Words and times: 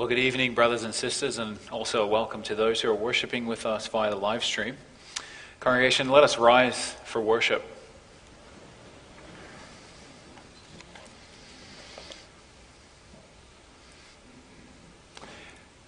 Well, 0.00 0.08
good 0.08 0.18
evening, 0.18 0.54
brothers 0.54 0.84
and 0.84 0.94
sisters, 0.94 1.36
and 1.36 1.58
also 1.70 2.06
welcome 2.06 2.42
to 2.44 2.54
those 2.54 2.80
who 2.80 2.88
are 2.88 2.94
worshiping 2.94 3.44
with 3.44 3.66
us 3.66 3.86
via 3.86 4.08
the 4.08 4.16
live 4.16 4.42
stream. 4.42 4.78
Congregation, 5.60 6.08
let 6.08 6.24
us 6.24 6.38
rise 6.38 6.96
for 7.04 7.20
worship. 7.20 7.62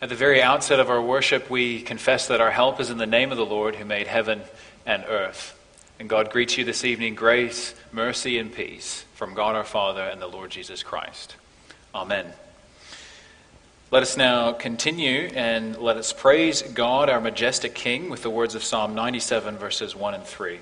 At 0.02 0.10
the 0.10 0.14
very 0.14 0.42
outset 0.42 0.78
of 0.78 0.90
our 0.90 1.00
worship, 1.00 1.48
we 1.48 1.80
confess 1.80 2.28
that 2.28 2.38
our 2.38 2.50
help 2.50 2.80
is 2.80 2.90
in 2.90 2.98
the 2.98 3.06
name 3.06 3.30
of 3.30 3.38
the 3.38 3.46
Lord 3.46 3.76
who 3.76 3.86
made 3.86 4.08
heaven 4.08 4.42
and 4.84 5.06
earth. 5.08 5.58
And 5.98 6.06
God 6.06 6.30
greets 6.30 6.58
you 6.58 6.66
this 6.66 6.84
evening 6.84 7.14
grace, 7.14 7.74
mercy, 7.92 8.36
and 8.36 8.54
peace 8.54 9.06
from 9.14 9.32
God 9.32 9.56
our 9.56 9.64
Father 9.64 10.02
and 10.02 10.20
the 10.20 10.26
Lord 10.26 10.50
Jesus 10.50 10.82
Christ. 10.82 11.36
Amen. 11.94 12.26
Let 13.92 14.02
us 14.02 14.16
now 14.16 14.54
continue 14.54 15.30
and 15.34 15.76
let 15.76 15.98
us 15.98 16.14
praise 16.14 16.62
God, 16.62 17.10
our 17.10 17.20
majestic 17.20 17.74
King, 17.74 18.08
with 18.08 18.22
the 18.22 18.30
words 18.30 18.54
of 18.54 18.64
Psalm 18.64 18.94
97, 18.94 19.58
verses 19.58 19.94
1 19.94 20.14
and 20.14 20.24
3. 20.24 20.60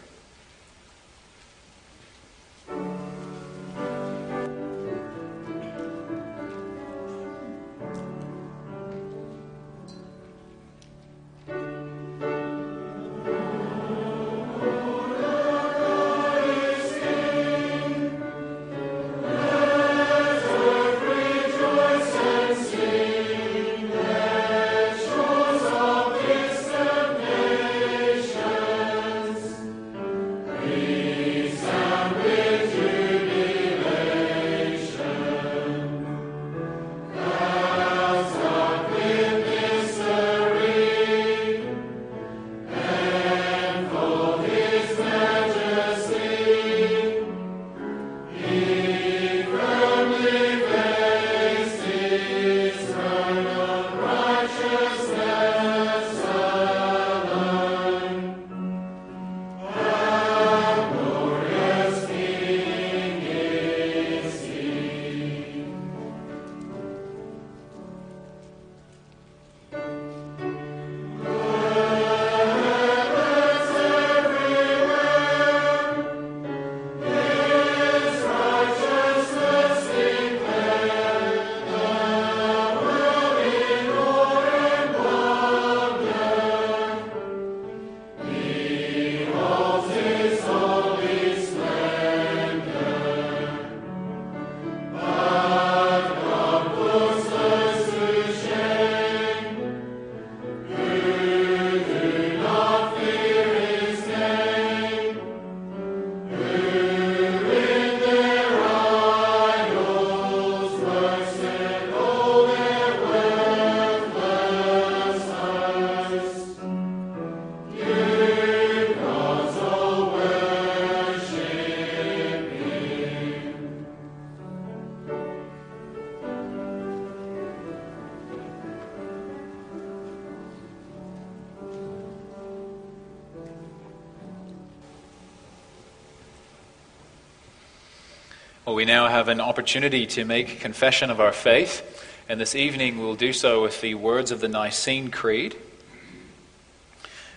We 138.81 138.87
now 138.87 139.09
have 139.09 139.29
an 139.29 139.43
opportunity 139.43 140.07
to 140.07 140.25
make 140.25 140.61
confession 140.61 141.11
of 141.11 141.21
our 141.21 141.33
faith, 141.33 142.03
and 142.31 142.41
this 142.41 142.55
evening 142.55 142.99
we'll 142.99 143.15
do 143.15 143.31
so 143.31 143.61
with 143.61 143.79
the 143.83 143.95
words 143.95 144.31
of 144.31 144.41
the 144.41 144.49
Nicene 144.49 145.11
Creed. 145.11 145.55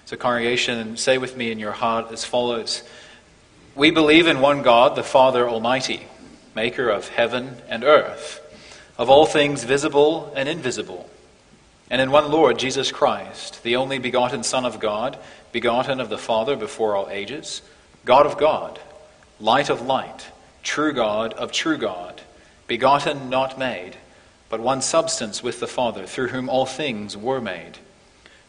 So, 0.06 0.16
congregation, 0.16 0.96
say 0.96 1.18
with 1.18 1.36
me 1.36 1.52
in 1.52 1.60
your 1.60 1.74
heart 1.74 2.14
as 2.14 2.24
follows 2.24 2.82
We 3.76 3.92
believe 3.92 4.26
in 4.26 4.40
one 4.40 4.62
God, 4.62 4.96
the 4.96 5.04
Father 5.04 5.50
Almighty, 5.50 6.08
maker 6.56 6.88
of 6.88 7.10
heaven 7.10 7.58
and 7.68 7.84
earth, 7.84 8.40
of 8.98 9.10
all 9.10 9.26
things 9.26 9.66
visible 9.66 10.32
and 10.38 10.48
invisible, 10.48 11.10
and 11.90 12.00
in 12.00 12.10
one 12.10 12.32
Lord, 12.32 12.58
Jesus 12.58 12.90
Christ, 12.90 13.64
the 13.64 13.76
only 13.76 13.98
begotten 13.98 14.44
Son 14.44 14.64
of 14.64 14.80
God, 14.80 15.20
begotten 15.52 16.00
of 16.00 16.08
the 16.08 16.18
Father 16.18 16.56
before 16.56 16.96
all 16.96 17.10
ages, 17.10 17.62
God 18.06 18.26
of 18.26 18.38
God, 18.38 18.80
light 19.42 19.70
of 19.70 19.82
light 19.82 20.30
true 20.64 20.94
God 20.94 21.34
of 21.34 21.52
true 21.52 21.78
God, 21.78 22.22
begotten, 22.68 23.30
not 23.30 23.60
made, 23.60 23.98
but 24.50 24.60
one 24.60 24.82
substance 24.82 25.44
with 25.44 25.60
the 25.60 25.68
Father, 25.68 26.06
through 26.06 26.30
whom 26.30 26.50
all 26.50 26.66
things 26.66 27.16
were 27.18 27.42
made, 27.42 27.78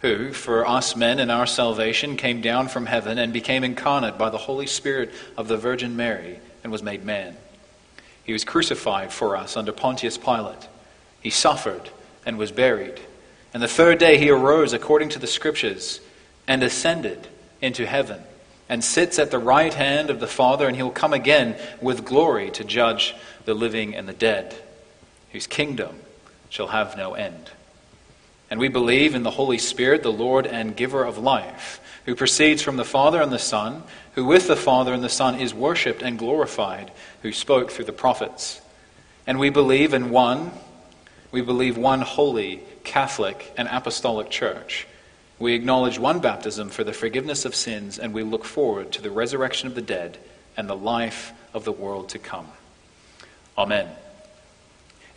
who, 0.01 0.33
for 0.33 0.67
us 0.67 0.97
men 0.97 1.19
in 1.19 1.31
our 1.31 1.47
salvation, 1.47 2.17
came 2.17 2.41
down 2.41 2.69
from 2.69 2.87
heaven 2.87 3.19
and 3.19 3.33
became 3.33 3.65
incarnate 3.65 4.17
by 4.19 4.31
the 4.31 4.39
Holy 4.39 4.67
Spirit 4.67 5.13
of 5.37 5.49
the 5.49 5.57
Virgin 5.57 5.97
Mary 5.97 6.39
and 6.63 6.71
was 6.71 6.83
made 6.83 7.05
man. 7.05 7.37
He 8.23 8.33
was 8.33 8.45
crucified 8.45 9.13
for 9.13 9.37
us 9.37 9.57
under 9.57 9.73
Pontius 9.73 10.17
Pilate. 10.17 10.69
He 11.21 11.31
suffered 11.31 11.91
and 12.25 12.39
was 12.39 12.53
buried. 12.53 13.01
And 13.53 13.63
the 13.63 13.69
third 13.69 13.99
day 13.99 14.19
he 14.19 14.31
arose 14.31 14.73
according 14.73 15.11
to 15.11 15.19
the 15.19 15.27
Scriptures 15.27 16.01
and 16.47 16.63
ascended 16.63 17.29
into 17.61 17.87
heaven 17.87 18.23
and 18.69 18.83
sits 18.83 19.19
at 19.19 19.31
the 19.31 19.39
right 19.39 19.75
hand 19.75 20.11
of 20.11 20.21
the 20.21 20.27
Father, 20.27 20.67
and 20.67 20.77
he'll 20.77 20.91
come 20.91 21.13
again 21.13 21.57
with 21.81 22.05
glory 22.05 22.51
to 22.53 22.65
judge 22.65 23.15
the 23.45 23.55
living 23.55 23.95
and 23.95 24.09
the 24.09 24.13
dead, 24.13 24.55
whose 25.33 25.47
kingdom 25.47 25.97
shall 26.49 26.69
have 26.69 26.97
no 26.97 27.15
end. 27.15 27.51
And 28.51 28.61
we 28.61 28.69
believe 28.69 29.15
in 29.15 29.23
the 29.23 29.31
Holy 29.31 29.59
Spirit, 29.59 30.03
the 30.03 30.13
Lord 30.13 30.47
and 30.47 30.77
giver 30.77 31.05
of 31.05 31.19
life, 31.19 31.81
who 32.07 32.15
proceeds 32.15 32.63
from 32.63 32.77
the 32.77 32.85
Father 32.85 33.21
and 33.21 33.33
the 33.33 33.39
Son, 33.39 33.83
who 34.15 34.25
with 34.25 34.47
the 34.47 34.57
Father 34.57 34.93
and 34.93 35.03
the 35.03 35.09
Son 35.09 35.41
is 35.41 35.53
worshipped 35.53 36.03
and 36.03 36.19
glorified, 36.19 36.91
who 37.23 37.33
spoke 37.33 37.71
through 37.71 37.87
the 37.87 37.93
prophets. 37.93 38.61
And 39.27 39.39
we 39.39 39.51
believe 39.51 39.95
in 39.95 40.11
one, 40.11 40.53
we 41.33 41.41
believe 41.41 41.77
one 41.77 42.03
holy, 42.03 42.63
Catholic, 42.85 43.53
and 43.57 43.67
apostolic 43.69 44.31
church. 44.31 44.87
We 45.39 45.55
acknowledge 45.55 45.99
one 45.99 46.21
baptism 46.21 46.71
for 46.71 46.85
the 46.85 46.93
forgiveness 46.93 47.45
of 47.45 47.55
sins, 47.55 47.99
and 47.99 48.15
we 48.15 48.23
look 48.23 48.45
forward 48.45 48.93
to 48.93 49.03
the 49.03 49.11
resurrection 49.11 49.69
of 49.69 49.75
the 49.75 49.83
dead 49.83 50.19
and 50.57 50.69
the 50.69 50.77
life 50.77 51.33
of 51.53 51.65
the 51.65 51.73
world 51.73 52.09
to 52.11 52.19
come. 52.19 52.49
Amen. 53.59 53.89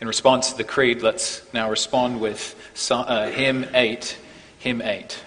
In 0.00 0.06
response 0.06 0.52
to 0.52 0.56
the 0.56 0.64
creed, 0.64 1.02
let's 1.02 1.42
now 1.52 1.70
respond 1.70 2.20
with 2.20 2.54
uh, 2.90 3.30
hymn 3.30 3.66
8. 3.74 4.18
Hymn 4.58 4.82
8. 4.82 5.24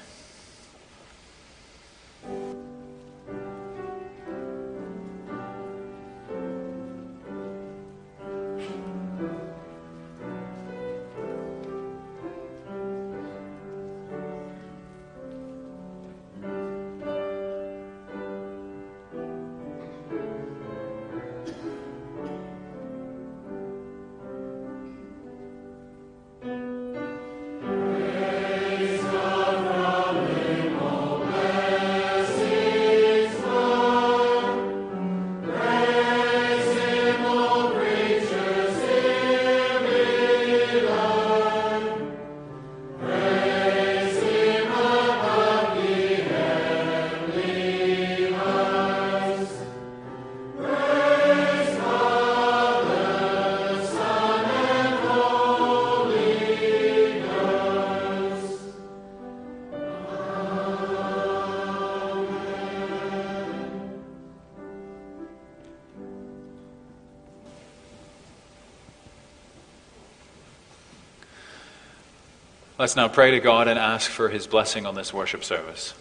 Let's 72.81 72.95
now 72.95 73.07
pray 73.07 73.29
to 73.29 73.39
God 73.39 73.67
and 73.67 73.77
ask 73.77 74.09
for 74.09 74.27
his 74.27 74.47
blessing 74.47 74.87
on 74.87 74.95
this 74.95 75.13
worship 75.13 75.43
service. 75.43 75.93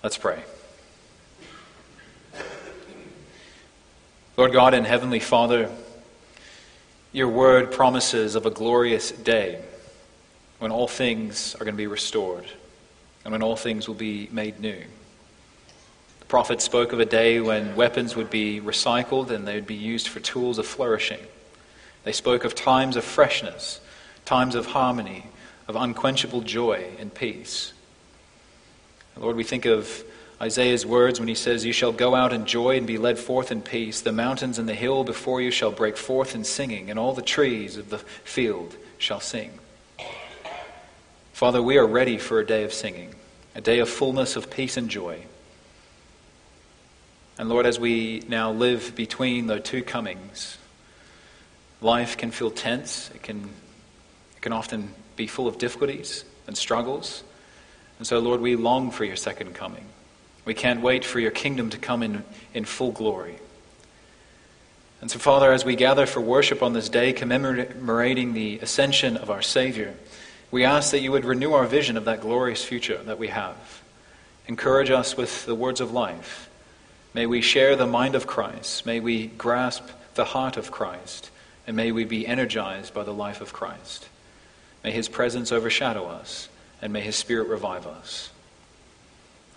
Let's 0.00 0.16
pray. 0.16 0.40
Lord 4.36 4.52
God 4.52 4.74
and 4.74 4.86
Heavenly 4.86 5.18
Father, 5.18 5.72
your 7.12 7.26
word 7.26 7.72
promises 7.72 8.36
of 8.36 8.46
a 8.46 8.50
glorious 8.50 9.10
day 9.10 9.60
when 10.60 10.70
all 10.70 10.86
things 10.86 11.56
are 11.56 11.64
going 11.64 11.74
to 11.74 11.78
be 11.78 11.88
restored 11.88 12.46
and 13.24 13.32
when 13.32 13.42
all 13.42 13.56
things 13.56 13.88
will 13.88 13.96
be 13.96 14.28
made 14.30 14.60
new. 14.60 14.84
The 16.20 16.26
prophet 16.26 16.62
spoke 16.62 16.92
of 16.92 17.00
a 17.00 17.04
day 17.04 17.40
when 17.40 17.74
weapons 17.74 18.14
would 18.14 18.30
be 18.30 18.60
recycled 18.60 19.30
and 19.30 19.48
they 19.48 19.56
would 19.56 19.66
be 19.66 19.74
used 19.74 20.06
for 20.06 20.20
tools 20.20 20.58
of 20.58 20.66
flourishing. 20.68 21.26
They 22.04 22.12
spoke 22.12 22.44
of 22.44 22.54
times 22.54 22.94
of 22.94 23.02
freshness 23.02 23.80
times 24.24 24.54
of 24.54 24.66
harmony, 24.66 25.26
of 25.68 25.76
unquenchable 25.76 26.42
joy 26.42 26.90
and 26.98 27.14
peace. 27.14 27.72
Lord, 29.16 29.36
we 29.36 29.44
think 29.44 29.64
of 29.64 30.04
Isaiah's 30.40 30.84
words 30.84 31.20
when 31.20 31.28
he 31.28 31.34
says, 31.34 31.64
You 31.64 31.72
shall 31.72 31.92
go 31.92 32.14
out 32.14 32.32
in 32.32 32.46
joy 32.46 32.76
and 32.76 32.86
be 32.86 32.98
led 32.98 33.18
forth 33.18 33.52
in 33.52 33.62
peace. 33.62 34.00
The 34.00 34.12
mountains 34.12 34.58
and 34.58 34.68
the 34.68 34.74
hill 34.74 35.04
before 35.04 35.40
you 35.40 35.50
shall 35.50 35.70
break 35.70 35.96
forth 35.96 36.34
in 36.34 36.44
singing, 36.44 36.90
and 36.90 36.98
all 36.98 37.14
the 37.14 37.22
trees 37.22 37.76
of 37.76 37.90
the 37.90 37.98
field 37.98 38.76
shall 38.98 39.20
sing. 39.20 39.58
Father, 41.32 41.62
we 41.62 41.78
are 41.78 41.86
ready 41.86 42.18
for 42.18 42.40
a 42.40 42.46
day 42.46 42.64
of 42.64 42.72
singing, 42.72 43.14
a 43.54 43.60
day 43.60 43.78
of 43.78 43.88
fullness 43.88 44.36
of 44.36 44.50
peace 44.50 44.76
and 44.76 44.88
joy. 44.88 45.22
And 47.38 47.48
Lord, 47.48 47.66
as 47.66 47.78
we 47.78 48.22
now 48.28 48.52
live 48.52 48.94
between 48.94 49.46
the 49.46 49.60
two 49.60 49.82
comings, 49.82 50.58
life 51.80 52.16
can 52.16 52.30
feel 52.30 52.50
tense, 52.50 53.10
it 53.14 53.22
can 53.22 53.50
can 54.44 54.52
often 54.52 54.92
be 55.16 55.26
full 55.26 55.48
of 55.48 55.56
difficulties 55.56 56.22
and 56.46 56.54
struggles. 56.54 57.24
And 57.96 58.06
so, 58.06 58.18
Lord, 58.18 58.42
we 58.42 58.56
long 58.56 58.90
for 58.90 59.06
your 59.06 59.16
second 59.16 59.54
coming. 59.54 59.86
We 60.44 60.52
can't 60.52 60.82
wait 60.82 61.02
for 61.02 61.18
your 61.18 61.30
kingdom 61.30 61.70
to 61.70 61.78
come 61.78 62.02
in, 62.02 62.22
in 62.52 62.66
full 62.66 62.92
glory. 62.92 63.38
And 65.00 65.10
so, 65.10 65.18
Father, 65.18 65.50
as 65.50 65.64
we 65.64 65.76
gather 65.76 66.04
for 66.04 66.20
worship 66.20 66.62
on 66.62 66.74
this 66.74 66.90
day, 66.90 67.14
commemorating 67.14 68.34
the 68.34 68.58
ascension 68.58 69.16
of 69.16 69.30
our 69.30 69.40
Savior, 69.40 69.94
we 70.50 70.62
ask 70.62 70.90
that 70.90 71.00
you 71.00 71.10
would 71.10 71.24
renew 71.24 71.54
our 71.54 71.64
vision 71.64 71.96
of 71.96 72.04
that 72.04 72.20
glorious 72.20 72.62
future 72.62 73.02
that 73.04 73.18
we 73.18 73.28
have. 73.28 73.56
Encourage 74.46 74.90
us 74.90 75.16
with 75.16 75.46
the 75.46 75.54
words 75.54 75.80
of 75.80 75.90
life. 75.90 76.50
May 77.14 77.24
we 77.24 77.40
share 77.40 77.76
the 77.76 77.86
mind 77.86 78.14
of 78.14 78.26
Christ. 78.26 78.84
May 78.84 79.00
we 79.00 79.28
grasp 79.28 79.84
the 80.16 80.26
heart 80.26 80.58
of 80.58 80.70
Christ. 80.70 81.30
And 81.66 81.78
may 81.78 81.92
we 81.92 82.04
be 82.04 82.26
energized 82.26 82.92
by 82.92 83.04
the 83.04 83.14
life 83.14 83.40
of 83.40 83.54
Christ. 83.54 84.10
May 84.84 84.92
his 84.92 85.08
presence 85.08 85.50
overshadow 85.50 86.04
us, 86.04 86.50
and 86.82 86.92
may 86.92 87.00
his 87.00 87.16
spirit 87.16 87.48
revive 87.48 87.86
us. 87.86 88.30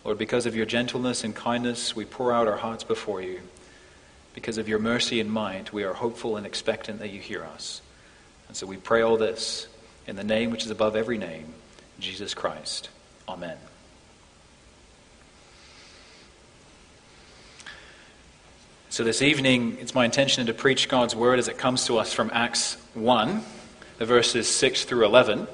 Lord, 0.06 0.18
because 0.18 0.46
of 0.46 0.56
your 0.56 0.66
gentleness 0.66 1.26
and 1.26 1.36
kindness, 1.36 1.94
we 1.94 2.06
pour 2.06 2.32
out 2.32 2.48
our 2.48 2.56
hearts 2.56 2.86
before 2.86 3.22
you. 3.22 3.42
Because 4.34 4.58
of 4.58 4.70
your 4.70 4.80
mercy 4.80 5.20
and 5.20 5.30
might, 5.30 5.74
we 5.74 5.84
are 5.84 5.94
hopeful 5.94 6.38
and 6.38 6.46
expectant 6.46 7.00
that 7.00 7.10
you 7.10 7.20
hear 7.20 7.44
us. 7.44 7.82
And 8.48 8.56
so 8.56 8.66
we 8.66 8.78
pray 8.78 9.02
all 9.02 9.18
this 9.18 9.68
in 10.08 10.16
the 10.16 10.24
name 10.24 10.50
which 10.50 10.64
is 10.64 10.72
above 10.72 10.96
every 10.96 11.18
name, 11.18 11.54
Jesus 12.00 12.34
Christ. 12.34 12.90
Amen. 13.28 13.58
So 18.90 19.04
this 19.04 19.22
evening, 19.22 19.78
it's 19.82 19.94
my 19.94 20.06
intention 20.06 20.46
to 20.46 20.54
preach 20.54 20.88
God's 20.88 21.16
word 21.18 21.38
as 21.38 21.50
it 21.50 21.58
comes 21.58 21.86
to 21.88 21.98
us 21.98 22.14
from 22.14 22.32
Acts 22.34 22.78
1 22.94 23.44
the 23.56 23.56
verses 24.06 24.48
6 24.48 24.86
through 24.86 25.06
11. 25.06 25.48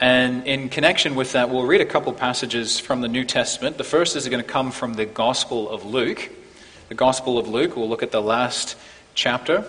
And 0.00 0.46
in 0.46 0.68
connection 0.68 1.14
with 1.14 1.32
that, 1.32 1.48
we'll 1.48 1.64
read 1.64 1.80
a 1.80 1.86
couple 1.86 2.12
passages 2.12 2.80
from 2.80 3.02
the 3.02 3.08
New 3.08 3.24
Testament. 3.24 3.78
The 3.78 3.84
first 3.84 4.16
is 4.16 4.28
going 4.28 4.42
to 4.42 4.48
come 4.48 4.72
from 4.72 4.94
the 4.94 5.06
Gospel 5.06 5.70
of 5.70 5.84
Luke. 5.84 6.30
The 6.88 6.94
Gospel 6.96 7.38
of 7.38 7.46
Luke, 7.48 7.76
we'll 7.76 7.88
look 7.88 8.02
at 8.02 8.10
the 8.10 8.20
last 8.20 8.76
chapter. 9.14 9.64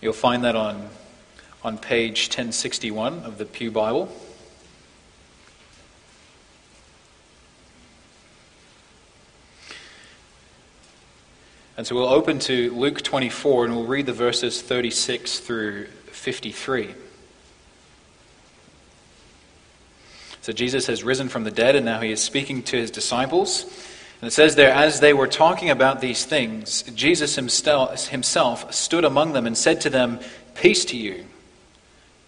You'll 0.00 0.12
find 0.12 0.44
that 0.44 0.56
on, 0.56 0.88
on 1.62 1.76
page 1.76 2.28
1061 2.28 3.24
of 3.24 3.38
the 3.38 3.44
Pew 3.44 3.70
Bible. 3.70 4.08
And 11.80 11.86
so 11.86 11.94
we'll 11.94 12.10
open 12.10 12.38
to 12.40 12.70
Luke 12.74 13.00
24 13.00 13.64
and 13.64 13.74
we'll 13.74 13.86
read 13.86 14.04
the 14.04 14.12
verses 14.12 14.60
36 14.60 15.38
through 15.38 15.86
53. 16.12 16.90
So 20.42 20.52
Jesus 20.52 20.88
has 20.88 21.02
risen 21.02 21.30
from 21.30 21.44
the 21.44 21.50
dead 21.50 21.76
and 21.76 21.86
now 21.86 22.00
he 22.00 22.12
is 22.12 22.22
speaking 22.22 22.62
to 22.64 22.76
his 22.76 22.90
disciples. 22.90 23.62
And 24.20 24.28
it 24.28 24.32
says 24.32 24.56
there, 24.56 24.70
as 24.74 25.00
they 25.00 25.14
were 25.14 25.26
talking 25.26 25.70
about 25.70 26.02
these 26.02 26.26
things, 26.26 26.82
Jesus 26.82 27.34
himself 27.36 28.74
stood 28.74 29.06
among 29.06 29.32
them 29.32 29.46
and 29.46 29.56
said 29.56 29.80
to 29.80 29.88
them, 29.88 30.20
Peace 30.54 30.84
to 30.84 30.98
you. 30.98 31.24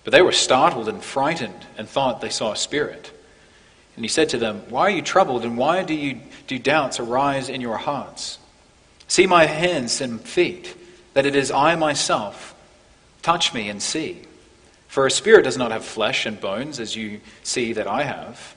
But 0.04 0.12
they 0.12 0.22
were 0.22 0.32
startled 0.32 0.88
and 0.88 1.04
frightened 1.04 1.66
and 1.76 1.86
thought 1.86 2.22
they 2.22 2.30
saw 2.30 2.52
a 2.52 2.56
spirit. 2.56 3.12
And 3.96 4.04
he 4.04 4.08
said 4.08 4.30
to 4.30 4.38
them, 4.38 4.62
Why 4.70 4.84
are 4.84 4.96
you 4.96 5.02
troubled 5.02 5.44
and 5.44 5.58
why 5.58 5.82
do, 5.82 5.92
you, 5.92 6.20
do 6.46 6.58
doubts 6.58 6.98
arise 6.98 7.50
in 7.50 7.60
your 7.60 7.76
hearts? 7.76 8.38
See 9.12 9.26
my 9.26 9.44
hands 9.44 10.00
and 10.00 10.18
feet, 10.22 10.74
that 11.12 11.26
it 11.26 11.36
is 11.36 11.50
I 11.50 11.76
myself. 11.76 12.54
Touch 13.20 13.52
me 13.52 13.68
and 13.68 13.82
see. 13.82 14.22
For 14.88 15.06
a 15.06 15.10
spirit 15.10 15.42
does 15.42 15.58
not 15.58 15.70
have 15.70 15.84
flesh 15.84 16.24
and 16.24 16.40
bones, 16.40 16.80
as 16.80 16.96
you 16.96 17.20
see 17.42 17.74
that 17.74 17.86
I 17.86 18.04
have. 18.04 18.54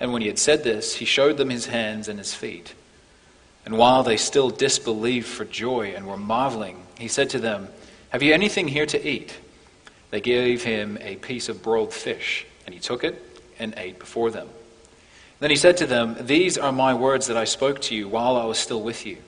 And 0.00 0.12
when 0.12 0.20
he 0.20 0.26
had 0.26 0.40
said 0.40 0.64
this, 0.64 0.96
he 0.96 1.04
showed 1.04 1.36
them 1.36 1.48
his 1.48 1.66
hands 1.66 2.08
and 2.08 2.18
his 2.18 2.34
feet. 2.34 2.74
And 3.64 3.78
while 3.78 4.02
they 4.02 4.16
still 4.16 4.50
disbelieved 4.50 5.28
for 5.28 5.44
joy 5.44 5.92
and 5.94 6.08
were 6.08 6.16
marveling, 6.16 6.82
he 6.98 7.06
said 7.06 7.30
to 7.30 7.38
them, 7.38 7.68
Have 8.08 8.24
you 8.24 8.34
anything 8.34 8.66
here 8.66 8.86
to 8.86 9.08
eat? 9.08 9.38
They 10.10 10.20
gave 10.20 10.64
him 10.64 10.98
a 11.00 11.14
piece 11.14 11.48
of 11.48 11.62
broiled 11.62 11.94
fish, 11.94 12.44
and 12.66 12.74
he 12.74 12.80
took 12.80 13.04
it 13.04 13.24
and 13.60 13.74
ate 13.76 14.00
before 14.00 14.32
them. 14.32 14.48
Then 15.38 15.50
he 15.50 15.56
said 15.56 15.76
to 15.76 15.86
them, 15.86 16.16
These 16.18 16.58
are 16.58 16.72
my 16.72 16.94
words 16.94 17.28
that 17.28 17.36
I 17.36 17.44
spoke 17.44 17.80
to 17.82 17.94
you 17.94 18.08
while 18.08 18.36
I 18.36 18.44
was 18.44 18.58
still 18.58 18.82
with 18.82 19.06
you 19.06 19.18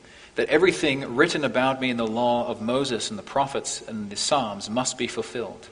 that 0.40 0.48
everything 0.48 1.16
written 1.16 1.44
about 1.44 1.82
me 1.82 1.90
in 1.90 1.98
the 1.98 2.06
law 2.06 2.48
of 2.48 2.62
Moses 2.62 3.10
and 3.10 3.18
the 3.18 3.22
prophets 3.22 3.82
and 3.86 4.08
the 4.08 4.16
Psalms 4.16 4.70
must 4.70 4.96
be 4.96 5.06
fulfilled. 5.06 5.68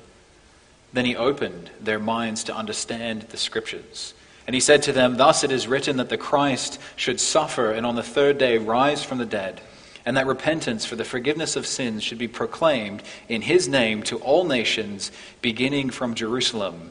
Then 0.92 1.06
he 1.06 1.16
opened 1.16 1.70
their 1.80 1.98
minds 1.98 2.44
to 2.44 2.54
understand 2.54 3.22
the 3.22 3.38
scriptures. 3.38 4.12
And 4.46 4.52
he 4.52 4.60
said 4.60 4.82
to 4.82 4.92
them, 4.92 5.16
Thus 5.16 5.42
it 5.42 5.52
is 5.52 5.66
written 5.66 5.96
that 5.96 6.10
the 6.10 6.18
Christ 6.18 6.78
should 6.96 7.18
suffer 7.18 7.72
and 7.72 7.86
on 7.86 7.96
the 7.96 8.02
third 8.02 8.36
day 8.36 8.58
rise 8.58 9.02
from 9.02 9.16
the 9.16 9.24
dead, 9.24 9.62
and 10.04 10.18
that 10.18 10.26
repentance 10.26 10.84
for 10.84 10.96
the 10.96 11.02
forgiveness 11.02 11.56
of 11.56 11.66
sins 11.66 12.02
should 12.02 12.18
be 12.18 12.28
proclaimed 12.28 13.02
in 13.26 13.40
his 13.40 13.68
name 13.68 14.02
to 14.02 14.18
all 14.18 14.44
nations, 14.44 15.10
beginning 15.40 15.88
from 15.88 16.14
Jerusalem. 16.14 16.90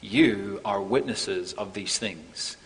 You 0.00 0.62
are 0.64 0.80
witnesses 0.80 1.52
of 1.52 1.74
these 1.74 1.98
things. 1.98 2.56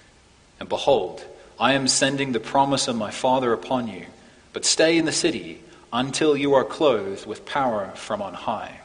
And 0.60 0.68
behold, 0.68 1.24
I 1.58 1.72
am 1.72 1.88
sending 1.88 2.30
the 2.30 2.38
promise 2.38 2.86
of 2.86 2.94
my 2.94 3.10
Father 3.10 3.52
upon 3.52 3.88
you. 3.88 4.06
But 4.52 4.64
stay 4.64 4.98
in 4.98 5.04
the 5.04 5.12
city 5.12 5.60
until 5.92 6.36
you 6.36 6.54
are 6.54 6.64
clothed 6.64 7.26
with 7.26 7.46
power 7.46 7.90
from 7.94 8.22
on 8.22 8.34
high. 8.34 8.80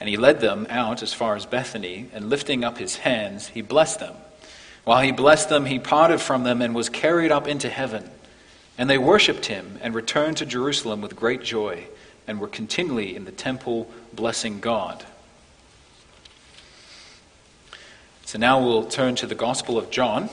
And 0.00 0.08
he 0.08 0.16
led 0.16 0.40
them 0.40 0.66
out 0.68 1.02
as 1.02 1.14
far 1.14 1.36
as 1.36 1.46
Bethany, 1.46 2.08
and 2.12 2.28
lifting 2.28 2.64
up 2.64 2.78
his 2.78 2.96
hands, 2.96 3.48
he 3.48 3.62
blessed 3.62 4.00
them. 4.00 4.14
While 4.84 5.02
he 5.02 5.12
blessed 5.12 5.48
them, 5.48 5.66
he 5.66 5.78
parted 5.78 6.20
from 6.20 6.42
them 6.42 6.60
and 6.60 6.74
was 6.74 6.88
carried 6.88 7.30
up 7.30 7.46
into 7.46 7.68
heaven. 7.68 8.10
And 8.76 8.90
they 8.90 8.98
worshipped 8.98 9.46
him 9.46 9.78
and 9.80 9.94
returned 9.94 10.38
to 10.38 10.46
Jerusalem 10.46 11.02
with 11.02 11.14
great 11.14 11.42
joy, 11.42 11.86
and 12.26 12.40
were 12.40 12.48
continually 12.48 13.14
in 13.14 13.24
the 13.24 13.32
temple 13.32 13.90
blessing 14.12 14.58
God. 14.58 15.04
So 18.24 18.38
now 18.38 18.64
we'll 18.64 18.86
turn 18.86 19.14
to 19.16 19.26
the 19.26 19.34
Gospel 19.34 19.76
of 19.78 19.90
John. 19.90 20.30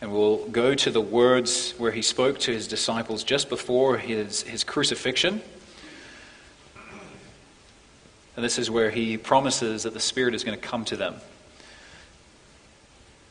And 0.00 0.12
we'll 0.12 0.46
go 0.48 0.74
to 0.74 0.90
the 0.90 1.00
words 1.00 1.72
where 1.72 1.90
he 1.90 2.02
spoke 2.02 2.38
to 2.40 2.52
his 2.52 2.68
disciples 2.68 3.24
just 3.24 3.48
before 3.48 3.98
his, 3.98 4.42
his 4.42 4.62
crucifixion. 4.62 5.40
And 8.36 8.44
this 8.44 8.58
is 8.58 8.70
where 8.70 8.90
he 8.90 9.16
promises 9.16 9.82
that 9.82 9.94
the 9.94 10.00
Spirit 10.00 10.34
is 10.34 10.44
going 10.44 10.58
to 10.58 10.64
come 10.64 10.84
to 10.84 10.96
them. 10.96 11.16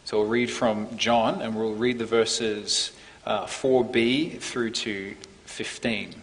So 0.03 0.19
we'll 0.19 0.29
read 0.29 0.51
from 0.51 0.97
John, 0.97 1.41
and 1.41 1.55
we'll 1.55 1.73
read 1.73 1.99
the 1.99 2.05
verses 2.05 2.91
uh, 3.25 3.45
4b 3.45 4.39
through 4.39 4.71
to 4.71 5.15
15. 5.45 6.15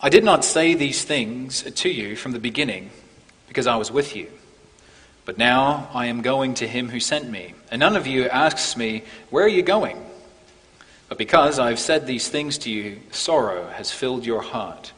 I 0.00 0.08
did 0.08 0.22
not 0.22 0.44
say 0.44 0.74
these 0.74 1.04
things 1.04 1.62
to 1.62 1.88
you 1.88 2.14
from 2.14 2.30
the 2.30 2.38
beginning 2.38 2.90
because 3.48 3.66
I 3.66 3.74
was 3.76 3.90
with 3.90 4.14
you. 4.14 4.30
But 5.28 5.36
now 5.36 5.90
I 5.92 6.06
am 6.06 6.22
going 6.22 6.54
to 6.54 6.66
him 6.66 6.88
who 6.88 7.00
sent 7.00 7.28
me, 7.28 7.52
and 7.70 7.80
none 7.80 7.96
of 7.96 8.06
you 8.06 8.30
asks 8.30 8.78
me, 8.78 9.02
Where 9.28 9.44
are 9.44 9.46
you 9.46 9.60
going? 9.60 10.02
But 11.10 11.18
because 11.18 11.58
I 11.58 11.68
have 11.68 11.78
said 11.78 12.06
these 12.06 12.28
things 12.28 12.56
to 12.60 12.70
you, 12.70 13.00
sorrow 13.10 13.68
has 13.74 13.90
filled 13.90 14.24
your 14.24 14.40
heart. 14.40 14.94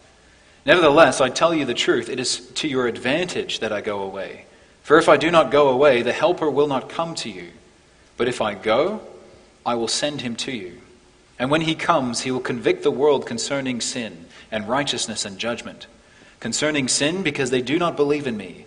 Nevertheless, 0.64 1.20
I 1.20 1.30
tell 1.30 1.52
you 1.52 1.64
the 1.64 1.74
truth, 1.74 2.08
it 2.08 2.20
is 2.20 2.46
to 2.52 2.68
your 2.68 2.86
advantage 2.86 3.58
that 3.58 3.72
I 3.72 3.80
go 3.80 4.02
away. 4.02 4.44
For 4.84 4.98
if 4.98 5.08
I 5.08 5.16
do 5.16 5.32
not 5.32 5.50
go 5.50 5.68
away, 5.68 6.02
the 6.02 6.12
Helper 6.12 6.48
will 6.48 6.68
not 6.68 6.88
come 6.88 7.16
to 7.16 7.28
you. 7.28 7.48
But 8.16 8.28
if 8.28 8.40
I 8.40 8.54
go, 8.54 9.00
I 9.66 9.74
will 9.74 9.88
send 9.88 10.20
him 10.20 10.36
to 10.36 10.52
you. 10.52 10.80
And 11.40 11.50
when 11.50 11.62
he 11.62 11.74
comes, 11.74 12.20
he 12.20 12.30
will 12.30 12.38
convict 12.38 12.84
the 12.84 12.92
world 12.92 13.26
concerning 13.26 13.80
sin 13.80 14.26
and 14.52 14.68
righteousness 14.68 15.24
and 15.24 15.40
judgment. 15.40 15.88
Concerning 16.38 16.86
sin, 16.86 17.24
because 17.24 17.50
they 17.50 17.62
do 17.62 17.80
not 17.80 17.96
believe 17.96 18.28
in 18.28 18.36
me 18.36 18.66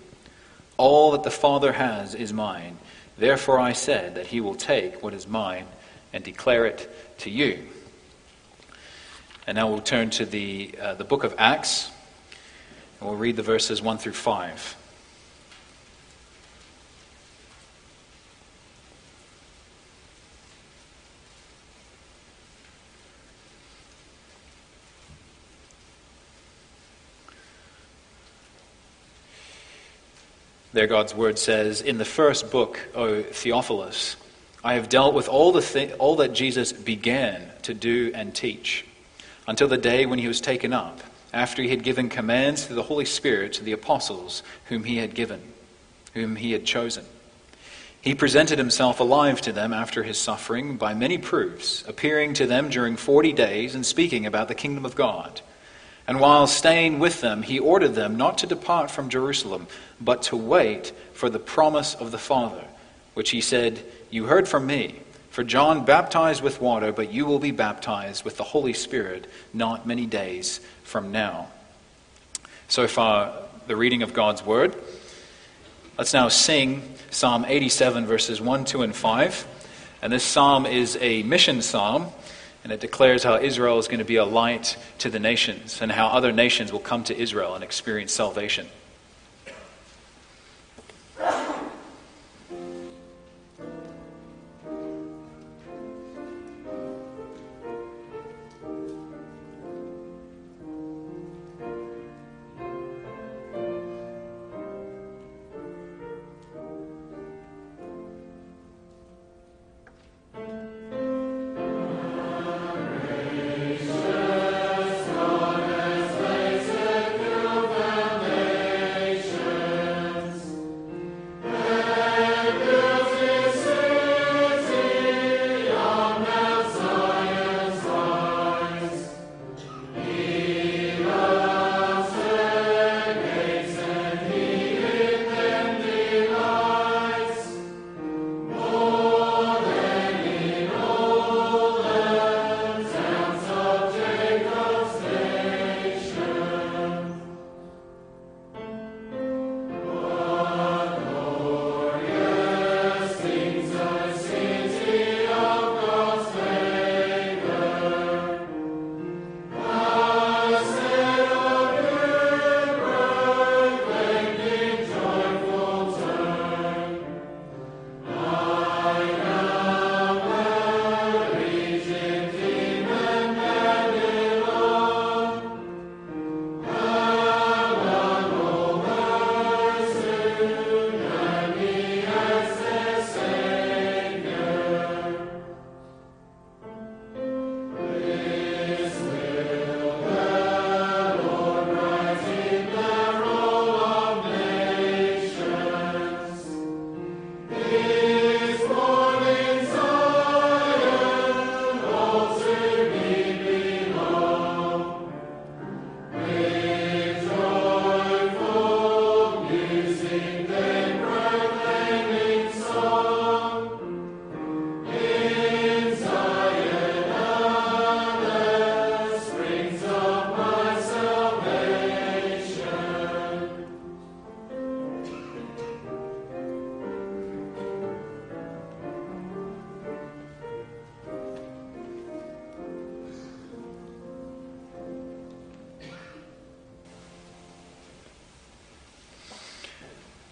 All 0.81 1.11
that 1.11 1.21
the 1.21 1.29
Father 1.29 1.73
has 1.73 2.15
is 2.15 2.33
mine. 2.33 2.79
Therefore 3.15 3.59
I 3.59 3.73
said 3.73 4.15
that 4.15 4.25
he 4.25 4.41
will 4.41 4.55
take 4.55 5.03
what 5.03 5.13
is 5.13 5.27
mine 5.27 5.67
and 6.11 6.23
declare 6.23 6.65
it 6.65 6.89
to 7.19 7.29
you. 7.29 7.67
And 9.45 9.57
now 9.57 9.69
we'll 9.69 9.81
turn 9.81 10.09
to 10.09 10.25
the, 10.25 10.73
uh, 10.81 10.95
the 10.95 11.03
book 11.03 11.23
of 11.23 11.35
Acts, 11.37 11.91
and 12.99 13.07
we'll 13.07 13.19
read 13.19 13.35
the 13.35 13.43
verses 13.43 13.79
1 13.79 13.99
through 13.99 14.13
5. 14.13 14.75
There, 30.73 30.87
God's 30.87 31.13
word 31.13 31.37
says, 31.37 31.81
In 31.81 31.97
the 31.97 32.05
first 32.05 32.49
book, 32.49 32.79
O 32.95 33.21
Theophilus, 33.21 34.15
I 34.63 34.75
have 34.75 34.87
dealt 34.87 35.13
with 35.13 35.27
all, 35.27 35.51
the 35.51 35.61
thi- 35.61 35.93
all 35.93 36.15
that 36.17 36.33
Jesus 36.33 36.71
began 36.71 37.49
to 37.63 37.73
do 37.73 38.11
and 38.13 38.33
teach 38.33 38.85
until 39.47 39.67
the 39.67 39.77
day 39.77 40.05
when 40.05 40.19
he 40.19 40.27
was 40.27 40.39
taken 40.39 40.71
up, 40.71 41.01
after 41.33 41.61
he 41.61 41.69
had 41.69 41.83
given 41.83 42.07
commands 42.07 42.65
through 42.65 42.77
the 42.77 42.83
Holy 42.83 43.05
Spirit 43.05 43.53
to 43.53 43.63
the 43.63 43.71
apostles 43.73 44.43
whom 44.65 44.85
he 44.85 44.97
had 44.97 45.13
given, 45.13 45.41
whom 46.13 46.37
he 46.37 46.53
had 46.53 46.63
chosen. 46.63 47.03
He 47.99 48.15
presented 48.15 48.57
himself 48.57 48.99
alive 48.99 49.41
to 49.41 49.51
them 49.51 49.73
after 49.73 50.03
his 50.03 50.17
suffering 50.17 50.77
by 50.77 50.93
many 50.93 51.17
proofs, 51.17 51.83
appearing 51.87 52.33
to 52.35 52.47
them 52.47 52.69
during 52.69 52.95
forty 52.95 53.33
days 53.33 53.75
and 53.75 53.85
speaking 53.85 54.25
about 54.25 54.47
the 54.47 54.55
kingdom 54.55 54.85
of 54.85 54.95
God. 54.95 55.41
And 56.11 56.19
while 56.19 56.45
staying 56.45 56.99
with 56.99 57.21
them, 57.21 57.41
he 57.41 57.57
ordered 57.57 57.95
them 57.95 58.17
not 58.17 58.39
to 58.39 58.45
depart 58.45 58.91
from 58.91 59.07
Jerusalem, 59.07 59.67
but 60.01 60.23
to 60.23 60.35
wait 60.35 60.91
for 61.13 61.29
the 61.29 61.39
promise 61.39 61.95
of 61.95 62.11
the 62.11 62.17
Father, 62.17 62.65
which 63.13 63.29
he 63.29 63.39
said, 63.39 63.81
You 64.09 64.25
heard 64.25 64.45
from 64.45 64.65
me. 64.65 64.99
For 65.29 65.45
John 65.45 65.85
baptized 65.85 66.43
with 66.43 66.59
water, 66.59 66.91
but 66.91 67.13
you 67.13 67.25
will 67.25 67.39
be 67.39 67.51
baptized 67.51 68.25
with 68.25 68.35
the 68.35 68.43
Holy 68.43 68.73
Spirit 68.73 69.25
not 69.53 69.87
many 69.87 70.05
days 70.05 70.59
from 70.83 71.13
now. 71.13 71.47
So 72.67 72.89
far, 72.89 73.31
the 73.67 73.77
reading 73.77 74.03
of 74.03 74.13
God's 74.13 74.45
Word. 74.45 74.75
Let's 75.97 76.13
now 76.13 76.27
sing 76.27 76.93
Psalm 77.09 77.45
87, 77.47 78.05
verses 78.05 78.41
1, 78.41 78.65
2, 78.65 78.81
and 78.81 78.93
5. 78.93 79.47
And 80.01 80.11
this 80.11 80.25
psalm 80.25 80.65
is 80.65 80.97
a 80.99 81.23
mission 81.23 81.61
psalm 81.61 82.11
and 82.63 82.71
it 82.71 82.79
declares 82.79 83.23
how 83.23 83.37
Israel 83.37 83.79
is 83.79 83.87
going 83.87 83.99
to 83.99 84.05
be 84.05 84.17
a 84.17 84.25
light 84.25 84.77
to 84.99 85.09
the 85.09 85.19
nations 85.19 85.81
and 85.81 85.91
how 85.91 86.07
other 86.07 86.31
nations 86.31 86.71
will 86.71 86.79
come 86.79 87.03
to 87.05 87.17
Israel 87.17 87.55
and 87.55 87.63
experience 87.63 88.13
salvation. 88.13 88.67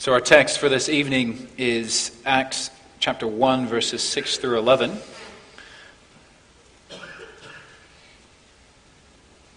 So, 0.10 0.14
our 0.14 0.22
text 0.22 0.58
for 0.58 0.70
this 0.70 0.90
evening 0.90 1.48
is 1.56 2.20
Acts 2.26 2.72
chapter 3.00 3.28
1, 3.28 3.68
verses 3.68 4.02
6 4.02 4.40
through 4.40 4.58
11. 4.58 4.98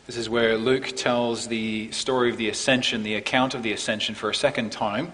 This 0.06 0.18
is 0.18 0.28
where 0.28 0.58
Luke 0.58 0.92
tells 0.94 1.48
the 1.48 1.90
story 1.92 2.28
of 2.28 2.36
the 2.36 2.50
ascension, 2.50 3.02
the 3.02 3.14
account 3.14 3.54
of 3.54 3.62
the 3.62 3.72
ascension 3.72 4.14
for 4.14 4.28
a 4.28 4.34
second 4.34 4.72
time. 4.72 5.12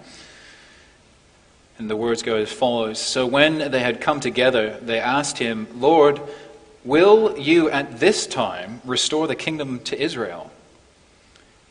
And 1.79 1.89
the 1.89 1.95
words 1.95 2.25
go 2.25 2.39
as 2.39 2.51
follows 2.51 2.99
So 2.99 3.25
when 3.25 3.71
they 3.71 3.79
had 3.79 4.01
come 4.01 4.19
together, 4.19 4.77
they 4.83 4.99
asked 4.99 5.39
him, 5.39 5.69
Lord, 5.77 6.21
will 6.85 7.39
you 7.39 7.71
at 7.71 8.01
this 8.01 8.27
time 8.27 8.83
restore 8.85 9.29
the 9.29 9.37
kingdom 9.37 9.79
to 9.85 10.03
Israel? 10.03 10.48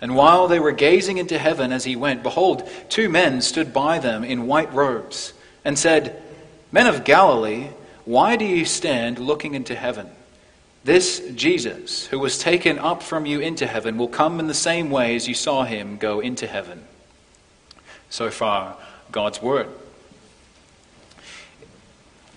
And 0.00 0.14
while 0.14 0.48
they 0.48 0.60
were 0.60 0.72
gazing 0.72 1.18
into 1.18 1.38
heaven 1.38 1.72
as 1.72 1.84
he 1.84 1.96
went, 1.96 2.22
behold, 2.22 2.68
two 2.88 3.08
men 3.08 3.40
stood 3.40 3.72
by 3.72 3.98
them 3.98 4.24
in 4.24 4.46
white 4.46 4.72
robes, 4.74 5.32
and 5.64 5.78
said, 5.78 6.22
Men 6.70 6.86
of 6.86 7.04
Galilee, 7.04 7.68
why 8.04 8.36
do 8.36 8.44
you 8.44 8.64
stand 8.64 9.18
looking 9.18 9.54
into 9.54 9.74
heaven? 9.74 10.08
This 10.84 11.20
Jesus, 11.34 12.06
who 12.06 12.18
was 12.18 12.38
taken 12.38 12.78
up 12.78 13.02
from 13.02 13.26
you 13.26 13.40
into 13.40 13.66
heaven, 13.66 13.98
will 13.98 14.08
come 14.08 14.38
in 14.38 14.46
the 14.46 14.54
same 14.54 14.90
way 14.90 15.16
as 15.16 15.26
you 15.26 15.34
saw 15.34 15.64
him 15.64 15.96
go 15.96 16.20
into 16.20 16.46
heaven. 16.46 16.84
So 18.10 18.30
far, 18.30 18.76
God's 19.10 19.42
word. 19.42 19.68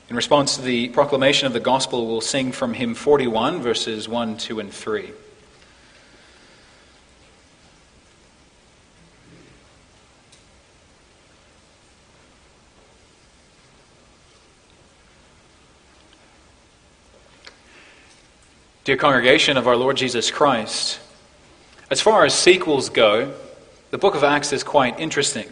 In 0.09 0.15
response 0.15 0.55
to 0.55 0.63
the 0.63 0.89
proclamation 0.89 1.45
of 1.45 1.53
the 1.53 1.59
gospel, 1.59 2.07
we'll 2.07 2.21
sing 2.21 2.51
from 2.51 2.73
hymn 2.73 2.95
41, 2.95 3.61
verses 3.61 4.09
1, 4.09 4.37
2, 4.37 4.59
and 4.59 4.73
3. 4.73 5.11
Dear 18.89 18.97
congregation 18.97 19.55
of 19.55 19.67
our 19.67 19.75
Lord 19.75 19.97
Jesus 19.97 20.31
Christ, 20.31 20.99
as 21.91 22.01
far 22.01 22.25
as 22.25 22.33
sequels 22.33 22.89
go, 22.89 23.31
the 23.91 23.99
book 23.99 24.15
of 24.15 24.23
Acts 24.23 24.51
is 24.51 24.63
quite 24.63 24.99
interesting. 24.99 25.45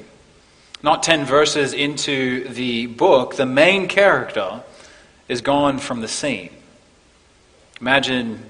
Not 0.81 1.03
10 1.03 1.23
verses 1.23 1.71
into 1.71 2.47
the 2.47 2.87
book, 2.87 3.35
the 3.35 3.45
main 3.45 3.87
character 3.87 4.63
is 5.27 5.41
gone 5.41 5.77
from 5.77 6.01
the 6.01 6.07
scene. 6.07 6.49
Imagine 7.79 8.43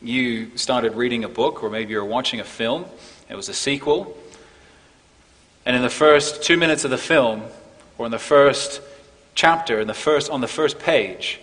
you 0.00 0.56
started 0.56 0.94
reading 0.94 1.24
a 1.24 1.28
book, 1.28 1.64
or 1.64 1.68
maybe 1.68 1.90
you're 1.90 2.04
watching 2.04 2.38
a 2.38 2.44
film, 2.44 2.84
it 3.28 3.34
was 3.34 3.48
a 3.48 3.52
sequel, 3.52 4.16
and 5.66 5.74
in 5.74 5.82
the 5.82 5.90
first 5.90 6.44
two 6.44 6.56
minutes 6.56 6.84
of 6.84 6.92
the 6.92 6.98
film, 6.98 7.42
or 7.98 8.06
in 8.06 8.12
the 8.12 8.18
first 8.20 8.80
chapter, 9.34 9.80
in 9.80 9.88
the 9.88 9.92
first, 9.92 10.30
on 10.30 10.40
the 10.40 10.46
first 10.46 10.78
page, 10.78 11.40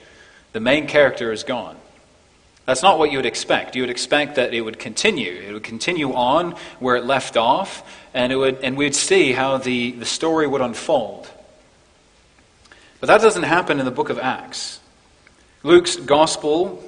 the 0.53 0.61
main 0.61 0.87
character 0.87 1.33
is 1.33 1.43
gone. 1.43 1.75
That's 2.67 2.83
not 2.83 2.99
what 2.99 3.13
you 3.13 3.17
would 3.17 3.25
expect. 3.25 3.77
You 3.77 3.83
would 3.83 3.89
expect 3.89 4.35
that 4.35 4.53
it 4.53 4.59
would 4.59 4.77
continue. 4.77 5.31
It 5.31 5.53
would 5.53 5.63
continue 5.63 6.13
on 6.13 6.51
where 6.79 6.97
it 6.97 7.05
left 7.05 7.37
off, 7.37 7.81
and, 8.13 8.33
it 8.33 8.35
would, 8.35 8.59
and 8.61 8.75
we'd 8.75 8.93
see 8.93 9.31
how 9.31 9.57
the, 9.57 9.91
the 9.91 10.05
story 10.05 10.45
would 10.47 10.59
unfold. 10.59 11.31
But 12.99 13.07
that 13.07 13.21
doesn't 13.21 13.43
happen 13.43 13.79
in 13.79 13.85
the 13.85 13.91
book 13.91 14.09
of 14.09 14.19
Acts. 14.19 14.81
Luke's 15.63 15.95
gospel, 15.95 16.83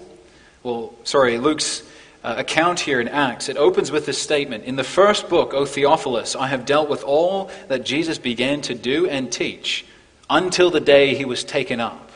well, 0.64 0.94
sorry, 1.06 1.38
Luke's 1.38 1.82
uh, 2.26 2.36
account 2.38 2.82
here 2.82 3.00
in 3.00 3.08
Acts, 3.08 3.48
it 3.48 3.56
opens 3.56 3.90
with 3.90 4.06
this 4.06 4.22
statement 4.22 4.66
In 4.66 4.76
the 4.76 4.84
first 4.84 5.30
book, 5.30 5.54
O 5.54 5.66
Theophilus, 5.66 6.36
I 6.36 6.48
have 6.48 6.66
dealt 6.66 6.90
with 6.90 7.06
all 7.06 7.52
that 7.70 7.86
Jesus 7.86 8.18
began 8.18 8.60
to 8.64 8.76
do 8.76 9.08
and 9.08 9.32
teach 9.32 9.86
until 10.30 10.72
the 10.72 10.82
day 10.82 11.16
he 11.16 11.24
was 11.24 11.46
taken 11.46 11.80
up. 11.80 12.09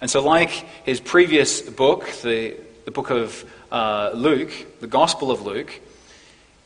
And 0.00 0.10
so, 0.10 0.22
like 0.22 0.50
his 0.84 1.00
previous 1.00 1.60
book, 1.60 2.08
the, 2.22 2.56
the 2.84 2.90
book 2.90 3.10
of 3.10 3.44
uh, 3.72 4.12
Luke, 4.14 4.50
the 4.80 4.86
Gospel 4.86 5.30
of 5.30 5.42
Luke, 5.42 5.80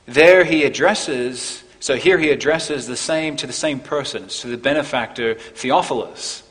there 0.06 0.44
he 0.44 0.64
addresses, 0.64 1.62
so 1.80 1.96
here 1.96 2.18
he 2.18 2.30
addresses 2.30 2.86
the 2.86 2.96
same 2.96 3.36
to 3.36 3.46
the 3.46 3.52
same 3.52 3.80
person, 3.80 4.28
to 4.28 4.48
the 4.48 4.56
benefactor 4.56 5.34
Theophilus. 5.34 6.42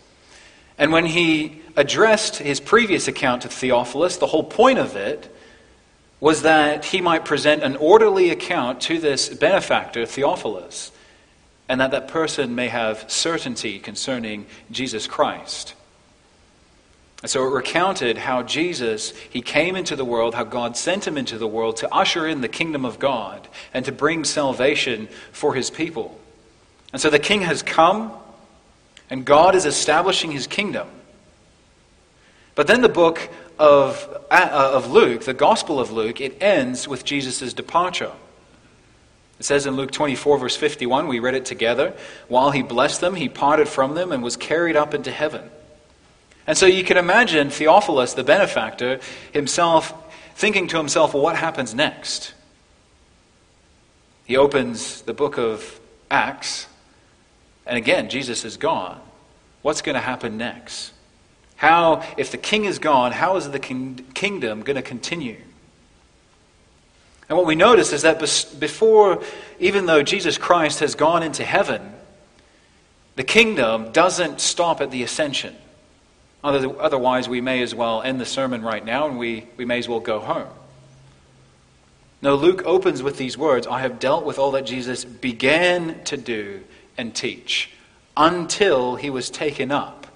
And 0.78 0.91
when 0.91 1.06
he 1.06 1.62
addressed 1.76 2.38
his 2.38 2.60
previous 2.60 3.08
account 3.08 3.44
to 3.44 3.50
Theophilus, 3.50 4.17
the 4.17 4.28
whole 4.28 4.44
point 4.44 4.80
of 4.80 4.96
it 4.96 5.34
was 6.20 6.44
that 6.44 6.86
he 6.86 7.02
might 7.02 7.26
present 7.26 7.63
an 7.63 7.76
orderly 7.76 8.30
account 8.30 8.82
to 8.82 9.00
this 9.00 9.30
benefactor 9.30 10.06
Theophilus, 10.06 10.91
and 11.70 11.82
that 11.82 11.91
that 11.91 12.08
person 12.08 12.56
may 12.56 12.67
have 12.67 13.06
certainty 13.10 13.80
concerning 13.80 14.46
Jesus 14.72 15.08
Christ. 15.08 15.74
And 17.22 17.30
so 17.30 17.46
it 17.46 17.52
recounted 17.52 18.18
how 18.18 18.42
Jesus, 18.42 19.12
he 19.30 19.42
came 19.42 19.76
into 19.76 19.96
the 19.96 20.06
world, 20.06 20.34
how 20.34 20.44
God 20.44 20.76
sent 20.76 21.06
him 21.06 21.18
into 21.18 21.38
the 21.38 21.48
world 21.48 21.78
to 21.78 21.94
usher 21.94 22.28
in 22.28 22.42
the 22.42 22.48
kingdom 22.48 22.84
of 22.84 22.98
God 22.98 23.48
and 23.74 23.86
to 23.86 23.92
bring 23.92 24.24
salvation 24.24 25.08
for 25.32 25.54
his 25.54 25.70
people. 25.70 26.20
And 26.92 27.02
so 27.02 27.10
the 27.10 27.20
king 27.20 27.42
has 27.42 27.62
come, 27.62 28.12
and 29.10 29.24
God 29.24 29.54
is 29.54 29.66
establishing 29.66 30.32
his 30.32 30.48
kingdom. 30.48 30.88
But 32.56 32.68
then 32.68 32.82
the 32.82 32.90
book 32.90 33.30
of, 33.60 34.26
uh, 34.32 34.72
of 34.74 34.92
Luke, 34.92 35.24
the 35.24 35.34
Gospel 35.34 35.80
of 35.80 35.92
Luke, 35.92 36.20
it 36.20 36.42
ends 36.42 36.88
with 36.88 37.06
Jesus' 37.06 37.54
departure. 37.54 38.12
It 39.40 39.46
says 39.46 39.68
in 39.68 39.76
Luke 39.76 39.92
24, 39.92 40.40
verse 40.40 40.56
51, 40.56 41.08
we 41.08 41.20
read 41.20 41.36
it 41.36 41.46
together. 41.46 41.96
While 42.28 42.52
he 42.52 42.64
blessed 42.64 43.00
them, 43.00 43.16
he 43.16 43.30
parted 43.30 43.68
from 43.68 43.94
them 43.94 44.12
and 44.12 44.24
was 44.24 44.38
carried 44.38 44.76
up 44.76 44.94
into 44.94 45.12
heaven. 45.12 45.50
And 46.52 46.58
so 46.58 46.66
you 46.66 46.84
can 46.84 46.98
imagine 46.98 47.50
Theophilus, 47.50 48.14
the 48.14 48.26
benefactor, 48.26 49.00
himself 49.32 49.94
thinking 50.36 50.68
to 50.68 50.78
himself, 50.78 51.14
well, 51.14 51.24
what 51.24 51.38
happens 51.38 51.74
next? 51.74 52.34
He 54.26 54.36
opens 54.36 55.02
the 55.04 55.14
book 55.14 55.38
of 55.38 55.80
Acts, 56.12 56.68
and 57.66 57.78
again, 57.78 58.10
Jesus 58.10 58.44
is 58.44 58.58
gone. 58.58 59.00
What's 59.62 59.82
going 59.82 59.96
to 59.96 60.02
happen 60.02 60.36
next? 60.38 60.92
How, 61.56 62.06
if 62.18 62.34
the 62.34 62.38
king 62.38 62.66
is 62.66 62.80
gone, 62.80 63.14
how 63.14 63.38
is 63.38 63.50
the 63.50 63.58
king, 63.58 64.06
kingdom 64.14 64.62
going 64.64 64.76
to 64.76 64.82
continue? 64.82 65.38
And 67.30 67.38
what 67.38 67.48
we 67.48 67.56
notice 67.56 67.94
is 67.94 68.02
that 68.02 68.20
before, 68.60 69.24
even 69.62 69.86
though 69.86 70.04
Jesus 70.04 70.38
Christ 70.38 70.82
has 70.82 70.96
gone 70.96 71.24
into 71.24 71.46
heaven, 71.46 71.94
the 73.16 73.24
kingdom 73.24 73.94
doesn't 73.94 74.42
stop 74.42 74.82
at 74.82 74.92
the 74.92 75.02
ascension. 75.04 75.56
Otherwise, 76.43 77.30
we 77.30 77.41
may 77.41 77.62
as 77.62 77.75
well 77.75 78.01
end 78.01 78.19
the 78.19 78.25
sermon 78.25 78.62
right 78.62 78.84
now 78.84 79.08
and 79.08 79.17
we, 79.17 79.45
we 79.58 79.65
may 79.65 79.77
as 79.77 79.88
well 79.88 79.99
go 79.99 80.19
home. 80.19 80.47
No, 82.21 82.36
Luke 82.36 82.63
opens 82.65 83.01
with 83.01 83.17
these 83.17 83.38
words 83.38 83.67
I 83.67 83.80
have 83.82 83.99
dealt 83.99 84.25
with 84.25 84.38
all 84.39 84.51
that 84.51 84.65
Jesus 84.65 85.04
began 85.06 86.04
to 86.06 86.17
do 86.17 86.62
and 86.97 87.15
teach 87.15 87.71
until 88.15 88.95
he 88.95 89.10
was 89.10 89.30
taken 89.30 89.71
up. 89.71 90.08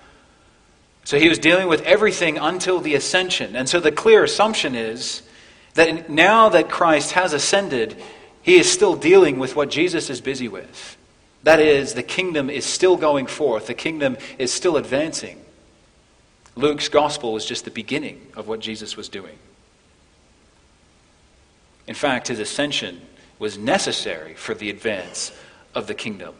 So 1.03 1.19
he 1.19 1.29
was 1.29 1.37
dealing 1.37 1.67
with 1.67 1.81
everything 1.83 2.37
until 2.37 2.79
the 2.79 2.95
ascension. 2.95 3.55
And 3.55 3.69
so 3.69 3.79
the 3.79 3.91
clear 3.91 4.23
assumption 4.23 4.73
is 4.73 5.21
that 5.75 6.09
now 6.09 6.49
that 6.49 6.69
Christ 6.69 7.11
has 7.11 7.33
ascended, 7.33 7.95
he 8.41 8.55
is 8.55 8.71
still 8.71 8.95
dealing 8.95 9.37
with 9.37 9.55
what 9.55 9.69
Jesus 9.69 10.09
is 10.09 10.21
busy 10.21 10.47
with. 10.47 10.97
That 11.43 11.59
is, 11.59 11.93
the 11.93 12.03
kingdom 12.03 12.49
is 12.49 12.65
still 12.65 12.97
going 12.97 13.27
forth, 13.27 13.67
the 13.67 13.75
kingdom 13.75 14.17
is 14.39 14.51
still 14.51 14.77
advancing. 14.77 15.39
Luke's 16.55 16.87
gospel 16.87 17.33
was 17.33 17.45
just 17.45 17.65
the 17.65 17.71
beginning 17.71 18.27
of 18.35 18.47
what 18.47 18.59
Jesus 18.59 18.95
was 18.95 19.09
doing. 19.09 19.37
In 21.87 21.95
fact, 21.95 22.29
his 22.29 22.39
ascension 22.39 23.01
was 23.39 23.57
necessary 23.57 24.33
for 24.33 24.55
the 24.55 24.69
advance 24.69 25.31
of 25.73 25.87
the 25.87 25.93
kingdom. 25.93 26.33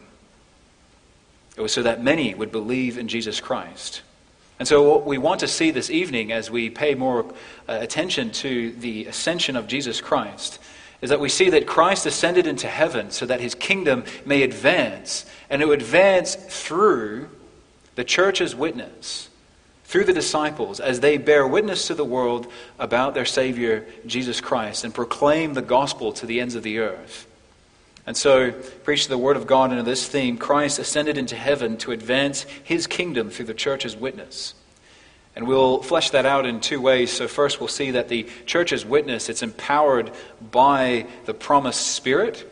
It 1.56 1.60
was 1.60 1.72
so 1.72 1.82
that 1.82 2.02
many 2.02 2.34
would 2.34 2.50
believe 2.50 2.98
in 2.98 3.08
Jesus 3.08 3.40
Christ. 3.40 4.02
And 4.58 4.66
so, 4.66 4.90
what 4.90 5.06
we 5.06 5.18
want 5.18 5.40
to 5.40 5.48
see 5.48 5.70
this 5.70 5.90
evening 5.90 6.32
as 6.32 6.50
we 6.50 6.70
pay 6.70 6.94
more 6.94 7.26
uh, 7.68 7.78
attention 7.80 8.30
to 8.32 8.72
the 8.72 9.04
ascension 9.06 9.54
of 9.54 9.66
Jesus 9.66 10.00
Christ 10.00 10.58
is 11.02 11.10
that 11.10 11.20
we 11.20 11.28
see 11.28 11.50
that 11.50 11.66
Christ 11.66 12.06
ascended 12.06 12.46
into 12.46 12.66
heaven 12.66 13.10
so 13.10 13.26
that 13.26 13.40
his 13.40 13.54
kingdom 13.54 14.04
may 14.24 14.42
advance, 14.42 15.26
and 15.50 15.60
it 15.60 15.68
would 15.68 15.82
advance 15.82 16.34
through 16.34 17.28
the 17.96 18.04
church's 18.04 18.54
witness 18.54 19.28
through 19.86 20.04
the 20.04 20.12
disciples 20.12 20.80
as 20.80 20.98
they 20.98 21.16
bear 21.16 21.46
witness 21.46 21.86
to 21.86 21.94
the 21.94 22.04
world 22.04 22.50
about 22.76 23.14
their 23.14 23.24
Savior, 23.24 23.86
Jesus 24.04 24.40
Christ, 24.40 24.82
and 24.82 24.92
proclaim 24.92 25.54
the 25.54 25.62
gospel 25.62 26.12
to 26.14 26.26
the 26.26 26.40
ends 26.40 26.56
of 26.56 26.64
the 26.64 26.80
earth. 26.80 27.26
And 28.04 28.16
so, 28.16 28.50
preach 28.82 29.06
the 29.06 29.16
word 29.16 29.36
of 29.36 29.46
God 29.46 29.70
under 29.70 29.84
this 29.84 30.08
theme 30.08 30.38
Christ 30.38 30.80
ascended 30.80 31.16
into 31.16 31.36
heaven 31.36 31.76
to 31.78 31.92
advance 31.92 32.42
his 32.64 32.88
kingdom 32.88 33.30
through 33.30 33.46
the 33.46 33.54
church's 33.54 33.96
witness. 33.96 34.54
And 35.36 35.46
we'll 35.46 35.82
flesh 35.82 36.10
that 36.10 36.26
out 36.26 36.46
in 36.46 36.60
two 36.60 36.80
ways. 36.80 37.12
So, 37.12 37.28
first, 37.28 37.60
we'll 37.60 37.68
see 37.68 37.92
that 37.92 38.08
the 38.08 38.26
church's 38.44 38.84
witness, 38.84 39.28
it's 39.28 39.42
empowered 39.42 40.10
by 40.50 41.06
the 41.26 41.34
promised 41.34 41.94
Spirit. 41.94 42.44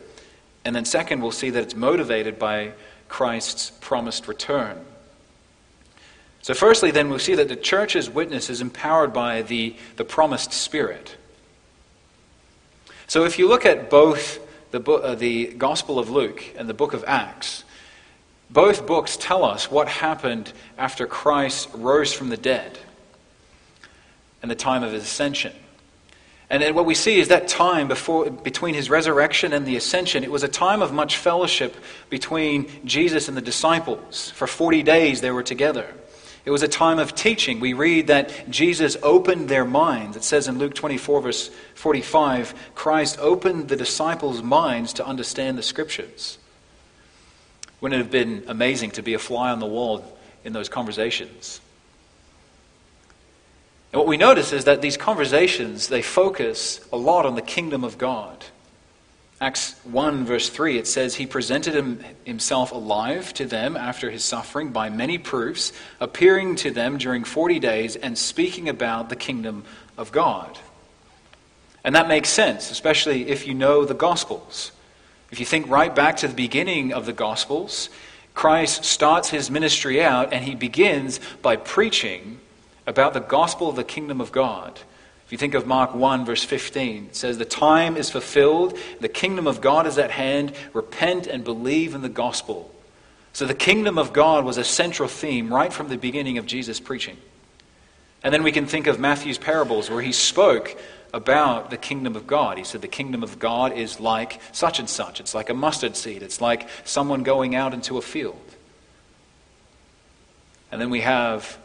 And 0.63 0.73
then, 0.73 0.85
second, 0.85 1.21
we'll 1.21 1.31
see 1.31 1.49
that 1.49 1.63
it's 1.63 1.75
motivated 1.75 2.39
by 2.39 2.71
Christ's 3.09 3.71
promised 3.81 4.29
return. 4.29 4.85
So, 6.45 6.53
firstly, 6.53 6.91
then, 6.91 7.09
we'll 7.09 7.17
see 7.17 7.33
that 7.33 7.47
the 7.47 7.55
church's 7.55 8.07
witness 8.07 8.51
is 8.51 8.61
empowered 8.61 9.11
by 9.11 9.41
the, 9.41 9.75
the 9.95 10.05
promised 10.05 10.53
Spirit. 10.53 11.17
So, 13.07 13.25
if 13.25 13.39
you 13.39 13.47
look 13.47 13.65
at 13.65 13.89
both 13.89 14.37
the, 14.69 14.79
uh, 14.79 15.15
the 15.15 15.47
Gospel 15.55 15.97
of 15.97 16.11
Luke 16.11 16.43
and 16.55 16.69
the 16.69 16.75
book 16.75 16.93
of 16.93 17.03
Acts, 17.07 17.63
both 18.51 18.85
books 18.85 19.17
tell 19.19 19.43
us 19.43 19.71
what 19.71 19.87
happened 19.87 20.53
after 20.77 21.07
Christ 21.07 21.67
rose 21.73 22.13
from 22.13 22.29
the 22.29 22.37
dead 22.37 22.77
and 24.43 24.51
the 24.51 24.55
time 24.55 24.83
of 24.83 24.91
his 24.91 25.01
ascension. 25.01 25.53
And 26.47 26.75
what 26.75 26.85
we 26.85 26.93
see 26.93 27.19
is 27.19 27.29
that 27.29 27.47
time 27.47 27.87
before, 27.87 28.29
between 28.29 28.75
his 28.75 28.87
resurrection 28.87 29.51
and 29.51 29.65
the 29.65 29.77
ascension, 29.77 30.23
it 30.23 30.29
was 30.29 30.43
a 30.43 30.47
time 30.47 30.83
of 30.83 30.93
much 30.93 31.17
fellowship 31.17 31.75
between 32.11 32.69
Jesus 32.85 33.27
and 33.27 33.35
the 33.35 33.41
disciples. 33.41 34.29
For 34.29 34.45
40 34.45 34.83
days 34.83 35.21
they 35.21 35.31
were 35.31 35.41
together. 35.41 35.91
It 36.45 36.51
was 36.51 36.61
a 36.61 36.67
time 36.67 36.99
of 36.99 37.15
teaching. 37.15 37.59
We 37.59 37.73
read 37.73 38.07
that 38.07 38.49
Jesus 38.49 38.95
opened 39.01 39.49
their 39.49 39.65
minds. 39.65 40.15
It 40.15 40.23
says 40.23 40.47
in 40.47 40.59
Luke 40.59 40.75
24, 40.75 41.21
verse 41.21 41.49
45, 41.73 42.53
Christ 42.75 43.17
opened 43.19 43.67
the 43.67 43.75
disciples' 43.75 44.43
minds 44.43 44.93
to 44.93 45.05
understand 45.05 45.57
the 45.57 45.63
scriptures. 45.63 46.37
Wouldn't 47.81 47.99
it 47.99 48.03
have 48.03 48.11
been 48.11 48.43
amazing 48.47 48.91
to 48.91 49.01
be 49.01 49.15
a 49.15 49.19
fly 49.19 49.49
on 49.51 49.59
the 49.59 49.65
wall 49.65 50.05
in 50.43 50.53
those 50.53 50.69
conversations? 50.69 51.61
And 53.91 53.99
what 53.99 54.07
we 54.07 54.17
notice 54.17 54.53
is 54.53 54.65
that 54.65 54.81
these 54.81 54.97
conversations, 54.97 55.87
they 55.87 56.01
focus 56.03 56.79
a 56.91 56.97
lot 56.97 57.25
on 57.25 57.35
the 57.35 57.41
kingdom 57.41 57.83
of 57.83 57.97
God. 57.97 58.45
Acts 59.45 59.75
1, 59.83 60.25
verse 60.25 60.49
3, 60.49 60.79
it 60.79 60.87
says, 60.87 61.13
He 61.13 61.27
presented 61.27 61.75
him, 61.75 62.03
himself 62.23 62.71
alive 62.71 63.31
to 63.35 63.45
them 63.45 63.77
after 63.77 64.09
his 64.09 64.23
suffering 64.23 64.71
by 64.71 64.89
many 64.89 65.19
proofs, 65.19 65.71
appearing 65.99 66.55
to 66.55 66.71
them 66.71 66.97
during 66.97 67.23
40 67.23 67.59
days 67.59 67.95
and 67.95 68.17
speaking 68.17 68.69
about 68.69 69.09
the 69.09 69.15
kingdom 69.15 69.63
of 69.99 70.11
God. 70.11 70.57
And 71.83 71.93
that 71.93 72.07
makes 72.07 72.29
sense, 72.29 72.71
especially 72.71 73.27
if 73.27 73.45
you 73.45 73.53
know 73.53 73.85
the 73.85 73.93
Gospels. 73.93 74.71
If 75.29 75.39
you 75.39 75.45
think 75.45 75.69
right 75.69 75.93
back 75.93 76.17
to 76.17 76.27
the 76.27 76.33
beginning 76.33 76.91
of 76.91 77.05
the 77.05 77.13
Gospels, 77.13 77.91
Christ 78.33 78.83
starts 78.83 79.29
his 79.29 79.51
ministry 79.51 80.01
out 80.01 80.33
and 80.33 80.43
he 80.43 80.55
begins 80.55 81.19
by 81.43 81.55
preaching 81.55 82.39
about 82.87 83.13
the 83.13 83.19
gospel 83.19 83.69
of 83.69 83.75
the 83.75 83.83
kingdom 83.83 84.21
of 84.21 84.31
God. 84.31 84.79
If 85.25 85.31
you 85.31 85.37
think 85.39 85.55
of 85.55 85.65
Mark 85.65 85.95
1, 85.95 86.23
verse 86.23 86.43
15, 86.43 87.07
it 87.07 87.15
says, 87.15 87.37
The 87.37 87.45
time 87.45 87.97
is 87.97 88.11
fulfilled, 88.11 88.77
the 88.99 89.09
kingdom 89.09 89.47
of 89.47 89.59
God 89.59 89.87
is 89.87 89.97
at 89.97 90.11
hand. 90.11 90.53
Repent 90.73 91.25
and 91.25 91.43
believe 91.43 91.95
in 91.95 92.01
the 92.01 92.09
gospel. 92.09 92.71
So 93.33 93.45
the 93.45 93.55
kingdom 93.55 93.97
of 93.97 94.13
God 94.13 94.45
was 94.45 94.57
a 94.57 94.63
central 94.63 95.09
theme 95.09 95.51
right 95.51 95.73
from 95.73 95.89
the 95.89 95.97
beginning 95.97 96.37
of 96.37 96.45
Jesus' 96.45 96.79
preaching. 96.79 97.17
And 98.23 98.33
then 98.33 98.43
we 98.43 98.51
can 98.51 98.67
think 98.67 98.87
of 98.87 98.99
Matthew's 98.99 99.37
parables 99.37 99.89
where 99.89 100.01
he 100.01 100.11
spoke 100.11 100.77
about 101.11 101.69
the 101.69 101.77
kingdom 101.77 102.15
of 102.15 102.27
God. 102.27 102.57
He 102.57 102.63
said, 102.63 102.81
The 102.81 102.87
kingdom 102.87 103.23
of 103.23 103.39
God 103.39 103.73
is 103.73 103.99
like 103.99 104.39
such 104.51 104.79
and 104.79 104.87
such. 104.87 105.19
It's 105.19 105.33
like 105.33 105.49
a 105.49 105.55
mustard 105.55 105.97
seed, 105.97 106.21
it's 106.21 106.39
like 106.39 106.69
someone 106.83 107.23
going 107.23 107.55
out 107.55 107.73
into 107.73 107.97
a 107.97 108.01
field. 108.01 108.39
And 110.71 110.79
then 110.79 110.89
we 110.89 111.01
have, 111.01 111.57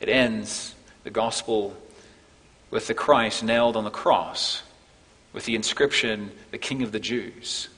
it 0.00 0.08
ends, 0.08 0.74
the 1.04 1.10
gospel 1.10 1.76
with 2.72 2.88
the 2.88 2.94
Christ 2.94 3.44
nailed 3.44 3.76
on 3.76 3.84
the 3.84 3.90
cross 3.90 4.62
with 5.32 5.44
the 5.44 5.54
inscription, 5.54 6.30
the 6.50 6.58
King 6.58 6.82
of 6.82 6.92
the 6.92 7.00
Jews. 7.00 7.68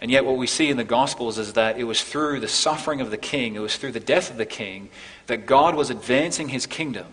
And 0.00 0.10
yet, 0.10 0.24
what 0.24 0.36
we 0.36 0.48
see 0.48 0.68
in 0.68 0.76
the 0.76 0.84
Gospels 0.84 1.38
is 1.38 1.52
that 1.52 1.78
it 1.78 1.84
was 1.84 2.02
through 2.02 2.40
the 2.40 2.48
suffering 2.48 3.00
of 3.00 3.10
the 3.10 3.16
King, 3.16 3.54
it 3.54 3.60
was 3.60 3.76
through 3.76 3.92
the 3.92 4.00
death 4.00 4.30
of 4.30 4.36
the 4.36 4.46
King, 4.46 4.90
that 5.28 5.46
God 5.46 5.74
was 5.74 5.90
advancing 5.90 6.48
his 6.48 6.66
kingdom. 6.66 7.06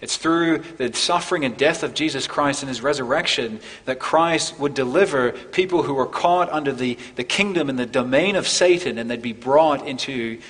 It's 0.00 0.16
through 0.16 0.58
the 0.76 0.92
suffering 0.92 1.44
and 1.44 1.56
death 1.56 1.82
of 1.82 1.94
Jesus 1.94 2.26
Christ 2.26 2.62
and 2.62 2.68
his 2.68 2.82
resurrection 2.82 3.60
that 3.84 4.00
Christ 4.00 4.58
would 4.58 4.74
deliver 4.74 5.32
people 5.32 5.84
who 5.84 5.94
were 5.94 6.06
caught 6.06 6.50
under 6.50 6.72
the, 6.72 6.98
the 7.14 7.24
kingdom 7.24 7.70
and 7.70 7.78
the 7.78 7.86
domain 7.86 8.36
of 8.36 8.46
Satan 8.46 8.98
and 8.98 9.08
they'd 9.08 9.22
be 9.22 9.32
brought 9.32 9.86
into 9.86 10.40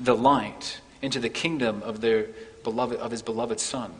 the 0.00 0.16
light, 0.16 0.80
into 1.00 1.20
the 1.20 1.28
kingdom 1.28 1.82
of, 1.82 2.00
their 2.00 2.26
beloved, 2.64 2.98
of 2.98 3.10
his 3.10 3.22
beloved 3.22 3.60
Son. 3.60 3.92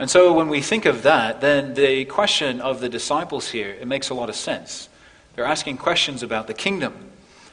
And 0.00 0.10
so 0.10 0.32
when 0.32 0.48
we 0.48 0.62
think 0.62 0.86
of 0.86 1.02
that, 1.02 1.42
then 1.42 1.74
the 1.74 2.06
question 2.06 2.62
of 2.62 2.80
the 2.80 2.88
disciples 2.88 3.50
here, 3.50 3.68
it 3.68 3.86
makes 3.86 4.08
a 4.08 4.14
lot 4.14 4.30
of 4.30 4.34
sense. 4.34 4.88
They're 5.36 5.44
asking 5.44 5.76
questions 5.76 6.22
about 6.22 6.46
the 6.46 6.54
kingdom. 6.54 6.94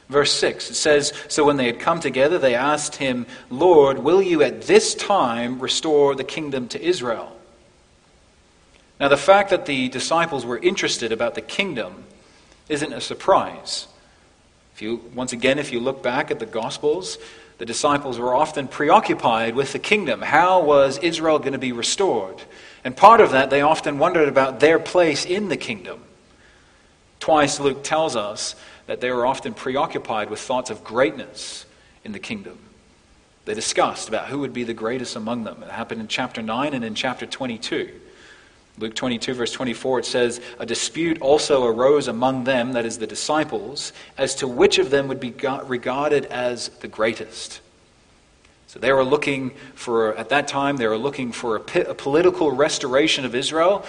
Verse 0.08 0.32
6, 0.32 0.70
it 0.70 0.74
says, 0.74 1.12
So 1.28 1.44
when 1.44 1.58
they 1.58 1.66
had 1.66 1.78
come 1.78 2.00
together, 2.00 2.38
they 2.38 2.54
asked 2.54 2.96
him, 2.96 3.26
Lord, 3.50 3.98
will 3.98 4.22
you 4.22 4.42
at 4.42 4.62
this 4.62 4.94
time 4.94 5.60
restore 5.60 6.14
the 6.14 6.24
kingdom 6.24 6.68
to 6.68 6.82
Israel? 6.82 7.36
Now, 8.98 9.08
the 9.08 9.18
fact 9.18 9.50
that 9.50 9.66
the 9.66 9.90
disciples 9.90 10.46
were 10.46 10.56
interested 10.56 11.12
about 11.12 11.34
the 11.34 11.42
kingdom 11.42 12.04
isn't 12.70 12.94
a 12.94 13.02
surprise. 13.02 13.88
If 14.74 14.80
you, 14.80 15.02
once 15.14 15.34
again, 15.34 15.58
if 15.58 15.70
you 15.70 15.80
look 15.80 16.02
back 16.02 16.30
at 16.30 16.38
the 16.38 16.46
Gospels, 16.46 17.18
the 17.58 17.66
disciples 17.66 18.18
were 18.18 18.34
often 18.34 18.68
preoccupied 18.68 19.54
with 19.54 19.72
the 19.72 19.78
kingdom. 19.78 20.22
How 20.22 20.62
was 20.62 20.98
Israel 20.98 21.38
going 21.38 21.52
to 21.52 21.58
be 21.58 21.72
restored? 21.72 22.40
And 22.84 22.96
part 22.96 23.20
of 23.20 23.32
that, 23.32 23.50
they 23.50 23.60
often 23.60 23.98
wondered 23.98 24.28
about 24.28 24.60
their 24.60 24.78
place 24.78 25.24
in 25.24 25.48
the 25.48 25.56
kingdom. 25.56 26.02
Twice 27.18 27.58
Luke 27.58 27.82
tells 27.82 28.14
us 28.14 28.54
that 28.86 29.00
they 29.00 29.10
were 29.10 29.26
often 29.26 29.54
preoccupied 29.54 30.30
with 30.30 30.40
thoughts 30.40 30.70
of 30.70 30.84
greatness 30.84 31.66
in 32.04 32.12
the 32.12 32.20
kingdom. 32.20 32.58
They 33.44 33.54
discussed 33.54 34.08
about 34.08 34.28
who 34.28 34.38
would 34.38 34.52
be 34.52 34.64
the 34.64 34.74
greatest 34.74 35.16
among 35.16 35.44
them. 35.44 35.62
It 35.62 35.70
happened 35.70 36.00
in 36.00 36.08
chapter 36.08 36.42
9 36.42 36.74
and 36.74 36.84
in 36.84 36.94
chapter 36.94 37.26
22. 37.26 37.90
Luke 38.78 38.94
22, 38.94 39.34
verse 39.34 39.52
24, 39.52 40.00
it 40.00 40.06
says, 40.06 40.40
A 40.60 40.66
dispute 40.66 41.20
also 41.20 41.64
arose 41.64 42.06
among 42.06 42.44
them, 42.44 42.72
that 42.72 42.86
is 42.86 42.98
the 42.98 43.08
disciples, 43.08 43.92
as 44.16 44.36
to 44.36 44.46
which 44.46 44.78
of 44.78 44.90
them 44.90 45.08
would 45.08 45.18
be 45.18 45.34
regarded 45.64 46.26
as 46.26 46.68
the 46.68 46.88
greatest. 46.88 47.60
So 48.68 48.78
they 48.78 48.92
were 48.92 49.04
looking 49.04 49.50
for, 49.74 50.14
at 50.16 50.28
that 50.28 50.46
time, 50.46 50.76
they 50.76 50.86
were 50.86 50.98
looking 50.98 51.32
for 51.32 51.56
a, 51.56 51.80
a 51.80 51.94
political 51.94 52.52
restoration 52.52 53.24
of 53.24 53.34
Israel, 53.34 53.84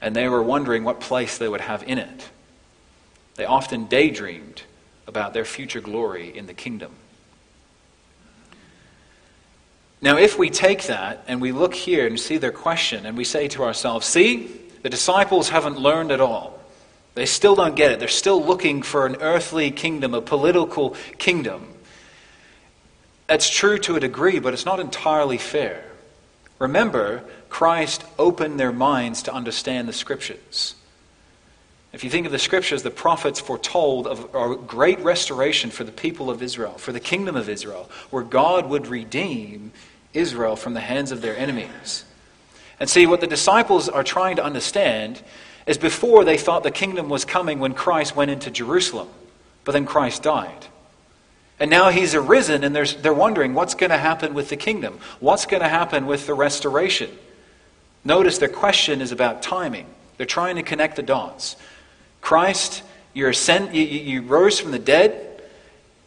and 0.00 0.14
they 0.14 0.28
were 0.28 0.42
wondering 0.42 0.84
what 0.84 1.00
place 1.00 1.38
they 1.38 1.48
would 1.48 1.60
have 1.60 1.82
in 1.82 1.98
it. 1.98 2.30
They 3.34 3.44
often 3.44 3.86
daydreamed 3.86 4.62
about 5.06 5.32
their 5.32 5.44
future 5.44 5.80
glory 5.80 6.36
in 6.36 6.46
the 6.46 6.54
kingdom. 6.54 6.92
Now, 10.02 10.18
if 10.18 10.36
we 10.36 10.50
take 10.50 10.84
that 10.86 11.22
and 11.28 11.40
we 11.40 11.52
look 11.52 11.74
here 11.74 12.08
and 12.08 12.18
see 12.18 12.36
their 12.36 12.50
question 12.50 13.06
and 13.06 13.16
we 13.16 13.22
say 13.22 13.46
to 13.48 13.62
ourselves, 13.62 14.04
see, 14.04 14.50
the 14.82 14.90
disciples 14.90 15.48
haven't 15.48 15.78
learned 15.78 16.10
at 16.10 16.20
all. 16.20 16.58
They 17.14 17.26
still 17.26 17.54
don't 17.54 17.76
get 17.76 17.92
it. 17.92 17.98
They're 18.00 18.08
still 18.08 18.44
looking 18.44 18.82
for 18.82 19.06
an 19.06 19.16
earthly 19.20 19.70
kingdom, 19.70 20.12
a 20.12 20.20
political 20.20 20.96
kingdom. 21.18 21.68
That's 23.28 23.48
true 23.48 23.78
to 23.78 23.94
a 23.94 24.00
degree, 24.00 24.40
but 24.40 24.52
it's 24.52 24.66
not 24.66 24.80
entirely 24.80 25.38
fair. 25.38 25.84
Remember, 26.58 27.22
Christ 27.48 28.04
opened 28.18 28.58
their 28.58 28.72
minds 28.72 29.22
to 29.24 29.32
understand 29.32 29.88
the 29.88 29.92
scriptures. 29.92 30.74
If 31.92 32.02
you 32.02 32.10
think 32.10 32.26
of 32.26 32.32
the 32.32 32.38
scriptures, 32.38 32.82
the 32.82 32.90
prophets 32.90 33.38
foretold 33.38 34.06
of 34.06 34.34
a 34.34 34.56
great 34.56 34.98
restoration 35.00 35.70
for 35.70 35.84
the 35.84 35.92
people 35.92 36.30
of 36.30 36.42
Israel, 36.42 36.72
for 36.72 36.90
the 36.90 37.00
kingdom 37.00 37.36
of 37.36 37.48
Israel, 37.48 37.90
where 38.10 38.22
God 38.22 38.68
would 38.68 38.86
redeem 38.86 39.72
Israel 40.14 40.56
from 40.56 40.74
the 40.74 40.80
hands 40.80 41.12
of 41.12 41.22
their 41.22 41.36
enemies. 41.36 42.04
And 42.78 42.88
see, 42.88 43.06
what 43.06 43.20
the 43.20 43.26
disciples 43.26 43.88
are 43.88 44.02
trying 44.02 44.36
to 44.36 44.44
understand 44.44 45.22
is 45.66 45.78
before 45.78 46.24
they 46.24 46.36
thought 46.36 46.62
the 46.62 46.70
kingdom 46.70 47.08
was 47.08 47.24
coming 47.24 47.60
when 47.60 47.74
Christ 47.74 48.16
went 48.16 48.30
into 48.30 48.50
Jerusalem, 48.50 49.08
but 49.64 49.72
then 49.72 49.86
Christ 49.86 50.22
died. 50.22 50.66
And 51.60 51.70
now 51.70 51.90
he's 51.90 52.14
arisen, 52.14 52.64
and 52.64 52.74
they're 52.74 53.14
wondering 53.14 53.54
what's 53.54 53.74
going 53.74 53.90
to 53.90 53.98
happen 53.98 54.34
with 54.34 54.48
the 54.48 54.56
kingdom? 54.56 54.98
What's 55.20 55.46
going 55.46 55.62
to 55.62 55.68
happen 55.68 56.06
with 56.06 56.26
the 56.26 56.34
restoration? 56.34 57.10
Notice 58.04 58.38
their 58.38 58.48
question 58.48 59.00
is 59.00 59.12
about 59.12 59.42
timing. 59.42 59.86
They're 60.16 60.26
trying 60.26 60.56
to 60.56 60.62
connect 60.62 60.96
the 60.96 61.02
dots. 61.02 61.54
Christ, 62.20 62.82
you're 63.14 63.30
ascend, 63.30 63.76
you, 63.76 63.84
you 63.84 64.22
rose 64.22 64.58
from 64.58 64.72
the 64.72 64.78
dead. 64.78 65.42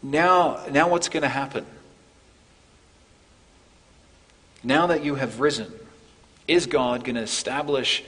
Now, 0.03 0.65
now 0.71 0.89
what's 0.89 1.07
going 1.07 1.23
to 1.23 1.29
happen? 1.29 1.65
Now 4.65 4.87
that 4.87 5.03
you 5.03 5.15
have 5.15 5.39
risen, 5.39 5.71
is 6.47 6.65
God 6.65 7.03
going 7.03 7.15
to 7.15 7.21
establish 7.21 8.03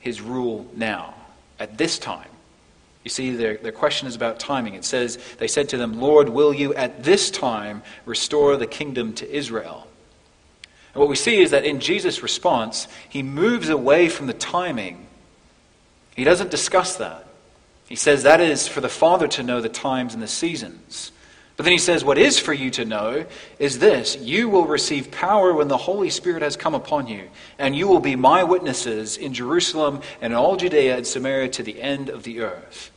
his 0.00 0.20
rule 0.20 0.66
now, 0.76 1.14
at 1.58 1.78
this 1.78 1.98
time? 1.98 2.28
You 3.04 3.10
see, 3.10 3.34
their, 3.34 3.56
their 3.56 3.72
question 3.72 4.08
is 4.08 4.16
about 4.16 4.38
timing. 4.38 4.74
It 4.74 4.84
says, 4.84 5.18
They 5.38 5.48
said 5.48 5.70
to 5.70 5.78
them, 5.78 6.00
Lord, 6.00 6.28
will 6.28 6.52
you 6.52 6.74
at 6.74 7.02
this 7.02 7.30
time 7.30 7.82
restore 8.04 8.56
the 8.56 8.66
kingdom 8.66 9.14
to 9.14 9.30
Israel? 9.30 9.86
And 10.92 11.00
what 11.00 11.08
we 11.08 11.16
see 11.16 11.40
is 11.40 11.52
that 11.52 11.64
in 11.64 11.80
Jesus' 11.80 12.22
response, 12.22 12.88
he 13.08 13.22
moves 13.22 13.68
away 13.68 14.08
from 14.08 14.26
the 14.26 14.34
timing. 14.34 15.06
He 16.16 16.24
doesn't 16.24 16.50
discuss 16.50 16.96
that. 16.96 17.26
He 17.88 17.96
says 17.96 18.24
that 18.24 18.40
is 18.40 18.68
for 18.68 18.80
the 18.80 18.88
Father 18.88 19.28
to 19.28 19.42
know 19.42 19.60
the 19.60 19.68
times 19.68 20.14
and 20.14 20.22
the 20.22 20.28
seasons. 20.28 21.12
But 21.60 21.64
then 21.64 21.72
he 21.72 21.78
says, 21.78 22.02
What 22.02 22.16
is 22.16 22.38
for 22.38 22.54
you 22.54 22.70
to 22.70 22.86
know 22.86 23.26
is 23.58 23.80
this 23.80 24.16
you 24.16 24.48
will 24.48 24.64
receive 24.64 25.10
power 25.10 25.52
when 25.52 25.68
the 25.68 25.76
Holy 25.76 26.08
Spirit 26.08 26.40
has 26.40 26.56
come 26.56 26.74
upon 26.74 27.06
you, 27.06 27.28
and 27.58 27.76
you 27.76 27.86
will 27.86 28.00
be 28.00 28.16
my 28.16 28.44
witnesses 28.44 29.18
in 29.18 29.34
Jerusalem 29.34 30.00
and 30.22 30.32
in 30.32 30.38
all 30.38 30.56
Judea 30.56 30.96
and 30.96 31.06
Samaria 31.06 31.50
to 31.50 31.62
the 31.62 31.82
end 31.82 32.08
of 32.08 32.22
the 32.22 32.40
earth. 32.40 32.90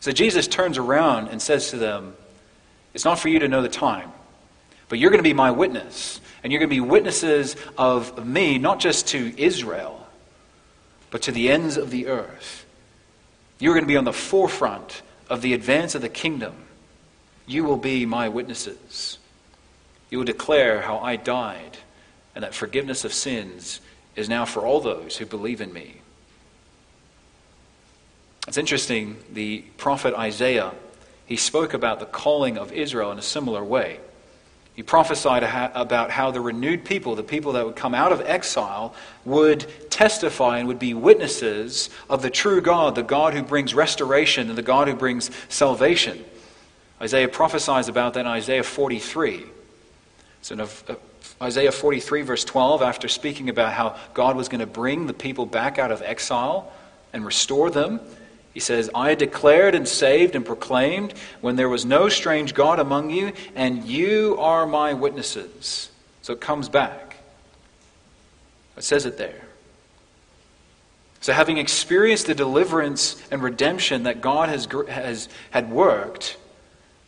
So 0.00 0.12
Jesus 0.12 0.46
turns 0.46 0.76
around 0.76 1.28
and 1.28 1.40
says 1.40 1.70
to 1.70 1.78
them, 1.78 2.16
It's 2.92 3.06
not 3.06 3.18
for 3.18 3.30
you 3.30 3.38
to 3.38 3.48
know 3.48 3.62
the 3.62 3.70
time, 3.70 4.12
but 4.90 4.98
you're 4.98 5.10
going 5.10 5.22
to 5.22 5.30
be 5.30 5.32
my 5.32 5.50
witness. 5.50 6.20
And 6.44 6.52
you're 6.52 6.60
going 6.60 6.68
to 6.68 6.76
be 6.76 6.80
witnesses 6.80 7.56
of 7.78 8.26
me, 8.26 8.58
not 8.58 8.78
just 8.78 9.08
to 9.08 9.32
Israel, 9.42 10.06
but 11.10 11.22
to 11.22 11.32
the 11.32 11.48
ends 11.48 11.78
of 11.78 11.88
the 11.88 12.08
earth. 12.08 12.66
You're 13.58 13.72
going 13.72 13.86
to 13.86 13.88
be 13.88 13.96
on 13.96 14.04
the 14.04 14.12
forefront 14.12 15.00
of 15.30 15.40
the 15.40 15.54
advance 15.54 15.94
of 15.94 16.02
the 16.02 16.10
kingdom. 16.10 16.66
You 17.48 17.64
will 17.64 17.78
be 17.78 18.06
my 18.06 18.28
witnesses. 18.28 19.18
You 20.10 20.18
will 20.18 20.24
declare 20.24 20.82
how 20.82 20.98
I 20.98 21.16
died 21.16 21.78
and 22.34 22.44
that 22.44 22.54
forgiveness 22.54 23.04
of 23.04 23.12
sins 23.12 23.80
is 24.14 24.28
now 24.28 24.44
for 24.44 24.66
all 24.66 24.80
those 24.80 25.16
who 25.16 25.26
believe 25.26 25.60
in 25.60 25.72
me. 25.72 26.02
It's 28.46 28.58
interesting, 28.58 29.16
the 29.32 29.64
prophet 29.78 30.14
Isaiah, 30.14 30.72
he 31.26 31.36
spoke 31.36 31.74
about 31.74 32.00
the 32.00 32.06
calling 32.06 32.58
of 32.58 32.72
Israel 32.72 33.10
in 33.12 33.18
a 33.18 33.22
similar 33.22 33.64
way. 33.64 33.98
He 34.74 34.82
prophesied 34.82 35.42
about 35.74 36.10
how 36.10 36.30
the 36.30 36.40
renewed 36.40 36.84
people, 36.84 37.16
the 37.16 37.22
people 37.22 37.52
that 37.52 37.66
would 37.66 37.76
come 37.76 37.94
out 37.94 38.12
of 38.12 38.20
exile, 38.20 38.94
would 39.24 39.66
testify 39.90 40.58
and 40.58 40.68
would 40.68 40.78
be 40.78 40.94
witnesses 40.94 41.90
of 42.08 42.22
the 42.22 42.30
true 42.30 42.60
God, 42.60 42.94
the 42.94 43.02
God 43.02 43.34
who 43.34 43.42
brings 43.42 43.74
restoration 43.74 44.48
and 44.48 44.56
the 44.56 44.62
God 44.62 44.86
who 44.86 44.94
brings 44.94 45.30
salvation. 45.48 46.24
Isaiah 47.00 47.28
prophesies 47.28 47.88
about 47.88 48.14
that 48.14 48.20
in 48.20 48.26
Isaiah 48.26 48.62
43. 48.62 49.44
So 50.42 50.54
in 50.54 50.60
uh, 50.60 50.68
Isaiah 51.40 51.72
43, 51.72 52.22
verse 52.22 52.44
12, 52.44 52.82
after 52.82 53.08
speaking 53.08 53.48
about 53.48 53.72
how 53.72 53.96
God 54.14 54.36
was 54.36 54.48
going 54.48 54.60
to 54.60 54.66
bring 54.66 55.06
the 55.06 55.14
people 55.14 55.46
back 55.46 55.78
out 55.78 55.92
of 55.92 56.02
exile 56.02 56.72
and 57.12 57.24
restore 57.24 57.70
them, 57.70 58.00
he 58.52 58.60
says, 58.60 58.90
I 58.94 59.14
declared 59.14 59.76
and 59.76 59.86
saved 59.86 60.34
and 60.34 60.44
proclaimed 60.44 61.14
when 61.40 61.54
there 61.54 61.68
was 61.68 61.84
no 61.84 62.08
strange 62.08 62.54
God 62.54 62.80
among 62.80 63.10
you, 63.10 63.32
and 63.54 63.84
you 63.84 64.36
are 64.40 64.66
my 64.66 64.94
witnesses. 64.94 65.90
So 66.22 66.32
it 66.32 66.40
comes 66.40 66.68
back. 66.68 67.18
It 68.76 68.82
says 68.82 69.06
it 69.06 69.16
there. 69.16 69.44
So, 71.20 71.32
having 71.32 71.58
experienced 71.58 72.26
the 72.26 72.34
deliverance 72.34 73.20
and 73.30 73.42
redemption 73.42 74.04
that 74.04 74.20
God 74.20 74.48
has, 74.48 74.68
has 74.88 75.28
had 75.50 75.70
worked, 75.70 76.36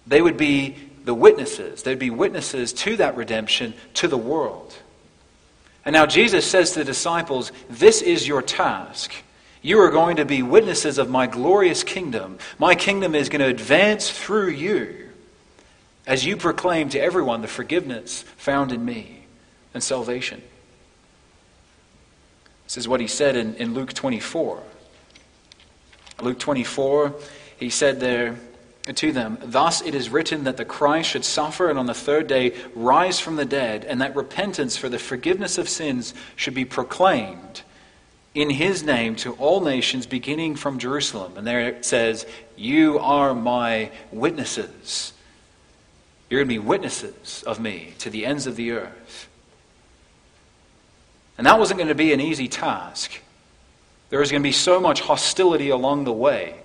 they 0.07 0.23
would 0.23 0.37
be 0.37 0.77
the 1.05 1.15
witnesses. 1.15 1.83
They'd 1.83 1.99
be 1.99 2.11
witnesses 2.11 2.73
to 2.75 2.97
that 2.97 3.17
redemption 3.17 3.75
to 3.95 4.09
the 4.09 4.19
world. 4.19 4.75
And 5.85 5.93
now 5.93 6.07
Jesus 6.07 6.49
says 6.49 6.73
to 6.73 6.81
the 6.81 6.85
disciples, 6.85 7.53
This 7.69 8.03
is 8.03 8.29
your 8.29 8.43
task. 8.43 9.15
You 9.63 9.81
are 9.81 9.91
going 9.91 10.17
to 10.17 10.25
be 10.25 10.43
witnesses 10.43 10.99
of 10.99 11.11
my 11.11 11.27
glorious 11.27 11.85
kingdom. 11.85 12.39
My 12.59 12.75
kingdom 12.75 13.15
is 13.15 13.29
going 13.29 13.41
to 13.41 13.47
advance 13.47 14.11
through 14.11 14.51
you 14.51 15.11
as 16.07 16.25
you 16.25 16.37
proclaim 16.37 16.89
to 16.91 17.01
everyone 17.01 17.43
the 17.43 17.49
forgiveness 17.49 18.23
found 18.37 18.73
in 18.73 18.85
me 18.85 19.25
and 19.75 19.83
salvation. 19.83 20.43
This 22.65 22.79
is 22.79 22.89
what 22.89 23.01
he 23.01 23.07
said 23.07 23.37
in, 23.37 23.55
in 23.57 23.75
Luke 23.75 23.93
24. 23.93 24.63
Luke 26.23 26.39
24, 26.39 27.15
he 27.59 27.71
said 27.71 28.01
there 28.01 28.39
to 28.95 29.13
them, 29.13 29.39
Thus 29.43 29.83
it 29.83 29.95
is 29.95 30.11
written 30.11 30.45
that 30.45 30.57
the 30.57 30.65
Christ 30.65 31.11
should 31.11 31.25
suffer 31.25 31.69
and 31.69 31.79
on 31.79 31.87
the 31.87 31.95
third 31.95 32.27
day 32.27 32.55
rise 32.75 33.21
from 33.21 33.37
the 33.37 33.45
dead, 33.45 33.85
and 33.85 34.01
that 34.01 34.17
repentance 34.17 34.77
for 34.77 34.89
the 34.89 34.99
forgiveness 34.99 35.59
of 35.59 35.69
sins 35.69 36.15
should 36.37 36.55
be 36.55 36.65
proclaimed 36.65 37.63
in 38.35 38.51
his 38.51 38.83
name 38.83 39.17
to 39.17 39.33
all 39.35 39.61
nations, 39.61 40.07
beginning 40.07 40.55
from 40.55 40.79
Jerusalem. 40.79 41.37
And 41.37 41.47
there 41.47 41.61
it 41.61 41.85
says, 41.85 42.27
You 42.57 42.99
are 43.01 43.35
my 43.35 43.91
witnesses. 44.13 45.13
You're 46.29 46.41
going 46.41 46.49
to 46.49 46.55
be 46.55 46.67
witnesses 46.67 47.43
of 47.45 47.59
me 47.59 47.95
to 47.99 48.09
the 48.09 48.25
ends 48.25 48.47
of 48.47 48.55
the 48.55 48.71
earth. 48.71 49.29
And 51.37 51.47
that 51.47 51.59
wasn't 51.59 51.79
going 51.79 51.89
to 51.89 51.95
be 51.95 52.13
an 52.13 52.21
easy 52.21 52.47
task. 52.47 53.21
There 54.11 54.21
was 54.21 54.31
going 54.31 54.43
to 54.43 54.47
be 54.47 54.53
so 54.53 54.79
much 54.79 55.01
hostility 55.01 55.71
along 55.71 56.05
the 56.05 56.13
way. 56.13 56.60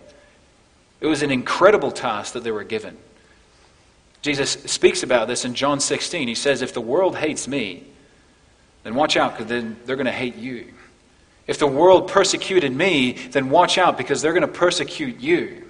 It 1.01 1.07
was 1.07 1.21
an 1.21 1.31
incredible 1.31 1.91
task 1.91 2.33
that 2.33 2.43
they 2.43 2.51
were 2.51 2.63
given. 2.63 2.97
Jesus 4.21 4.51
speaks 4.51 5.03
about 5.03 5.27
this 5.27 5.45
in 5.45 5.53
John 5.53 5.79
16. 5.79 6.27
He 6.27 6.35
says, 6.35 6.61
If 6.61 6.73
the 6.73 6.81
world 6.81 7.15
hates 7.15 7.47
me, 7.47 7.83
then 8.83 8.95
watch 8.95 9.17
out 9.17 9.33
because 9.33 9.47
then 9.47 9.77
they're 9.85 9.95
going 9.95 10.05
to 10.05 10.11
hate 10.11 10.35
you. 10.35 10.73
If 11.47 11.59
the 11.59 11.67
world 11.67 12.07
persecuted 12.07 12.71
me, 12.71 13.11
then 13.11 13.49
watch 13.49 13.77
out 13.77 13.97
because 13.97 14.21
they're 14.21 14.33
going 14.33 14.41
to 14.41 14.47
persecute 14.47 15.19
you. 15.19 15.63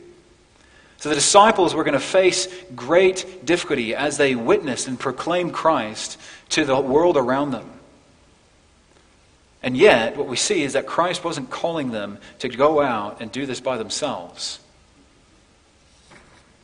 So 0.97 1.09
the 1.09 1.15
disciples 1.15 1.75
were 1.75 1.83
going 1.83 1.93
to 1.93 1.99
face 1.99 2.47
great 2.75 3.45
difficulty 3.45 3.93
as 3.93 4.17
they 4.17 4.35
witnessed 4.35 4.87
and 4.87 4.99
proclaimed 4.99 5.53
Christ 5.53 6.17
to 6.49 6.63
the 6.63 6.79
world 6.79 7.17
around 7.17 7.51
them. 7.51 7.69
And 9.61 9.75
yet, 9.75 10.15
what 10.15 10.27
we 10.27 10.37
see 10.37 10.63
is 10.63 10.73
that 10.73 10.85
Christ 10.85 11.23
wasn't 11.23 11.49
calling 11.49 11.91
them 11.91 12.19
to 12.39 12.47
go 12.47 12.81
out 12.81 13.19
and 13.19 13.31
do 13.31 13.45
this 13.45 13.59
by 13.59 13.77
themselves. 13.77 14.59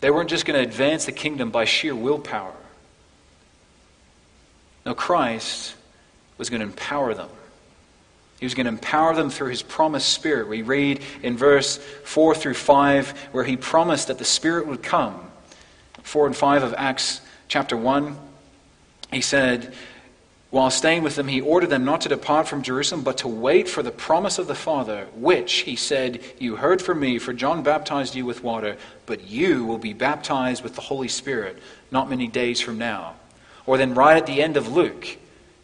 They 0.01 0.09
weren't 0.09 0.29
just 0.29 0.45
going 0.45 0.61
to 0.61 0.67
advance 0.67 1.05
the 1.05 1.11
kingdom 1.11 1.51
by 1.51 1.65
sheer 1.65 1.95
willpower. 1.95 2.53
No, 4.85 4.95
Christ 4.95 5.75
was 6.37 6.49
going 6.49 6.59
to 6.59 6.65
empower 6.65 7.13
them. 7.13 7.29
He 8.39 8.45
was 8.45 8.55
going 8.55 8.65
to 8.65 8.71
empower 8.71 9.13
them 9.15 9.29
through 9.29 9.49
his 9.49 9.61
promised 9.61 10.09
Spirit. 10.09 10.47
We 10.47 10.63
read 10.63 11.01
in 11.21 11.37
verse 11.37 11.77
4 11.77 12.33
through 12.33 12.55
5 12.55 13.11
where 13.31 13.43
he 13.43 13.55
promised 13.55 14.07
that 14.07 14.17
the 14.17 14.25
Spirit 14.25 14.65
would 14.65 14.81
come. 14.81 15.31
4 16.01 16.25
and 16.25 16.35
5 16.35 16.63
of 16.63 16.73
Acts 16.75 17.21
chapter 17.47 17.77
1. 17.77 18.17
He 19.11 19.21
said, 19.21 19.75
while 20.51 20.69
staying 20.69 21.01
with 21.01 21.15
them, 21.15 21.29
he 21.29 21.39
ordered 21.39 21.69
them 21.69 21.85
not 21.85 22.01
to 22.01 22.09
depart 22.09 22.45
from 22.45 22.61
Jerusalem, 22.61 23.03
but 23.03 23.19
to 23.19 23.27
wait 23.29 23.69
for 23.69 23.81
the 23.81 23.89
promise 23.89 24.37
of 24.37 24.47
the 24.47 24.55
Father, 24.55 25.07
which, 25.15 25.59
he 25.59 25.77
said, 25.77 26.21
You 26.39 26.57
heard 26.57 26.81
from 26.81 26.99
me, 26.99 27.19
for 27.19 27.31
John 27.31 27.63
baptized 27.63 28.15
you 28.15 28.25
with 28.25 28.43
water, 28.43 28.75
but 29.05 29.29
you 29.29 29.63
will 29.63 29.77
be 29.77 29.93
baptized 29.93 30.61
with 30.61 30.75
the 30.75 30.81
Holy 30.81 31.07
Spirit 31.07 31.57
not 31.89 32.09
many 32.09 32.27
days 32.27 32.59
from 32.59 32.77
now. 32.77 33.15
Or 33.65 33.77
then, 33.77 33.93
right 33.93 34.17
at 34.17 34.25
the 34.25 34.43
end 34.43 34.57
of 34.57 34.67
Luke, 34.67 35.17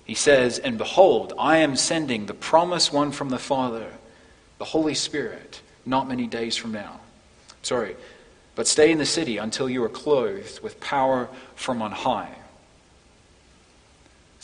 he 0.06 0.14
says, 0.14 0.58
And 0.58 0.78
behold, 0.78 1.34
I 1.38 1.58
am 1.58 1.76
sending 1.76 2.26
the 2.26 2.34
promised 2.34 2.94
one 2.94 3.12
from 3.12 3.28
the 3.28 3.38
Father, 3.38 3.92
the 4.58 4.66
Holy 4.66 4.94
Spirit, 4.94 5.62
not 5.86 6.08
many 6.08 6.28
days 6.28 6.56
from 6.56 6.72
now. 6.72 7.02
Sorry, 7.62 7.98
but 8.56 8.68
stay 8.68 8.94
in 8.94 9.00
the 9.00 9.06
city 9.06 9.38
until 9.38 9.70
you 9.70 9.84
are 9.84 9.90
clothed 9.90 10.62
with 10.62 10.80
power 10.80 11.28
from 11.56 11.82
on 11.82 11.92
high. 11.92 12.34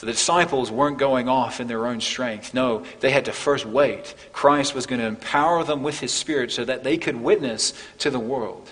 So 0.04 0.08
the 0.08 0.12
disciples 0.12 0.70
weren't 0.70 0.98
going 0.98 1.30
off 1.30 1.62
in 1.62 1.68
their 1.68 1.88
own 1.88 2.02
strength. 2.02 2.54
No, 2.54 2.84
they 3.00 3.12
had 3.12 3.24
to 3.24 3.32
first 3.32 3.66
wait. 3.66 4.14
Christ 4.34 4.76
was 4.76 4.86
going 4.86 5.00
to 5.00 5.08
empower 5.08 5.64
them 5.64 5.82
with 5.82 6.02
his 6.02 6.12
Spirit 6.12 6.52
so 6.52 6.66
that 6.66 6.84
they 6.84 6.98
could 6.98 7.16
witness 7.16 7.74
to 8.00 8.10
the 8.10 8.20
world. 8.20 8.70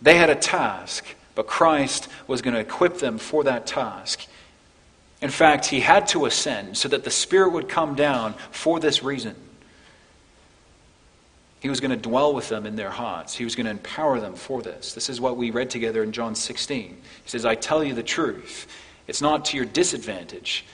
They 0.00 0.16
had 0.16 0.30
a 0.30 0.34
task, 0.34 1.04
but 1.34 1.46
Christ 1.46 2.08
was 2.26 2.40
going 2.40 2.54
to 2.54 2.60
equip 2.60 2.96
them 2.96 3.18
for 3.18 3.44
that 3.44 3.66
task. 3.66 4.26
In 5.20 5.28
fact, 5.28 5.66
he 5.66 5.80
had 5.80 6.08
to 6.08 6.24
ascend 6.24 6.78
so 6.78 6.88
that 6.88 7.04
the 7.04 7.10
Spirit 7.10 7.52
would 7.52 7.68
come 7.68 7.94
down 7.94 8.32
for 8.50 8.80
this 8.80 9.02
reason. 9.02 9.36
He 11.60 11.68
was 11.68 11.80
going 11.80 11.90
to 11.90 11.96
dwell 11.98 12.32
with 12.32 12.48
them 12.48 12.64
in 12.64 12.76
their 12.76 12.88
hearts. 12.88 13.34
He 13.34 13.44
was 13.44 13.54
going 13.54 13.66
to 13.66 13.70
empower 13.70 14.18
them 14.18 14.34
for 14.34 14.62
this. 14.62 14.94
This 14.94 15.10
is 15.10 15.20
what 15.20 15.36
we 15.36 15.50
read 15.50 15.68
together 15.68 16.02
in 16.02 16.12
John 16.12 16.34
16. 16.34 16.88
He 16.88 16.96
says, 17.26 17.44
I 17.44 17.54
tell 17.54 17.84
you 17.84 17.92
the 17.92 18.02
truth. 18.02 18.66
It's 19.06 19.22
not 19.22 19.46
to 19.46 19.56
your 19.56 19.66
disadvantage. 19.66 20.64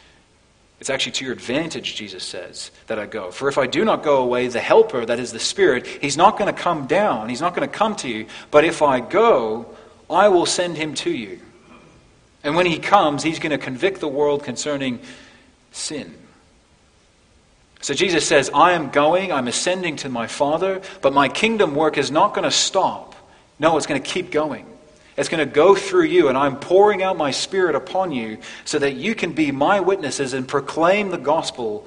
It's 0.81 0.91
actually 0.91 1.13
to 1.13 1.25
your 1.25 1.33
advantage, 1.33 1.95
Jesus 1.95 2.25
says, 2.25 2.73
that 2.89 2.99
I 2.99 3.07
go. 3.07 3.31
For 3.31 3.49
if 3.49 3.57
I 3.57 3.69
do 3.69 3.85
not 3.85 4.03
go 4.03 4.23
away, 4.23 4.49
the 4.49 4.61
Helper, 4.61 5.07
that 5.07 5.21
is 5.21 5.33
the 5.33 5.39
Spirit, 5.39 5.87
he's 5.87 6.17
not 6.17 6.39
going 6.39 6.53
to 6.53 6.61
come 6.61 6.87
down. 6.87 7.29
He's 7.29 7.41
not 7.41 7.55
going 7.55 7.69
to 7.69 7.73
come 7.73 7.95
to 7.97 8.09
you. 8.09 8.27
But 8.51 8.65
if 8.65 8.83
I 8.83 8.99
go, 8.99 9.67
I 10.11 10.29
will 10.29 10.47
send 10.47 10.77
him 10.77 10.95
to 10.95 11.11
you. 11.11 11.39
And 12.43 12.57
when 12.57 12.67
he 12.67 12.79
comes, 12.79 13.23
he's 13.23 13.39
going 13.39 13.53
to 13.53 13.59
convict 13.59 14.01
the 14.01 14.09
world 14.09 14.43
concerning 14.43 14.99
sin. 15.71 16.13
So 17.81 17.95
Jesus 17.95 18.27
says, 18.27 18.51
I 18.55 18.73
am 18.73 18.91
going, 18.91 19.33
I'm 19.33 19.49
ascending 19.49 19.97
to 19.97 20.09
my 20.09 20.27
Father, 20.27 20.83
but 21.01 21.13
my 21.13 21.29
kingdom 21.29 21.75
work 21.75 21.99
is 21.99 22.11
not 22.11 22.35
going 22.35 22.45
to 22.45 22.51
stop. 22.51 23.15
No, 23.59 23.77
it's 23.77 23.87
going 23.87 24.03
to 24.03 24.09
keep 24.09 24.31
going. 24.31 24.67
It's 25.17 25.29
going 25.29 25.47
to 25.47 25.55
go 25.55 25.75
through 25.75 26.05
you, 26.05 26.29
and 26.29 26.39
I'm 26.39 26.57
pouring 26.57 27.03
out 27.03 27.17
my 27.17 27.31
Spirit 27.31 27.75
upon 27.75 28.13
you 28.13 28.39
so 28.65 28.79
that 28.79 28.95
you 28.95 29.15
can 29.15 29.33
be 29.33 29.53
my 29.53 29.81
witnesses 29.81 30.33
and 30.33 30.49
proclaim 30.49 31.11
the 31.11 31.19
gospel 31.19 31.87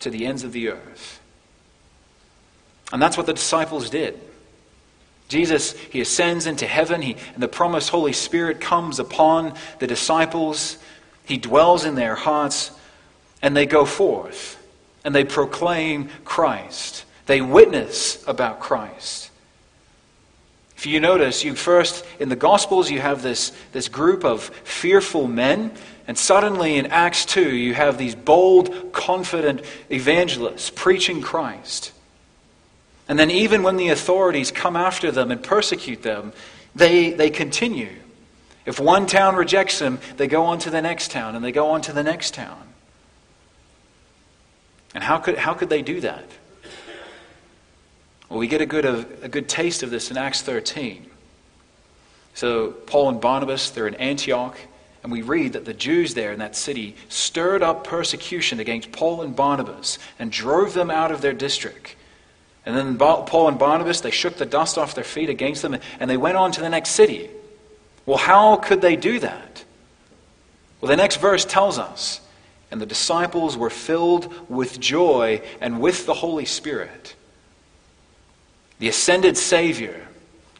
to 0.00 0.10
the 0.10 0.26
ends 0.26 0.42
of 0.42 0.52
the 0.52 0.70
earth. 0.70 1.20
And 2.92 3.00
that's 3.00 3.16
what 3.16 3.26
the 3.26 3.34
disciples 3.34 3.90
did. 3.90 4.18
Jesus, 5.28 5.72
he 5.72 6.00
ascends 6.00 6.46
into 6.46 6.66
heaven, 6.66 7.02
he, 7.02 7.16
and 7.34 7.42
the 7.42 7.48
promised 7.48 7.90
Holy 7.90 8.12
Spirit 8.12 8.60
comes 8.60 8.98
upon 8.98 9.54
the 9.78 9.86
disciples. 9.86 10.78
He 11.24 11.36
dwells 11.36 11.84
in 11.84 11.94
their 11.94 12.16
hearts, 12.16 12.72
and 13.42 13.56
they 13.56 13.66
go 13.66 13.84
forth 13.84 14.56
and 15.04 15.14
they 15.14 15.24
proclaim 15.24 16.08
Christ. 16.24 17.04
They 17.26 17.40
witness 17.40 18.22
about 18.26 18.60
Christ. 18.60 19.29
If 20.80 20.86
you 20.86 20.98
notice, 20.98 21.44
you 21.44 21.54
first, 21.54 22.06
in 22.18 22.30
the 22.30 22.36
Gospels, 22.36 22.90
you 22.90 23.00
have 23.00 23.20
this, 23.20 23.52
this 23.72 23.86
group 23.86 24.24
of 24.24 24.44
fearful 24.64 25.28
men, 25.28 25.72
and 26.08 26.16
suddenly 26.16 26.78
in 26.78 26.86
Acts 26.86 27.26
2, 27.26 27.54
you 27.54 27.74
have 27.74 27.98
these 27.98 28.14
bold, 28.14 28.90
confident 28.94 29.60
evangelists 29.90 30.70
preaching 30.74 31.20
Christ. 31.20 31.92
And 33.10 33.18
then, 33.18 33.30
even 33.30 33.62
when 33.62 33.76
the 33.76 33.90
authorities 33.90 34.50
come 34.50 34.74
after 34.74 35.10
them 35.10 35.30
and 35.30 35.42
persecute 35.42 36.00
them, 36.00 36.32
they, 36.74 37.10
they 37.10 37.28
continue. 37.28 37.92
If 38.64 38.80
one 38.80 39.04
town 39.04 39.36
rejects 39.36 39.78
them, 39.80 39.98
they 40.16 40.28
go 40.28 40.46
on 40.46 40.60
to 40.60 40.70
the 40.70 40.80
next 40.80 41.10
town, 41.10 41.36
and 41.36 41.44
they 41.44 41.52
go 41.52 41.72
on 41.72 41.82
to 41.82 41.92
the 41.92 42.02
next 42.02 42.32
town. 42.32 42.68
And 44.94 45.04
how 45.04 45.18
could, 45.18 45.36
how 45.36 45.52
could 45.52 45.68
they 45.68 45.82
do 45.82 46.00
that? 46.00 46.24
Well, 48.30 48.38
we 48.38 48.46
get 48.46 48.60
a 48.60 48.66
good, 48.66 48.84
a, 48.84 49.28
good 49.28 49.48
taste 49.48 49.82
of 49.82 49.90
this 49.90 50.10
in 50.12 50.16
Acts 50.16 50.40
13. 50.40 51.04
So, 52.34 52.70
Paul 52.70 53.08
and 53.08 53.20
Barnabas, 53.20 53.70
they're 53.70 53.88
in 53.88 53.96
Antioch, 53.96 54.56
and 55.02 55.10
we 55.10 55.20
read 55.22 55.54
that 55.54 55.64
the 55.64 55.74
Jews 55.74 56.14
there 56.14 56.32
in 56.32 56.38
that 56.38 56.54
city 56.54 56.94
stirred 57.08 57.60
up 57.60 57.82
persecution 57.84 58.60
against 58.60 58.92
Paul 58.92 59.22
and 59.22 59.34
Barnabas 59.34 59.98
and 60.16 60.30
drove 60.30 60.74
them 60.74 60.92
out 60.92 61.10
of 61.10 61.22
their 61.22 61.32
district. 61.32 61.96
And 62.64 62.76
then 62.76 62.98
Paul 62.98 63.48
and 63.48 63.58
Barnabas, 63.58 64.00
they 64.00 64.12
shook 64.12 64.36
the 64.36 64.46
dust 64.46 64.78
off 64.78 64.94
their 64.94 65.02
feet 65.02 65.28
against 65.28 65.62
them 65.62 65.76
and 65.98 66.08
they 66.08 66.16
went 66.16 66.36
on 66.36 66.52
to 66.52 66.60
the 66.60 66.68
next 66.68 66.90
city. 66.90 67.30
Well, 68.06 68.18
how 68.18 68.56
could 68.56 68.80
they 68.80 68.94
do 68.94 69.18
that? 69.18 69.64
Well, 70.80 70.90
the 70.90 70.96
next 70.96 71.16
verse 71.16 71.44
tells 71.44 71.78
us 71.78 72.20
and 72.70 72.80
the 72.80 72.86
disciples 72.86 73.56
were 73.56 73.70
filled 73.70 74.32
with 74.48 74.78
joy 74.78 75.42
and 75.60 75.80
with 75.80 76.06
the 76.06 76.14
Holy 76.14 76.44
Spirit. 76.44 77.16
The 78.80 78.88
ascended 78.88 79.36
Savior, 79.36 80.08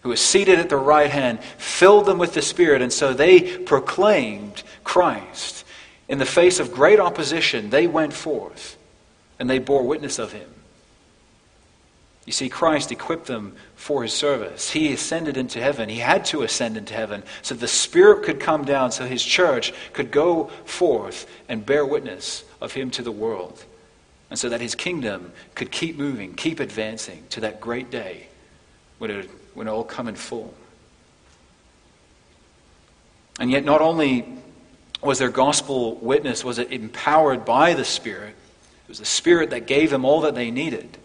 who 0.03 0.13
is 0.13 0.21
seated 0.21 0.59
at 0.59 0.69
the 0.69 0.77
right 0.77 1.11
hand, 1.11 1.43
filled 1.59 2.07
them 2.07 2.19
with 2.19 2.35
the 2.35 2.43
Spirit, 2.43 2.83
and 2.83 2.93
so 2.93 3.13
they 3.13 3.59
proclaimed 3.59 4.63
Christ. 4.85 5.65
In 6.07 6.19
the 6.19 6.27
face 6.27 6.61
of 6.61 6.73
great 6.73 7.01
opposition, 7.01 7.71
they 7.71 7.87
went 7.87 8.13
forth 8.13 8.77
and 9.39 9.49
they 9.49 9.59
bore 9.59 9.83
witness 9.83 10.19
of 10.19 10.33
him. 10.33 10.49
You 12.27 12.33
see, 12.33 12.51
Christ 12.51 12.93
equipped 12.93 13.27
them 13.27 13.57
for 13.75 14.03
his 14.03 14.13
service. 14.13 14.71
He 14.71 14.93
ascended 14.93 15.39
into 15.39 15.61
heaven. 15.61 15.89
He 15.89 15.99
had 15.99 16.27
to 16.27 16.43
ascend 16.43 16.77
into 16.77 16.93
heaven 16.93 17.23
so 17.41 17.55
the 17.55 17.67
Spirit 17.67 18.23
could 18.23 18.39
come 18.39 18.65
down, 18.65 18.93
so 18.93 19.07
his 19.07 19.25
church 19.25 19.73
could 19.95 20.11
go 20.11 20.51
forth 20.67 21.27
and 21.49 21.65
bear 21.65 21.87
witness 21.87 22.45
of 22.61 22.73
him 22.73 22.91
to 22.91 23.03
the 23.03 23.11
world. 23.11 23.65
And 24.31 24.39
so 24.39 24.49
that 24.49 24.61
his 24.61 24.75
kingdom 24.75 25.33
could 25.55 25.71
keep 25.71 25.99
moving, 25.99 26.35
keep 26.35 26.61
advancing 26.61 27.25
to 27.31 27.41
that 27.41 27.61
great 27.61 27.91
day 27.91 28.29
when 28.99 29.11
it, 29.11 29.31
when 29.55 29.67
it 29.67 29.73
will 29.73 29.85
come 29.85 30.07
in 30.07 30.15
full. 30.15 30.55
And 33.41 33.51
yet, 33.51 33.65
not 33.65 33.81
only 33.81 34.27
was 35.03 35.19
their 35.19 35.31
gospel 35.31 35.97
witness, 35.97 36.45
was 36.45 36.59
it 36.59 36.71
empowered 36.71 37.45
by 37.45 37.75
the 37.75 37.85
Spirit, 37.85 38.35
it 38.85 38.89
was 38.89 38.99
the 38.99 39.05
Spirit 39.05 39.51
that 39.51 39.67
gave 39.67 39.91
them 39.91 40.05
all 40.05 40.21
that 40.23 40.35
they 40.35 40.51
needed. 40.51 40.99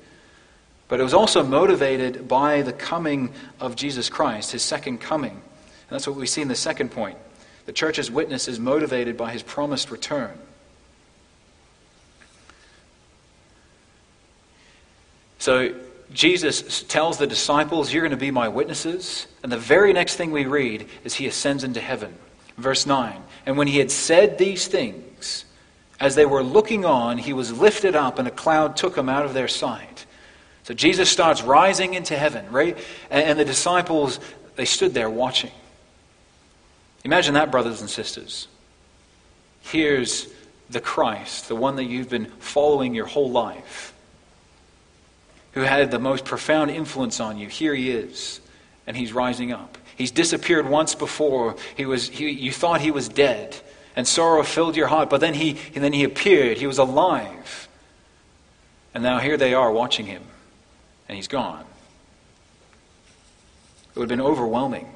But 0.87 0.99
it 0.99 1.03
was 1.03 1.13
also 1.13 1.43
motivated 1.43 2.27
by 2.27 2.61
the 2.61 2.73
coming 2.73 3.33
of 3.59 3.75
Jesus 3.75 4.09
Christ, 4.09 4.51
his 4.51 4.61
second 4.61 4.99
coming. 4.99 5.31
And 5.31 5.41
that's 5.89 6.05
what 6.05 6.15
we 6.15 6.27
see 6.27 6.41
in 6.41 6.47
the 6.47 6.55
second 6.55 6.91
point. 6.91 7.17
The 7.65 7.73
church's 7.73 8.11
witness 8.11 8.47
is 8.47 8.59
motivated 8.59 9.17
by 9.17 9.31
his 9.31 9.41
promised 9.41 9.89
return. 9.89 10.37
So 15.45 15.75
Jesus 16.11 16.81
tells 16.81 17.19
the 17.19 17.27
disciples, 17.27 17.93
You're 17.93 18.01
going 18.01 18.09
to 18.09 18.17
be 18.17 18.31
my 18.31 18.47
witnesses. 18.47 19.27
And 19.43 19.51
the 19.51 19.59
very 19.59 19.93
next 19.93 20.15
thing 20.15 20.31
we 20.31 20.45
read 20.45 20.87
is 21.03 21.13
he 21.13 21.27
ascends 21.27 21.63
into 21.63 21.79
heaven. 21.79 22.15
Verse 22.57 22.87
9. 22.87 23.21
And 23.45 23.55
when 23.55 23.67
he 23.67 23.77
had 23.77 23.91
said 23.91 24.39
these 24.39 24.65
things, 24.67 25.45
as 25.99 26.15
they 26.15 26.25
were 26.25 26.41
looking 26.41 26.83
on, 26.83 27.19
he 27.19 27.31
was 27.31 27.53
lifted 27.55 27.95
up, 27.95 28.17
and 28.17 28.27
a 28.27 28.31
cloud 28.31 28.75
took 28.75 28.97
him 28.97 29.07
out 29.07 29.23
of 29.23 29.35
their 29.35 29.47
sight. 29.47 30.07
So 30.63 30.73
Jesus 30.73 31.11
starts 31.11 31.43
rising 31.43 31.93
into 31.93 32.17
heaven, 32.17 32.51
right? 32.51 32.75
And, 33.11 33.37
the 33.37 33.45
disciples, 33.45 34.19
they 34.55 34.65
stood 34.65 34.95
there 34.95 35.11
watching. 35.11 35.51
Imagine 37.03 37.35
that, 37.35 37.51
brothers 37.51 37.81
and 37.81 37.89
sisters. 37.89 38.47
Here's 39.61 40.27
the 40.71 40.81
Christ, 40.81 41.49
the 41.49 41.55
one 41.55 41.75
that 41.75 41.83
you've 41.83 42.09
been 42.09 42.31
following 42.39 42.95
your 42.95 43.05
whole 43.05 43.29
life, 43.29 43.91
who 45.55 45.61
had 45.61 45.89
the 45.89 45.99
most 45.99 46.23
profound 46.23 46.69
influence 46.69 47.19
on 47.19 47.37
you. 47.37 47.47
Here 47.47 47.73
he 47.73 47.89
is, 47.89 48.39
and 48.85 48.95
he's 48.95 49.11
rising 49.11 49.51
up. 49.51 49.77
He's 49.95 50.11
disappeared 50.11 50.69
once 50.69 50.93
before. 50.93 51.55
He 51.75 51.85
was, 51.85 52.07
he, 52.07 52.29
you 52.29 52.51
thought 52.51 52.81
he 52.81 52.91
was 52.91 53.09
dead, 53.09 53.55
and 53.95 54.07
sorrow 54.07 54.43
filled 54.43 54.75
your 54.75 54.87
heart, 54.87 55.09
but 55.09 55.21
then 55.21 55.33
he, 55.33 55.57
and 55.73 55.83
then 55.83 55.93
he 55.93 56.03
appeared. 56.03 56.57
He 56.57 56.67
was 56.67 56.77
alive. 56.77 57.67
And 58.93 59.03
now 59.03 59.19
here 59.19 59.35
they 59.35 59.53
are 59.53 59.71
watching 59.71 60.05
him 60.05 60.23
and 61.07 61.15
he's 61.15 61.27
gone. 61.27 61.65
It 63.93 63.99
would 63.99 64.09
have 64.09 64.17
been 64.17 64.25
overwhelming. 64.25 64.89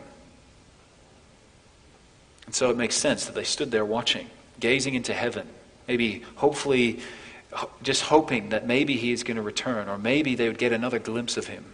And 2.45 2.55
so 2.55 2.69
it 2.69 2.77
makes 2.77 2.95
sense 2.95 3.25
that 3.25 3.35
they 3.35 3.43
stood 3.43 3.71
there 3.71 3.85
watching, 3.85 4.27
gazing 4.59 4.95
into 4.95 5.13
heaven, 5.13 5.47
maybe 5.87 6.23
hopefully 6.35 6.99
just 7.81 8.03
hoping 8.03 8.49
that 8.49 8.67
maybe 8.67 8.95
he 8.95 9.11
is 9.11 9.23
going 9.23 9.37
to 9.37 9.41
return, 9.41 9.89
or 9.89 9.97
maybe 9.97 10.35
they 10.35 10.47
would 10.47 10.57
get 10.57 10.71
another 10.71 10.99
glimpse 10.99 11.37
of 11.37 11.47
him. 11.47 11.65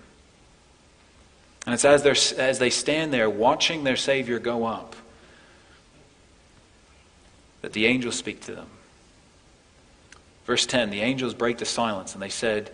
And 1.65 1.73
it's 1.73 1.85
as, 1.85 2.33
as 2.33 2.59
they 2.59 2.69
stand 2.69 3.11
there 3.11 3.29
watching 3.29 3.83
their 3.83 3.95
Savior 3.95 4.39
go 4.39 4.65
up 4.65 4.95
that 7.61 7.73
the 7.73 7.87
angels 7.87 8.15
speak 8.15 8.41
to 8.41 8.53
them. 8.53 8.67
Verse 10.45 10.65
10 10.67 10.91
the 10.91 11.01
angels 11.01 11.33
break 11.33 11.57
the 11.57 11.65
silence, 11.65 12.13
and 12.13 12.21
they 12.21 12.29
said, 12.29 12.71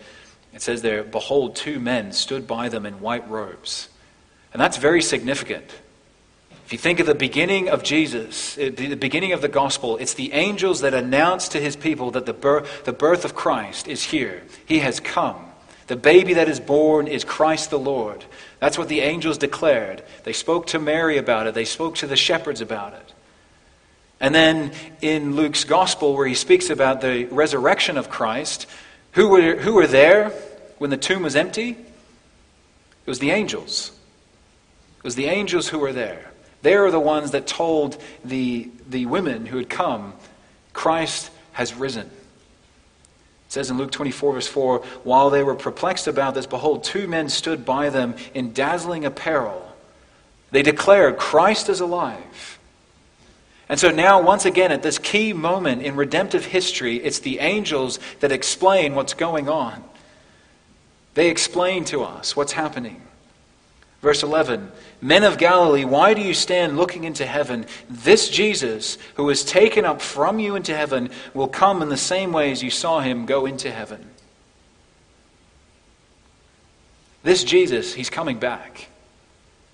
it 0.54 0.62
says 0.62 0.82
there, 0.82 1.04
Behold, 1.04 1.56
two 1.56 1.80
men 1.80 2.12
stood 2.12 2.46
by 2.46 2.70
them 2.70 2.86
in 2.86 3.00
white 3.00 3.28
robes. 3.30 3.88
And 4.54 4.62
that's 4.62 4.78
very 4.78 5.02
significant. 5.02 5.72
If 6.72 6.76
you 6.76 6.80
think 6.80 7.02
of 7.02 7.06
the 7.06 7.14
beginning 7.14 7.68
of 7.68 7.84
Jesus, 7.84 8.58
eh, 8.58 8.70
the 8.70 8.96
beginning 8.96 9.34
of 9.34 9.42
the 9.42 9.50
gospel, 9.50 9.98
it's 9.98 10.14
the 10.14 10.32
angels 10.32 10.80
that 10.80 10.94
announce 10.94 11.50
to 11.50 11.60
his 11.60 11.76
people 11.76 12.12
that 12.12 12.26
the 12.26 12.32
birth, 12.32 12.86
the 12.86 12.94
birth 12.94 13.26
of 13.26 13.36
Christ 13.36 13.90
is 13.90 14.06
here. 14.06 14.42
He 14.66 14.80
has 14.80 15.02
come. 15.02 15.36
The 15.88 15.98
baby 15.98 16.36
that 16.36 16.48
is 16.48 16.62
born 16.62 17.08
is 17.08 17.26
Christ 17.26 17.72
the 17.72 17.78
Lord. 17.78 18.24
That's 18.62 18.78
what 18.78 18.88
the 18.88 19.02
angels 19.02 19.38
declared. 19.38 20.02
They 20.24 20.32
spoke 20.32 20.68
to 20.68 20.80
Mary 20.80 21.18
about 21.18 21.46
it, 21.46 21.56
they 21.56 21.66
spoke 21.66 21.96
to 21.96 22.08
the 22.08 22.16
shepherds 22.16 22.62
about 22.62 22.94
it. 22.94 23.14
And 24.22 24.34
then 24.34 24.72
in 25.02 25.36
Luke's 25.36 25.66
gospel, 25.66 26.16
where 26.16 26.26
he 26.26 26.36
speaks 26.36 26.70
about 26.70 27.02
the 27.02 27.26
resurrection 27.26 27.98
of 27.98 28.10
Christ, 28.10 28.66
who 29.12 29.28
were, 29.28 29.58
who 29.58 29.74
were 29.74 29.88
there 29.88 30.30
when 30.78 30.90
the 30.90 30.96
tomb 30.96 31.24
was 31.24 31.36
empty? 31.36 31.72
It 31.72 33.08
was 33.08 33.20
the 33.20 33.32
angels. 33.32 33.92
It 35.00 35.04
was 35.04 35.16
the 35.16 35.26
angels 35.26 35.68
who 35.68 35.78
were 35.78 35.92
there. 35.92 36.31
They 36.62 36.76
are 36.76 36.92
the 36.92 37.00
ones 37.00 37.32
that 37.32 37.48
told 37.48 38.02
the, 38.24 38.70
the 38.88 39.06
women 39.06 39.46
who 39.46 39.58
had 39.58 39.70
come, 39.70 40.14
Christ 40.74 41.32
has 41.54 41.74
risen. 41.74 42.08
It 42.08 43.54
says 43.54 43.70
in 43.70 43.78
Luke 43.78 43.92
24, 43.92 44.34
verse 44.34 44.48
4 44.48 44.80
While 45.04 45.30
they 45.30 45.44
were 45.44 45.56
perplexed 45.56 46.08
about 46.08 46.36
this, 46.36 46.46
behold, 46.46 46.84
two 46.84 47.08
men 47.08 47.30
stood 47.30 47.66
by 47.66 47.90
them 47.90 48.16
in 48.34 48.54
dazzling 48.54 49.06
apparel. 49.06 49.68
They 50.52 50.64
declared, 50.64 51.18
Christ 51.18 51.70
is 51.70 51.80
alive. 51.80 52.60
And 53.68 53.80
so 53.80 53.90
now, 53.90 54.22
once 54.22 54.44
again, 54.44 54.72
at 54.74 54.84
this 54.84 54.98
key 54.98 55.32
moment 55.32 55.82
in 55.82 55.96
redemptive 55.96 56.46
history, 56.46 56.98
it's 56.98 57.20
the 57.20 57.40
angels 57.40 58.00
that 58.20 58.32
explain 58.32 58.96
what's 58.96 59.14
going 59.14 59.48
on. 59.48 59.82
They 61.14 61.30
explain 61.30 61.86
to 61.86 62.04
us 62.04 62.36
what's 62.36 62.52
happening. 62.52 63.02
Verse 64.02 64.24
11 64.24 64.72
Men 65.00 65.24
of 65.24 65.38
Galilee, 65.38 65.86
why 65.86 66.14
do 66.14 66.22
you 66.22 66.34
stand 66.34 66.78
looking 66.78 67.04
into 67.04 67.26
heaven? 67.26 67.66
This 67.90 68.30
Jesus, 68.30 68.98
who 69.16 69.24
was 69.24 69.44
taken 69.44 69.86
up 69.86 70.02
from 70.02 70.40
you 70.40 70.56
into 70.56 70.76
heaven, 70.76 71.10
will 71.34 71.48
come 71.48 71.82
in 71.82 71.90
the 71.90 71.98
same 71.98 72.32
way 72.32 72.52
as 72.52 72.62
you 72.62 72.70
saw 72.70 73.00
him 73.00 73.26
go 73.26 73.46
into 73.46 73.72
heaven. 73.72 74.08
This 77.24 77.44
Jesus, 77.44 77.94
he's 77.94 78.10
coming 78.10 78.40
back. 78.40 78.88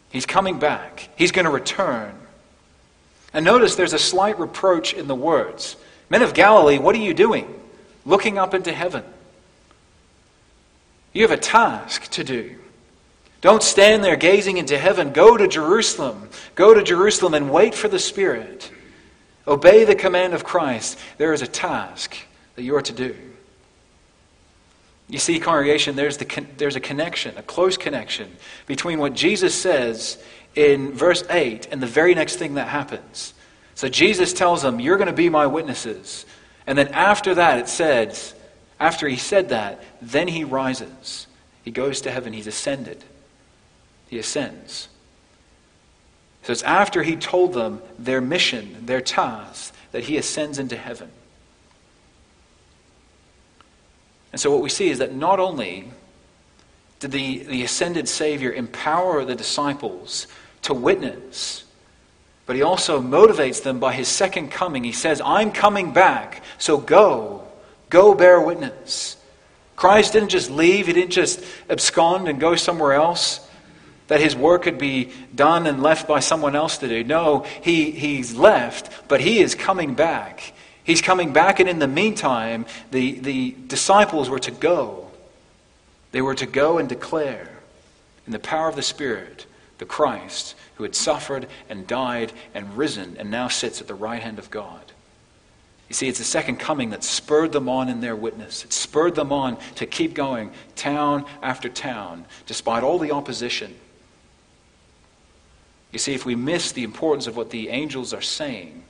He's 0.10 0.26
coming 0.26 0.60
back. 0.60 1.10
He's 1.16 1.32
going 1.32 1.46
to 1.46 1.52
return. 1.52 2.14
And 3.34 3.46
notice 3.46 3.76
there's 3.76 3.94
a 3.94 4.00
slight 4.00 4.40
reproach 4.40 4.94
in 4.94 5.08
the 5.08 5.16
words. 5.16 5.76
Men 6.10 6.22
of 6.22 6.34
Galilee, 6.34 6.78
what 6.78 6.96
are 6.96 7.00
you 7.00 7.14
doing? 7.14 7.54
Looking 8.06 8.38
up 8.38 8.54
into 8.54 8.72
heaven. 8.72 9.04
You 11.14 11.24
have 11.24 11.32
a 11.32 11.38
task 11.38 12.10
to 12.12 12.24
do. 12.24 12.56
Don't 13.42 13.62
stand 13.62 14.04
there 14.04 14.16
gazing 14.16 14.58
into 14.58 14.78
heaven. 14.78 15.14
Go 15.14 15.38
to 15.38 15.48
Jerusalem. 15.48 16.30
Go 16.56 16.74
to 16.74 16.84
Jerusalem 16.84 17.34
and 17.34 17.52
wait 17.52 17.76
for 17.76 17.88
the 17.88 18.00
Spirit. 18.00 18.72
Obey 19.48 19.86
the 19.86 19.96
command 19.96 20.34
of 20.34 20.44
Christ. 20.44 20.98
There 21.18 21.34
is 21.34 21.42
a 21.42 21.48
task 21.48 22.18
that 22.56 22.64
you 22.64 22.76
are 22.76 22.82
to 22.82 22.94
do. 22.94 23.16
You 25.10 25.20
see, 25.20 25.40
congregation, 25.40 25.96
there's, 25.96 26.18
the, 26.18 26.46
there's 26.58 26.76
a 26.76 26.82
connection, 26.82 27.38
a 27.38 27.44
close 27.44 27.78
connection 27.78 28.36
between 28.66 29.00
what 29.00 29.14
Jesus 29.14 29.56
says 29.56 30.22
in 30.56 30.92
verse 30.92 31.24
8 31.30 31.70
and 31.72 31.82
the 31.82 31.88
very 31.88 32.14
next 32.14 32.36
thing 32.36 32.56
that 32.56 32.68
happens. 32.68 33.34
So 33.76 33.88
Jesus 33.88 34.34
tells 34.34 34.64
them, 34.64 34.80
You're 34.80 34.98
going 34.98 35.08
to 35.08 35.14
be 35.14 35.30
my 35.30 35.48
witnesses. 35.48 36.26
And 36.66 36.78
then 36.78 36.90
after 36.90 37.36
that, 37.36 37.60
it 37.60 37.70
says, 37.70 38.34
after 38.80 39.08
he 39.08 39.16
said 39.16 39.50
that, 39.50 39.82
then 40.02 40.28
he 40.28 40.44
rises. 40.44 41.28
He 41.64 41.72
goes 41.72 42.02
to 42.02 42.12
heaven. 42.12 42.34
He's 42.34 42.48
ascended. 42.48 43.04
He 44.08 44.20
ascends. 44.20 44.90
So 46.44 46.54
it's 46.54 46.64
after 46.64 47.04
he 47.04 47.16
told 47.16 47.54
them 47.54 47.82
their 48.00 48.22
mission, 48.22 48.86
their 48.86 49.02
task, 49.02 49.74
that 49.92 50.06
he 50.06 50.18
ascends 50.18 50.60
into 50.60 50.78
heaven. 50.78 51.12
And 54.32 54.40
so 54.40 54.52
what 54.52 54.62
we 54.62 54.70
see 54.70 54.90
is 54.90 55.00
that 55.00 55.14
not 55.14 55.40
only 55.40 55.92
did 57.00 57.12
the, 57.12 57.40
the 57.40 57.64
ascended 57.64 58.08
Savior 58.08 58.52
empower 58.52 59.26
the 59.26 59.36
disciples 59.36 60.28
to 60.64 60.74
witness, 60.74 61.66
but 62.46 62.56
he 62.56 62.62
also 62.62 63.02
motivates 63.02 63.62
them 63.62 63.80
by 63.80 63.94
his 63.94 64.08
second 64.08 64.50
coming. 64.50 64.84
He 64.84 64.94
says, 64.94 65.22
I'm 65.24 65.52
coming 65.52 65.92
back, 65.92 66.44
so 66.58 66.78
go. 66.78 67.46
Go 67.90 68.16
bear 68.16 68.40
witness. 68.40 69.18
Christ 69.76 70.14
didn't 70.14 70.30
just 70.30 70.50
leave, 70.50 70.88
he 70.88 70.94
didn't 70.94 71.12
just 71.12 71.44
abscond 71.70 72.28
and 72.28 72.40
go 72.40 72.56
somewhere 72.56 72.94
else 72.94 73.47
that 74.08 74.22
his 74.22 74.36
work 74.36 74.64
could 74.64 74.78
be 74.78 75.12
done 75.36 75.68
and 75.68 75.84
left 75.84 76.08
by 76.08 76.20
someone 76.20 76.56
else 76.56 76.78
to 76.80 76.88
do. 76.88 77.04
No, 77.04 77.46
he, 77.62 77.92
he's 77.92 78.36
left, 78.36 79.08
but 79.08 79.22
he 79.22 79.40
is 79.40 79.56
coming 79.56 79.94
back. 79.94 80.54
He's 80.84 81.02
coming 81.02 81.34
back, 81.34 81.60
and 81.60 81.70
in 81.70 81.80
the 81.80 81.88
meantime, 81.88 82.66
the, 82.92 83.20
the 83.20 83.56
disciples 83.68 84.30
were 84.30 84.40
to 84.40 84.52
go. 84.52 85.08
They 86.12 86.22
were 86.22 86.36
to 86.36 86.46
go 86.46 86.78
and 86.78 86.88
declare 86.88 87.50
in 88.26 88.32
the 88.32 88.40
power 88.40 88.70
of 88.70 88.76
the 88.76 88.82
Spirit 88.82 89.46
the 89.78 89.86
Christ 89.86 90.56
who 90.76 90.84
had 90.84 90.96
suffered 90.96 91.48
and 91.70 91.86
died 91.86 92.32
and 92.54 92.78
risen 92.78 93.18
and 93.20 93.30
now 93.30 93.50
sits 93.50 93.82
at 93.82 93.88
the 93.88 93.94
right 93.94 94.22
hand 94.22 94.40
of 94.40 94.50
God. 94.50 94.82
You 95.90 95.94
see, 95.94 96.08
it's 96.08 96.20
the 96.20 96.26
second 96.26 96.58
coming 96.58 96.90
that 96.90 97.04
spurred 97.04 97.52
them 97.52 97.70
on 97.70 97.88
in 97.88 98.02
their 98.02 98.16
witness. 98.16 98.66
It 98.66 98.74
spurred 98.74 99.16
them 99.16 99.32
on 99.32 99.58
to 99.76 99.86
keep 99.86 100.14
going 100.14 100.52
town 100.76 101.26
after 101.42 101.70
town, 101.70 102.26
despite 102.46 102.84
all 102.84 103.00
the 103.00 103.12
opposition 103.12 103.74
you 105.92 106.00
see, 106.00 106.14
if 106.14 106.26
we 106.26 106.36
miss 106.36 106.72
the 106.72 106.84
importance 106.84 107.28
of 107.28 107.38
what 107.38 107.50
the 107.50 107.70
angels 107.70 108.14
are 108.14 108.22
saying, 108.22 108.84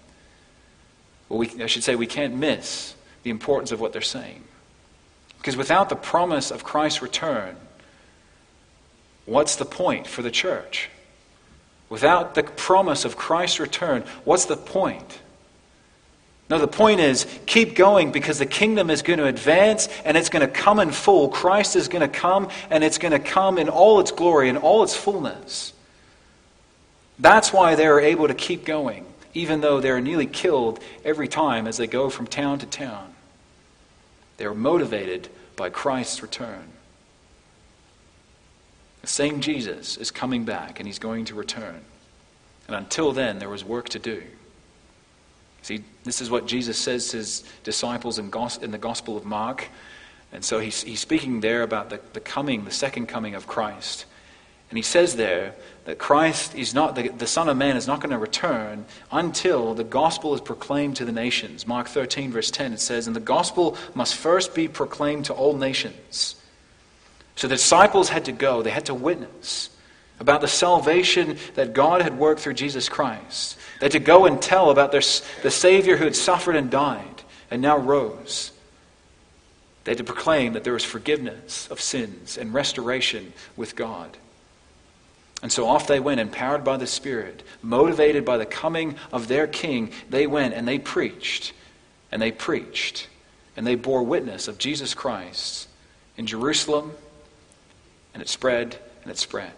well, 1.30 1.40
we, 1.40 1.52
I 1.62 1.68
should 1.68 1.84
say 1.84 1.96
we 1.96 2.08
can't 2.08 2.36
miss 2.36 2.96
the 3.24 3.30
importance 3.30 3.72
of 3.72 3.80
what 3.80 3.94
they're 3.94 4.02
saying. 4.02 4.44
Because 5.38 5.56
without 5.56 5.90
the 5.90 5.96
promise 5.96 6.52
of 6.52 6.64
Christ's 6.64 7.02
return, 7.02 7.56
what's 9.26 9.56
the 9.56 9.66
point 9.66 10.08
for 10.08 10.22
the 10.22 10.32
church? 10.32 10.90
Without 11.90 12.36
the 12.36 12.44
promise 12.44 13.06
of 13.06 13.16
Christ's 13.16 13.60
return, 13.60 14.04
what's 14.24 14.46
the 14.46 14.58
point? 14.58 15.20
No, 16.50 16.58
the 16.60 16.68
point 16.68 17.02
is 17.02 17.26
keep 17.46 17.76
going 17.76 18.12
because 18.12 18.40
the 18.40 18.46
kingdom 18.46 18.90
is 18.90 19.02
going 19.02 19.20
to 19.20 19.26
advance 19.26 19.90
and 20.06 20.16
it's 20.16 20.30
going 20.30 20.46
to 20.46 20.52
come 20.52 20.80
in 20.80 20.92
full. 20.92 21.30
Christ 21.30 21.76
is 21.76 21.88
going 21.88 22.02
to 22.02 22.08
come 22.08 22.50
and 22.70 22.84
it's 22.84 22.98
going 22.98 23.12
to 23.12 23.20
come 23.20 23.58
in 23.58 23.70
all 23.70 24.00
its 24.00 24.12
glory 24.12 24.50
and 24.50 24.58
all 24.58 24.84
its 24.84 24.96
fullness. 24.96 25.74
That's 27.20 27.52
why 27.52 27.76
they 27.76 27.88
are 27.88 28.00
able 28.00 28.28
to 28.28 28.34
keep 28.34 28.66
going, 28.66 29.06
even 29.34 29.62
though 29.62 29.80
they're 29.80 30.02
nearly 30.02 30.28
killed 30.28 30.80
every 31.04 31.28
time 31.28 31.68
as 31.68 31.78
they 31.78 31.88
go 31.88 32.10
from 32.10 32.28
town 32.28 32.60
to 32.60 32.66
town. 32.66 33.14
They 34.38 34.46
are 34.46 34.54
motivated 34.54 35.30
by 35.56 35.70
Christ's 35.70 36.22
return. 36.22 36.70
The 39.02 39.08
same 39.08 39.42
Jesus 39.42 39.98
is 39.98 40.12
coming 40.12 40.46
back 40.46 40.80
and 40.80 40.88
he's 40.88 41.00
going 41.00 41.26
to 41.26 41.36
return. 41.36 41.82
And 42.68 42.76
until 42.76 43.14
then, 43.14 43.40
there 43.40 43.50
was 43.50 43.64
work 43.64 43.90
to 43.90 44.00
do. 44.00 44.22
See, 45.62 45.84
this 46.04 46.22
is 46.22 46.30
what 46.30 46.46
Jesus 46.46 46.78
says 46.78 47.10
to 47.10 47.18
his 47.18 47.44
disciples 47.64 48.20
in, 48.20 48.30
the 48.30 48.78
Gospel 48.78 49.18
of 49.18 49.26
Mark. 49.26 49.68
And 50.32 50.44
so 50.44 50.60
he's, 50.60 50.84
he's 50.84 51.00
speaking 51.00 51.40
there 51.40 51.64
about 51.64 51.90
the, 51.90 52.00
the 52.14 52.20
coming, 52.20 52.66
the 52.66 52.72
second 52.72 53.08
coming 53.08 53.34
of 53.34 53.48
Christ. 53.48 54.06
And 54.70 54.78
he 54.78 54.84
says 54.84 55.16
there 55.16 55.56
that 55.86 55.98
Christ 55.98 56.56
is 56.56 56.74
not, 56.74 56.96
the, 56.96 57.08
the 57.10 57.28
Son 57.28 57.48
of 57.48 57.56
Man 57.56 57.78
is 57.78 57.88
not 57.88 58.02
going 58.02 58.12
to 58.12 58.18
return 58.18 58.86
until 59.12 59.74
the 59.74 59.86
gospel 59.86 60.34
is 60.34 60.42
proclaimed 60.42 60.98
to 60.98 61.06
the 61.06 61.12
nations. 61.12 61.66
Mark 61.66 61.88
13, 61.88 62.32
verse 62.32 62.52
10, 62.52 62.74
it 62.74 62.80
says, 62.82 63.08
And 63.08 63.16
the 63.16 63.22
gospel 63.22 63.78
must 63.94 64.16
first 64.16 64.54
be 64.54 64.68
proclaimed 64.68 65.26
to 65.26 65.34
all 65.34 65.56
nations. 65.56 66.36
So 67.38 67.48
the 67.48 67.56
disciples 67.56 68.10
had 68.10 68.26
to 68.26 68.32
go, 68.32 68.62
they 68.62 68.72
had 68.72 68.88
to 68.88 68.94
witness 68.94 69.70
about 70.20 70.42
the 70.42 70.48
salvation 70.48 71.38
that 71.54 71.74
God 71.74 72.02
had 72.02 72.18
worked 72.18 72.42
through 72.42 72.56
Jesus 72.56 72.90
Christ. 72.90 73.58
They 73.80 73.86
had 73.86 73.92
to 73.92 74.00
go 74.00 74.26
and 74.26 74.42
tell 74.42 74.72
about 74.72 74.92
their, 74.92 75.04
the 75.44 75.52
Savior 75.52 75.96
who 75.96 76.06
had 76.06 76.16
suffered 76.16 76.56
and 76.56 76.70
died 76.70 77.24
and 77.52 77.62
now 77.62 77.78
rose. 77.78 78.52
They 79.84 79.92
had 79.92 80.00
to 80.00 80.04
proclaim 80.04 80.54
that 80.54 80.64
there 80.64 80.74
was 80.74 80.84
forgiveness 80.84 81.68
of 81.70 81.80
sins 81.80 82.38
and 82.38 82.54
restoration 82.54 83.32
with 83.56 83.76
God. 83.76 84.18
And 85.42 85.52
so 85.52 85.68
off 85.68 85.88
they 85.88 86.00
went, 86.00 86.20
empowered 86.20 86.64
by 86.64 86.78
the 86.78 86.88
Spirit, 86.88 87.44
motivated 87.62 88.26
by 88.26 88.38
the 88.38 88.46
coming 88.46 88.96
of 89.12 89.28
their 89.28 89.46
King. 89.46 89.92
They 90.10 90.26
went 90.26 90.56
and 90.56 90.68
they 90.68 90.80
preached, 90.80 91.54
and 92.12 92.22
they 92.22 92.32
preached, 92.32 93.08
and 93.56 93.66
they 93.66 93.76
bore 93.76 94.04
witness 94.04 94.48
of 94.48 94.58
Jesus 94.58 94.94
Christ 94.94 95.68
in 96.18 96.26
Jerusalem, 96.26 96.94
and 98.14 98.24
it 98.24 98.30
spread 98.30 98.78
and 99.04 99.12
it 99.12 99.18
spread. 99.18 99.54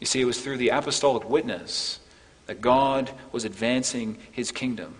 You 0.00 0.06
see, 0.06 0.20
it 0.20 0.24
was 0.24 0.40
through 0.40 0.56
the 0.56 0.70
apostolic 0.70 1.30
witness 1.30 2.00
that 2.46 2.60
God 2.60 3.10
was 3.30 3.44
advancing 3.44 4.18
his 4.32 4.50
kingdom. 4.50 4.96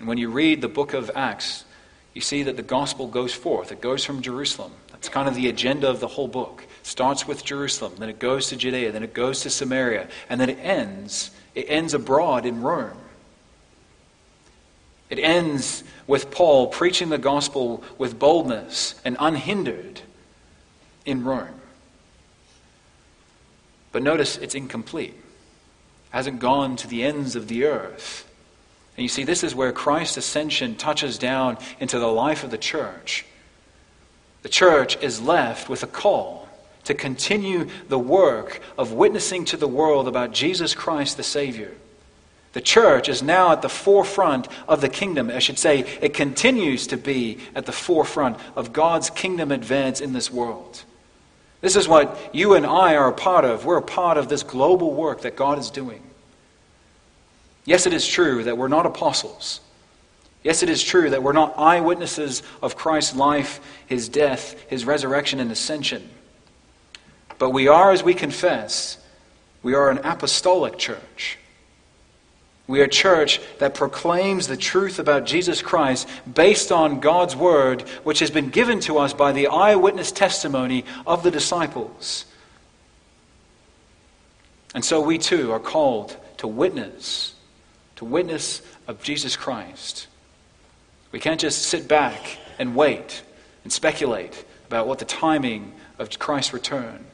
And 0.00 0.08
when 0.08 0.18
you 0.18 0.28
read 0.28 0.60
the 0.60 0.68
book 0.68 0.92
of 0.92 1.12
Acts, 1.14 1.64
you 2.12 2.20
see 2.20 2.42
that 2.42 2.56
the 2.56 2.62
gospel 2.62 3.06
goes 3.06 3.32
forth. 3.32 3.70
It 3.70 3.80
goes 3.80 4.04
from 4.04 4.22
Jerusalem. 4.22 4.72
It's 5.04 5.12
kind 5.12 5.28
of 5.28 5.34
the 5.34 5.50
agenda 5.50 5.90
of 5.90 6.00
the 6.00 6.08
whole 6.08 6.28
book. 6.28 6.64
It 6.80 6.86
starts 6.86 7.28
with 7.28 7.44
Jerusalem, 7.44 7.92
then 7.98 8.08
it 8.08 8.18
goes 8.18 8.48
to 8.48 8.56
Judea, 8.56 8.90
then 8.90 9.02
it 9.02 9.12
goes 9.12 9.42
to 9.42 9.50
Samaria, 9.50 10.08
and 10.30 10.40
then 10.40 10.48
it 10.48 10.58
ends. 10.62 11.30
It 11.54 11.66
ends 11.68 11.92
abroad 11.92 12.46
in 12.46 12.62
Rome. 12.62 12.96
It 15.10 15.18
ends 15.18 15.84
with 16.06 16.30
Paul 16.30 16.68
preaching 16.68 17.10
the 17.10 17.18
gospel 17.18 17.84
with 17.98 18.18
boldness 18.18 18.94
and 19.04 19.18
unhindered 19.20 20.00
in 21.04 21.22
Rome. 21.22 21.60
But 23.92 24.02
notice 24.02 24.38
it's 24.38 24.54
incomplete. 24.54 25.12
It 25.12 26.12
hasn't 26.12 26.38
gone 26.38 26.76
to 26.76 26.88
the 26.88 27.04
ends 27.04 27.36
of 27.36 27.48
the 27.48 27.66
earth. 27.66 28.26
And 28.96 29.02
you 29.02 29.10
see, 29.10 29.24
this 29.24 29.44
is 29.44 29.54
where 29.54 29.70
Christ's 29.70 30.16
ascension 30.16 30.76
touches 30.76 31.18
down 31.18 31.58
into 31.78 31.98
the 31.98 32.06
life 32.06 32.42
of 32.42 32.50
the 32.50 32.56
church 32.56 33.26
the 34.44 34.50
church 34.50 34.98
is 35.02 35.22
left 35.22 35.70
with 35.70 35.82
a 35.82 35.86
call 35.86 36.46
to 36.84 36.92
continue 36.92 37.66
the 37.88 37.98
work 37.98 38.60
of 38.76 38.92
witnessing 38.92 39.46
to 39.46 39.56
the 39.56 39.66
world 39.66 40.06
about 40.06 40.32
Jesus 40.32 40.74
Christ 40.74 41.16
the 41.16 41.22
Savior. 41.22 41.72
The 42.52 42.60
church 42.60 43.08
is 43.08 43.22
now 43.22 43.52
at 43.52 43.62
the 43.62 43.70
forefront 43.70 44.48
of 44.68 44.82
the 44.82 44.90
kingdom. 44.90 45.30
I 45.30 45.38
should 45.38 45.58
say, 45.58 45.80
it 46.02 46.12
continues 46.12 46.86
to 46.88 46.98
be 46.98 47.38
at 47.54 47.64
the 47.64 47.72
forefront 47.72 48.36
of 48.54 48.74
God's 48.74 49.08
kingdom 49.08 49.50
advance 49.50 50.02
in 50.02 50.12
this 50.12 50.30
world. 50.30 50.84
This 51.62 51.74
is 51.74 51.88
what 51.88 52.30
you 52.34 52.52
and 52.52 52.66
I 52.66 52.96
are 52.96 53.08
a 53.08 53.14
part 53.14 53.46
of. 53.46 53.64
We're 53.64 53.78
a 53.78 53.82
part 53.82 54.18
of 54.18 54.28
this 54.28 54.42
global 54.42 54.92
work 54.92 55.22
that 55.22 55.36
God 55.36 55.58
is 55.58 55.70
doing. 55.70 56.02
Yes, 57.64 57.86
it 57.86 57.94
is 57.94 58.06
true 58.06 58.44
that 58.44 58.58
we're 58.58 58.68
not 58.68 58.84
apostles. 58.84 59.62
Yes, 60.44 60.62
it 60.62 60.68
is 60.68 60.82
true 60.82 61.08
that 61.08 61.22
we're 61.22 61.32
not 61.32 61.54
eyewitnesses 61.56 62.42
of 62.62 62.76
Christ's 62.76 63.16
life, 63.16 63.60
his 63.86 64.10
death, 64.10 64.60
his 64.68 64.84
resurrection, 64.84 65.40
and 65.40 65.50
ascension. 65.50 66.08
But 67.38 67.50
we 67.50 67.66
are, 67.66 67.90
as 67.92 68.04
we 68.04 68.12
confess, 68.12 68.98
we 69.62 69.74
are 69.74 69.90
an 69.90 69.98
apostolic 70.04 70.76
church. 70.76 71.38
We 72.66 72.80
are 72.82 72.84
a 72.84 72.88
church 72.88 73.40
that 73.58 73.74
proclaims 73.74 74.46
the 74.46 74.56
truth 74.56 74.98
about 74.98 75.24
Jesus 75.24 75.62
Christ 75.62 76.08
based 76.32 76.70
on 76.70 77.00
God's 77.00 77.34
word, 77.34 77.82
which 78.04 78.18
has 78.18 78.30
been 78.30 78.50
given 78.50 78.80
to 78.80 78.98
us 78.98 79.14
by 79.14 79.32
the 79.32 79.48
eyewitness 79.48 80.12
testimony 80.12 80.84
of 81.06 81.22
the 81.22 81.30
disciples. 81.30 82.26
And 84.74 84.84
so 84.84 85.00
we 85.00 85.16
too 85.16 85.52
are 85.52 85.60
called 85.60 86.16
to 86.38 86.46
witness, 86.46 87.34
to 87.96 88.04
witness 88.04 88.60
of 88.86 89.02
Jesus 89.02 89.36
Christ. 89.36 90.08
We 91.14 91.20
can't 91.20 91.38
just 91.38 91.62
sit 91.62 91.86
back 91.86 92.38
and 92.58 92.74
wait 92.74 93.22
and 93.62 93.72
speculate 93.72 94.44
about 94.66 94.88
what 94.88 94.98
the 94.98 95.04
timing 95.04 95.72
of 95.96 96.18
Christ's 96.18 96.52
return. 96.52 97.06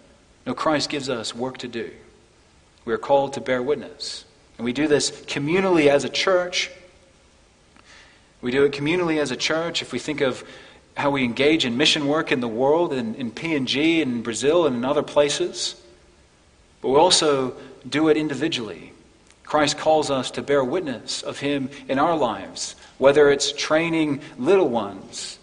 No, 0.47 0.55
Christ 0.55 0.89
gives 0.89 1.11
us 1.11 1.35
work 1.35 1.59
to 1.59 1.69
do. 1.69 1.91
We 2.87 2.95
are 2.95 2.99
called 2.99 3.35
to 3.35 3.43
bear 3.43 3.63
witness. 3.63 4.25
And 4.57 4.65
we 4.65 4.73
do 4.73 4.89
this 4.89 5.11
communally 5.11 5.89
as 5.89 6.05
a 6.05 6.09
church. 6.09 6.71
We 8.41 8.51
do 8.51 8.65
it 8.65 8.73
communally 8.73 9.21
as 9.21 9.33
a 9.33 9.37
church. 9.37 9.83
If 9.83 9.93
we 9.93 9.99
think 9.99 10.23
of 10.23 10.45
how 10.97 11.11
we 11.11 11.23
engage 11.23 11.67
in 11.67 11.77
mission 11.77 12.07
work 12.07 12.33
in 12.33 12.41
the 12.41 12.49
world, 12.49 12.95
in, 12.95 13.15
in 13.17 13.31
PNG, 13.31 14.01
and 14.01 14.13
in 14.13 14.23
Brazil, 14.23 14.67
and 14.67 14.77
in 14.77 14.85
other 14.87 15.03
places, 15.03 15.75
but 16.81 16.89
we 16.89 16.97
also 16.97 17.55
do 17.87 18.09
it 18.09 18.17
individually. 18.17 18.90
Christ 19.51 19.79
calls 19.79 20.13
us 20.13 20.31
to 20.31 20.43
bear 20.43 20.63
witness 20.63 21.23
of 21.23 21.41
Him 21.41 21.71
in 21.89 21.99
our 21.99 22.17
lives, 22.17 22.77
whether 22.99 23.33
it's 23.33 23.51
training 23.51 24.21
little 24.39 24.69
ones 24.69 25.41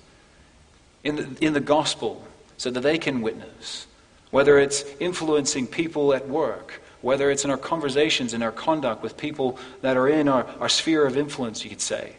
in 1.03 1.17
the, 1.17 1.45
in 1.45 1.51
the 1.51 1.59
gospel 1.59 2.25
so 2.55 2.71
that 2.71 2.79
they 2.79 2.97
can 2.97 3.19
witness, 3.21 3.85
whether 4.31 4.59
it's 4.59 4.85
influencing 5.01 5.67
people 5.67 6.13
at 6.13 6.25
work, 6.29 6.81
whether 7.01 7.29
it's 7.29 7.43
in 7.43 7.51
our 7.51 7.57
conversations, 7.57 8.33
in 8.33 8.41
our 8.41 8.51
conduct 8.53 9.03
with 9.03 9.17
people 9.17 9.59
that 9.81 9.97
are 9.97 10.07
in 10.07 10.29
our, 10.29 10.45
our 10.61 10.69
sphere 10.69 11.05
of 11.05 11.17
influence, 11.17 11.65
you 11.65 11.69
could 11.69 11.81
say, 11.81 12.15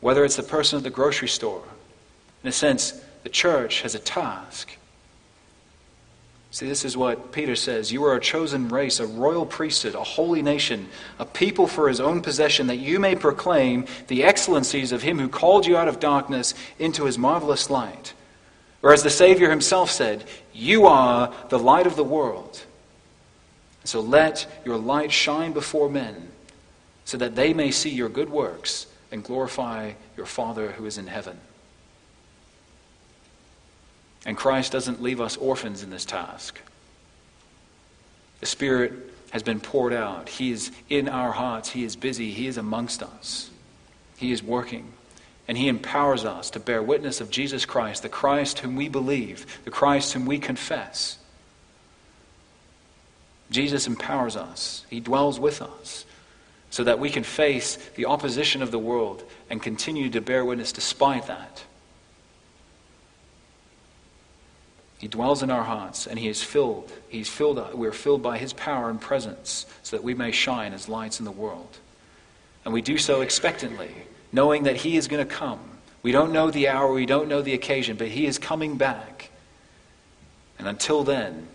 whether 0.00 0.24
it's 0.24 0.36
the 0.36 0.44
person 0.44 0.76
at 0.76 0.84
the 0.84 0.90
grocery 0.90 1.26
store. 1.26 1.64
In 2.44 2.48
a 2.48 2.52
sense, 2.52 2.92
the 3.24 3.28
church 3.30 3.80
has 3.80 3.96
a 3.96 3.98
task 3.98 4.70
See, 6.54 6.68
this 6.68 6.84
is 6.84 6.96
what 6.96 7.32
Peter 7.32 7.56
says 7.56 7.90
You 7.90 8.04
are 8.04 8.14
a 8.14 8.20
chosen 8.20 8.68
race, 8.68 9.00
a 9.00 9.08
royal 9.08 9.44
priesthood, 9.44 9.96
a 9.96 10.04
holy 10.04 10.40
nation, 10.40 10.88
a 11.18 11.26
people 11.26 11.66
for 11.66 11.88
his 11.88 11.98
own 11.98 12.22
possession, 12.22 12.68
that 12.68 12.76
you 12.76 13.00
may 13.00 13.16
proclaim 13.16 13.86
the 14.06 14.22
excellencies 14.22 14.92
of 14.92 15.02
him 15.02 15.18
who 15.18 15.28
called 15.28 15.66
you 15.66 15.76
out 15.76 15.88
of 15.88 15.98
darkness 15.98 16.54
into 16.78 17.06
his 17.06 17.18
marvelous 17.18 17.70
light. 17.70 18.12
Or 18.82 18.92
as 18.92 19.02
the 19.02 19.10
Savior 19.10 19.50
himself 19.50 19.90
said, 19.90 20.22
You 20.52 20.86
are 20.86 21.34
the 21.48 21.58
light 21.58 21.88
of 21.88 21.96
the 21.96 22.04
world. 22.04 22.62
So 23.82 23.98
let 23.98 24.46
your 24.64 24.78
light 24.78 25.10
shine 25.10 25.54
before 25.54 25.90
men, 25.90 26.28
so 27.04 27.16
that 27.16 27.34
they 27.34 27.52
may 27.52 27.72
see 27.72 27.90
your 27.90 28.08
good 28.08 28.30
works 28.30 28.86
and 29.10 29.24
glorify 29.24 29.94
your 30.16 30.26
Father 30.26 30.70
who 30.70 30.86
is 30.86 30.98
in 30.98 31.08
heaven. 31.08 31.40
And 34.26 34.36
Christ 34.36 34.72
doesn't 34.72 35.02
leave 35.02 35.20
us 35.20 35.36
orphans 35.36 35.82
in 35.82 35.90
this 35.90 36.04
task. 36.04 36.58
The 38.40 38.46
Spirit 38.46 38.92
has 39.30 39.42
been 39.42 39.60
poured 39.60 39.92
out. 39.92 40.28
He 40.28 40.52
is 40.52 40.70
in 40.88 41.08
our 41.08 41.32
hearts. 41.32 41.70
He 41.70 41.84
is 41.84 41.96
busy. 41.96 42.30
He 42.30 42.46
is 42.46 42.56
amongst 42.56 43.02
us. 43.02 43.50
He 44.16 44.32
is 44.32 44.42
working. 44.42 44.92
And 45.46 45.58
He 45.58 45.68
empowers 45.68 46.24
us 46.24 46.50
to 46.50 46.60
bear 46.60 46.82
witness 46.82 47.20
of 47.20 47.30
Jesus 47.30 47.66
Christ, 47.66 48.02
the 48.02 48.08
Christ 48.08 48.60
whom 48.60 48.76
we 48.76 48.88
believe, 48.88 49.62
the 49.64 49.70
Christ 49.70 50.12
whom 50.12 50.24
we 50.24 50.38
confess. 50.38 51.18
Jesus 53.50 53.86
empowers 53.86 54.36
us, 54.36 54.86
He 54.88 55.00
dwells 55.00 55.38
with 55.38 55.60
us, 55.60 56.06
so 56.70 56.84
that 56.84 56.98
we 56.98 57.10
can 57.10 57.24
face 57.24 57.76
the 57.94 58.06
opposition 58.06 58.62
of 58.62 58.70
the 58.70 58.78
world 58.78 59.22
and 59.50 59.62
continue 59.62 60.08
to 60.10 60.20
bear 60.20 60.44
witness 60.44 60.72
despite 60.72 61.26
that. 61.26 61.62
He 64.98 65.08
dwells 65.08 65.42
in 65.42 65.50
our 65.50 65.64
hearts, 65.64 66.06
and 66.06 66.18
He 66.18 66.28
is 66.28 66.42
filled. 66.42 66.92
He's 67.08 67.28
filled. 67.28 67.74
We're 67.74 67.92
filled 67.92 68.22
by 68.22 68.38
His 68.38 68.52
power 68.52 68.90
and 68.90 69.00
presence, 69.00 69.66
so 69.82 69.96
that 69.96 70.04
we 70.04 70.14
may 70.14 70.30
shine 70.30 70.72
as 70.72 70.88
lights 70.88 71.18
in 71.18 71.24
the 71.24 71.30
world. 71.30 71.78
And 72.64 72.72
we 72.72 72.80
do 72.80 72.96
so 72.96 73.20
expectantly, 73.20 73.94
knowing 74.32 74.64
that 74.64 74.76
He 74.76 74.96
is 74.96 75.08
going 75.08 75.26
to 75.26 75.34
come. 75.34 75.60
We 76.02 76.12
don't 76.12 76.32
know 76.32 76.50
the 76.50 76.68
hour, 76.68 76.92
we 76.92 77.06
don't 77.06 77.28
know 77.28 77.42
the 77.42 77.54
occasion, 77.54 77.96
but 77.96 78.08
He 78.08 78.26
is 78.26 78.38
coming 78.38 78.76
back. 78.76 79.30
And 80.58 80.68
until 80.68 81.02
then, 81.02 81.48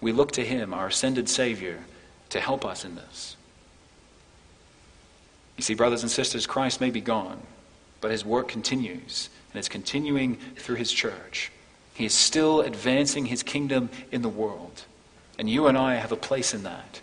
we 0.00 0.12
look 0.12 0.32
to 0.32 0.44
Him, 0.44 0.72
our 0.74 0.88
ascended 0.88 1.28
Savior, 1.28 1.84
to 2.30 2.40
help 2.40 2.64
us 2.64 2.84
in 2.84 2.96
this. 2.96 3.36
You 5.56 5.62
see, 5.62 5.74
brothers 5.74 6.02
and 6.02 6.10
sisters, 6.10 6.46
Christ 6.46 6.80
may 6.80 6.90
be 6.90 7.00
gone, 7.00 7.40
but 8.00 8.10
His 8.10 8.24
work 8.24 8.48
continues, 8.48 9.30
and 9.52 9.58
it's 9.58 9.68
continuing 9.68 10.36
through 10.56 10.76
His 10.76 10.92
church. 10.92 11.50
He 11.96 12.04
is 12.04 12.12
still 12.12 12.60
advancing 12.60 13.24
his 13.24 13.42
kingdom 13.42 13.88
in 14.12 14.20
the 14.20 14.28
world. 14.28 14.84
And 15.38 15.48
you 15.48 15.66
and 15.66 15.78
I 15.78 15.94
have 15.94 16.12
a 16.12 16.16
place 16.16 16.52
in 16.52 16.62
that. 16.64 17.00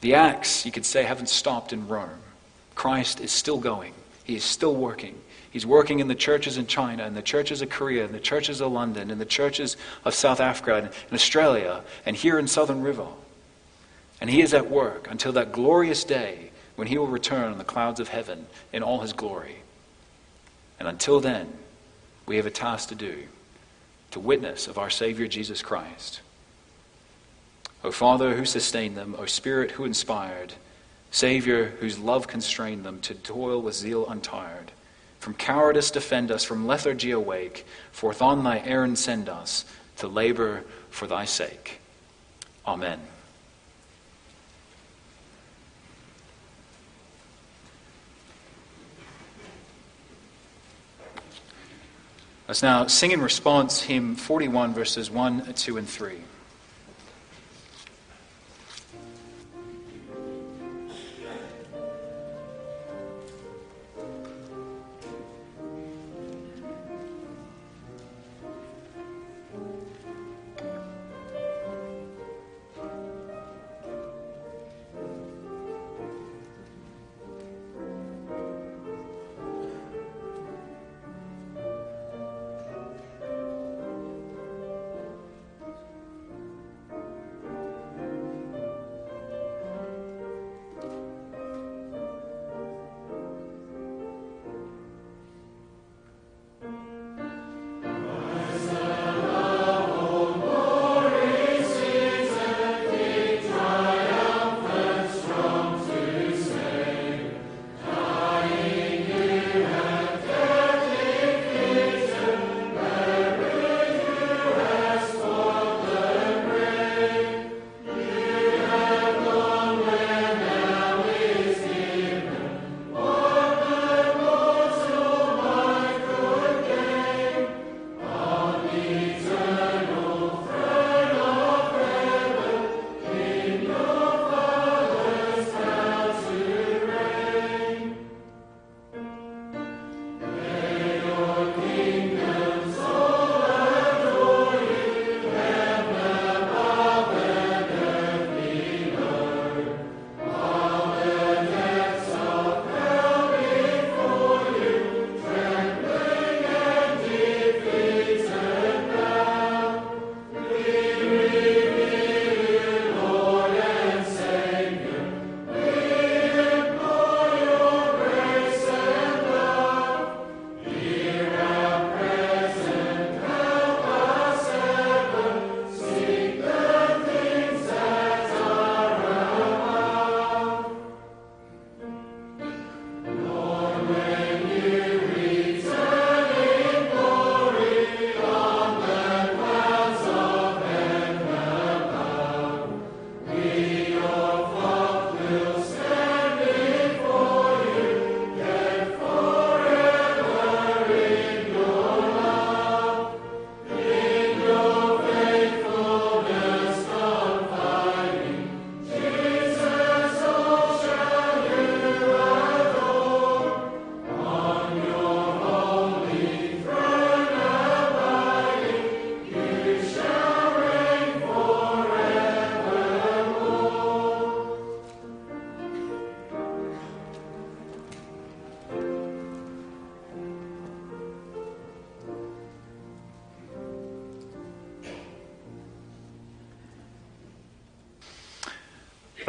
The 0.00 0.14
acts, 0.14 0.66
you 0.66 0.72
could 0.72 0.84
say, 0.84 1.04
haven't 1.04 1.28
stopped 1.28 1.72
in 1.72 1.86
Rome. 1.86 2.18
Christ 2.74 3.20
is 3.20 3.30
still 3.30 3.58
going, 3.58 3.94
he 4.24 4.34
is 4.34 4.42
still 4.42 4.74
working. 4.74 5.20
He's 5.52 5.66
working 5.66 6.00
in 6.00 6.08
the 6.08 6.16
churches 6.16 6.56
in 6.56 6.66
China, 6.66 7.06
in 7.06 7.14
the 7.14 7.22
churches 7.22 7.62
of 7.62 7.70
Korea, 7.70 8.04
in 8.04 8.12
the 8.12 8.20
churches 8.20 8.60
of 8.60 8.72
London, 8.72 9.08
in 9.10 9.18
the 9.18 9.24
churches 9.24 9.76
of 10.04 10.14
South 10.14 10.40
Africa, 10.40 10.74
and 10.76 10.86
in 10.86 11.14
Australia, 11.14 11.82
and 12.06 12.16
here 12.16 12.38
in 12.38 12.48
Southern 12.48 12.82
River. 12.82 13.06
And 14.20 14.30
he 14.30 14.42
is 14.42 14.52
at 14.52 14.70
work 14.70 15.08
until 15.08 15.32
that 15.32 15.52
glorious 15.52 16.02
day 16.02 16.50
when 16.74 16.88
he 16.88 16.98
will 16.98 17.06
return 17.06 17.52
on 17.52 17.58
the 17.58 17.64
clouds 17.64 18.00
of 18.00 18.08
heaven 18.08 18.46
in 18.72 18.82
all 18.82 19.00
his 19.00 19.12
glory. 19.12 19.56
And 20.78 20.88
until 20.88 21.20
then, 21.20 21.52
we 22.26 22.36
have 22.36 22.46
a 22.46 22.50
task 22.50 22.88
to 22.88 22.94
do 22.96 23.26
to 24.10 24.20
witness 24.20 24.66
of 24.66 24.78
our 24.78 24.90
Savior 24.90 25.26
Jesus 25.26 25.62
Christ. 25.62 26.20
O 27.82 27.90
Father, 27.90 28.36
who 28.36 28.44
sustained 28.44 28.96
them, 28.96 29.14
O 29.18 29.26
Spirit, 29.26 29.72
who 29.72 29.84
inspired, 29.84 30.54
Savior, 31.10 31.66
whose 31.80 31.98
love 31.98 32.26
constrained 32.26 32.84
them 32.84 33.00
to 33.00 33.14
toil 33.14 33.60
with 33.60 33.74
zeal 33.74 34.08
untired, 34.08 34.72
from 35.18 35.34
cowardice 35.34 35.90
defend 35.90 36.30
us, 36.30 36.44
from 36.44 36.66
lethargy 36.66 37.10
awake, 37.10 37.66
forth 37.92 38.22
on 38.22 38.44
thy 38.44 38.60
errand 38.60 38.98
send 38.98 39.28
us 39.28 39.64
to 39.98 40.08
labor 40.08 40.64
for 40.90 41.06
thy 41.06 41.24
sake. 41.24 41.80
Amen. 42.66 43.00
Let's 52.50 52.64
now 52.64 52.88
sing 52.88 53.12
in 53.12 53.22
response 53.22 53.80
hymn 53.80 54.16
41, 54.16 54.74
verses 54.74 55.08
1, 55.08 55.54
2, 55.54 55.76
and 55.76 55.88
3. 55.88 56.16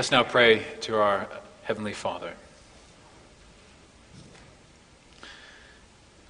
Let's 0.02 0.10
now 0.10 0.24
pray 0.24 0.66
to 0.80 1.00
our 1.00 1.28
Heavenly 1.62 1.94
Father. 1.94 2.34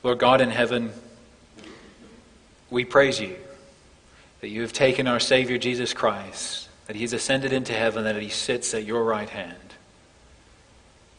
Lord 0.03 0.19
God 0.19 0.41
in 0.41 0.49
heaven, 0.49 0.91
we 2.69 2.83
praise 2.83 3.21
you 3.21 3.37
that 4.41 4.49
you 4.49 4.61
have 4.63 4.73
taken 4.73 5.07
our 5.07 5.21
Savior 5.21 5.57
Jesus 5.57 5.93
Christ, 5.93 6.67
that 6.87 6.97
he 6.97 7.03
has 7.03 7.13
ascended 7.13 7.53
into 7.53 7.71
heaven, 7.71 8.03
that 8.03 8.21
he 8.21 8.27
sits 8.27 8.73
at 8.73 8.83
your 8.83 9.05
right 9.05 9.29
hand. 9.29 9.55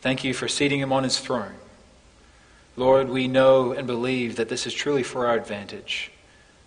Thank 0.03 0.23
you 0.23 0.35
for 0.35 0.47
seating 0.47 0.79
him 0.79 0.93
on 0.93 1.05
his 1.05 1.19
throne. 1.19 1.55
Lord, 2.77 3.09
we 3.09 3.29
know 3.29 3.73
and 3.73 3.87
believe 3.87 4.37
that 4.37 4.51
this 4.51 4.67
is 4.67 4.75
truly 4.75 5.03
for 5.03 5.27
our 5.27 5.37
advantage. 5.37 6.11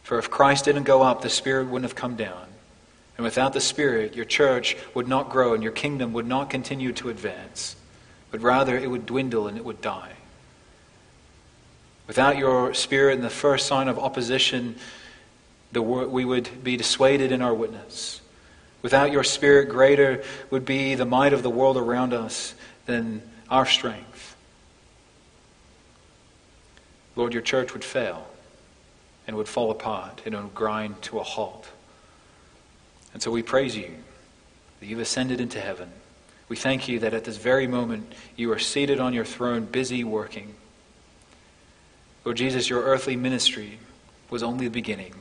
For 0.02 0.18
if 0.18 0.32
Christ 0.32 0.66
didn't 0.66 0.86
go 0.86 1.04
up, 1.04 1.22
the 1.22 1.30
Spirit 1.30 1.68
wouldn't 1.68 1.88
have 1.88 1.96
come 1.96 2.16
down. 2.16 2.45
And 3.18 3.24
without 3.24 3.53
the 3.53 3.61
Spirit, 3.61 4.16
your 4.16 4.26
church 4.26 4.76
would 4.93 5.07
not 5.07 5.30
grow 5.30 5.53
and 5.53 5.63
your 5.63 5.72
kingdom 5.72 6.13
would 6.13 6.28
not 6.28 6.49
continue 6.49 6.91
to 6.93 7.09
advance, 7.09 7.76
but 8.32 8.41
rather 8.41 8.78
it 8.78 8.89
would 8.89 9.05
dwindle 9.05 9.47
and 9.47 9.57
it 9.57 9.63
would 9.63 9.82
die. 9.82 10.13
Without 12.07 12.38
your 12.38 12.74
Spirit 12.74 13.16
and 13.16 13.24
the 13.24 13.30
first 13.30 13.68
sign 13.68 13.88
of 13.88 13.97
opposition, 13.97 14.76
the, 15.72 15.82
we 15.82 16.26
would 16.26 16.63
be 16.63 16.78
dissuaded 16.78 17.32
in 17.32 17.41
our 17.41 17.53
witness. 17.53 18.22
Without 18.82 19.11
your 19.11 19.24
Spirit, 19.24 19.70
greater 19.70 20.24
would 20.51 20.66
be 20.66 20.95
the 20.95 21.05
might 21.05 21.34
of 21.34 21.41
the 21.41 21.49
world 21.49 21.78
around 21.78 22.13
us 22.13 22.53
than 22.86 23.22
our 23.49 23.66
strength. 23.66 24.36
Lord, 27.16 27.34
your 27.34 27.41
church 27.41 27.74
would 27.74 27.84
fail 27.84 28.28
and 29.26 29.36
would 29.38 29.47
fall 29.47 29.72
apart 29.72 30.22
and 30.26 30.36
would 30.36 30.53
grind 30.53 31.01
to 31.03 31.20
a 31.20 31.24
halt. 31.24 31.70
And 33.16 33.24
so 33.24 33.32
we 33.32 33.43
praise 33.43 33.78
you 33.78 33.91
that 34.82 34.88
you've 34.88 34.99
ascended 34.99 35.39
into 35.39 35.57
heaven. 35.57 35.89
We 36.49 36.57
thank 36.57 36.89
you 36.89 36.99
that 36.99 37.13
at 37.13 37.24
this 37.24 37.38
very 37.38 37.66
moment 37.66 38.11
you 38.36 38.51
are 38.51 38.59
seated 38.59 38.99
on 38.99 39.13
your 39.13 39.24
throne, 39.24 39.63
busy 39.63 40.03
working. 40.03 40.53
Lord 42.26 42.36
Jesus, 42.36 42.70
your 42.70 42.82
earthly 42.82 43.16
ministry 43.16 43.80
was 44.30 44.43
only 44.43 44.66
the 44.66 44.72
beginning. 44.72 45.16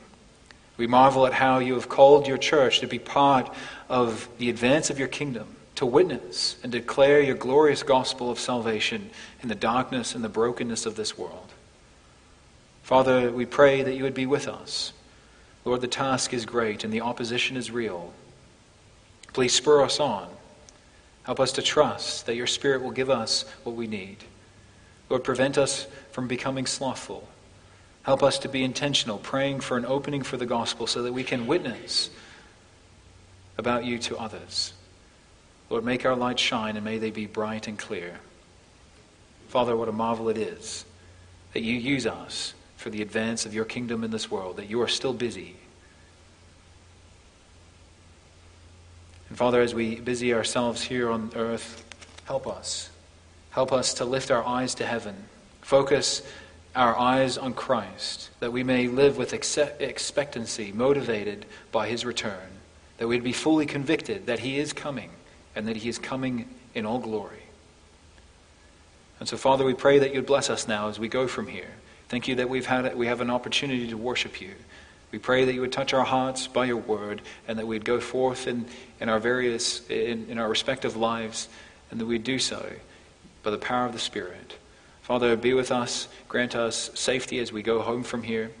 We 0.75 0.87
marvel 0.87 1.25
at 1.25 1.31
how 1.31 1.59
you 1.59 1.75
have 1.75 1.87
called 1.87 2.27
your 2.27 2.37
church 2.37 2.81
to 2.81 2.87
be 2.87 2.99
part 2.99 3.49
of 3.87 4.27
the 4.39 4.49
advance 4.49 4.89
of 4.89 4.99
your 4.99 5.07
kingdom, 5.07 5.55
to 5.75 5.85
witness 5.85 6.57
and 6.63 6.73
declare 6.73 7.21
your 7.21 7.35
glorious 7.35 7.81
gospel 7.81 8.29
of 8.29 8.39
salvation 8.39 9.09
in 9.41 9.47
the 9.47 9.55
darkness 9.55 10.15
and 10.15 10.21
the 10.21 10.27
brokenness 10.27 10.85
of 10.85 10.97
this 10.97 11.17
world. 11.17 11.53
Father, 12.83 13.31
we 13.31 13.45
pray 13.45 13.83
that 13.83 13.95
you 13.95 14.03
would 14.03 14.13
be 14.13 14.25
with 14.25 14.49
us. 14.49 14.91
Lord, 15.65 15.81
the 15.81 15.87
task 15.87 16.33
is 16.33 16.45
great 16.45 16.83
and 16.83 16.93
the 16.93 17.01
opposition 17.01 17.57
is 17.57 17.71
real. 17.71 18.13
Please 19.33 19.53
spur 19.53 19.83
us 19.83 19.99
on. 19.99 20.29
Help 21.23 21.39
us 21.39 21.51
to 21.53 21.61
trust 21.63 22.27
that 22.27 22.35
your 22.35 22.47
Spirit 22.47 22.83
will 22.83 22.91
give 22.91 23.09
us 23.09 23.45
what 23.63 23.75
we 23.75 23.87
need. 23.87 24.17
Lord, 25.09 25.23
prevent 25.23 25.57
us 25.57 25.87
from 26.11 26.27
becoming 26.27 26.67
slothful. 26.67 27.27
Help 28.03 28.21
us 28.21 28.37
to 28.39 28.47
be 28.47 28.63
intentional, 28.63 29.17
praying 29.17 29.59
for 29.59 29.75
an 29.75 29.85
opening 29.85 30.21
for 30.21 30.37
the 30.37 30.45
gospel 30.45 30.85
so 30.85 31.01
that 31.01 31.13
we 31.13 31.23
can 31.23 31.47
witness 31.47 32.11
about 33.57 33.85
you 33.85 33.97
to 33.97 34.17
others. 34.17 34.73
Lord, 35.71 35.83
make 35.83 36.05
our 36.05 36.15
light 36.15 36.39
shine 36.39 36.75
and 36.75 36.85
may 36.85 36.99
they 36.99 37.09
be 37.09 37.25
bright 37.25 37.67
and 37.67 37.77
clear. 37.77 38.19
Father, 39.47 39.75
what 39.75 39.89
a 39.89 39.91
marvel 39.91 40.29
it 40.29 40.37
is 40.37 40.85
that 41.53 41.63
you 41.63 41.73
use 41.73 42.05
us 42.05 42.53
for 42.85 42.91
the 42.91 43.01
advance 43.01 43.47
of 43.47 43.53
your 43.55 43.65
kingdom 43.65 44.03
in 44.03 44.11
this 44.11 44.29
world, 44.29 44.57
that 44.57 44.69
you 44.69 44.79
are 44.79 44.87
still 44.87 45.11
busy. 45.11 45.55
And 49.27 49.35
Father, 49.35 49.59
as 49.59 49.73
we 49.73 49.95
busy 49.95 50.35
ourselves 50.35 50.83
here 50.83 51.09
on 51.09 51.31
earth, 51.35 51.83
help 52.25 52.45
us. 52.45 52.91
Help 53.49 53.71
us 53.73 53.95
to 53.95 54.05
lift 54.05 54.29
our 54.29 54.45
eyes 54.45 54.75
to 54.75 54.85
heaven, 54.85 55.15
focus 55.63 56.21
our 56.75 56.95
eyes 56.95 57.39
on 57.39 57.55
Christ, 57.55 58.29
that 58.39 58.51
we 58.51 58.61
may 58.61 58.87
live 58.87 59.17
with 59.17 59.33
expectancy, 59.33 60.71
motivated 60.71 61.47
by 61.71 61.87
his 61.87 62.05
return, 62.05 62.49
that 62.99 63.07
we'd 63.07 63.23
be 63.23 63.33
fully 63.33 63.65
convicted 63.65 64.27
that 64.27 64.41
he 64.41 64.59
is 64.59 64.73
coming 64.73 65.09
and 65.55 65.67
that 65.67 65.77
he 65.77 65.89
is 65.89 65.97
coming 65.97 66.47
in 66.75 66.85
all 66.85 66.99
glory. 66.99 67.47
And 69.19 69.27
so, 69.27 69.37
Father, 69.37 69.65
we 69.65 69.73
pray 69.73 69.97
that 69.97 70.13
you'd 70.13 70.27
bless 70.27 70.51
us 70.51 70.67
now 70.67 70.87
as 70.87 70.99
we 70.99 71.07
go 71.07 71.27
from 71.27 71.47
here. 71.47 71.71
Thank 72.07 72.27
you 72.27 72.35
that 72.35 72.49
we've 72.49 72.65
had, 72.65 72.85
it, 72.85 72.97
we 72.97 73.07
have 73.07 73.21
an 73.21 73.29
opportunity 73.29 73.87
to 73.87 73.97
worship 73.97 74.39
you. 74.39 74.51
We 75.11 75.19
pray 75.19 75.45
that 75.45 75.53
you 75.53 75.61
would 75.61 75.71
touch 75.71 75.93
our 75.93 76.03
hearts 76.03 76.47
by 76.47 76.65
your 76.65 76.77
word 76.77 77.21
and 77.47 77.57
that 77.57 77.65
we'd 77.65 77.85
go 77.85 77.99
forth 77.99 78.47
in, 78.47 78.65
in 78.99 79.09
our 79.09 79.19
various, 79.19 79.87
in, 79.89 80.27
in 80.29 80.37
our 80.37 80.49
respective 80.49 80.95
lives 80.95 81.47
and 81.89 81.99
that 81.99 82.05
we'd 82.05 82.23
do 82.23 82.37
so 82.37 82.73
by 83.43 83.51
the 83.51 83.57
power 83.57 83.85
of 83.85 83.93
the 83.93 83.99
Spirit. 83.99 84.57
Father, 85.01 85.35
be 85.35 85.53
with 85.53 85.71
us. 85.71 86.07
Grant 86.27 86.55
us 86.55 86.89
safety 86.95 87.39
as 87.39 87.51
we 87.51 87.61
go 87.61 87.81
home 87.81 88.03
from 88.03 88.23
here. 88.23 88.51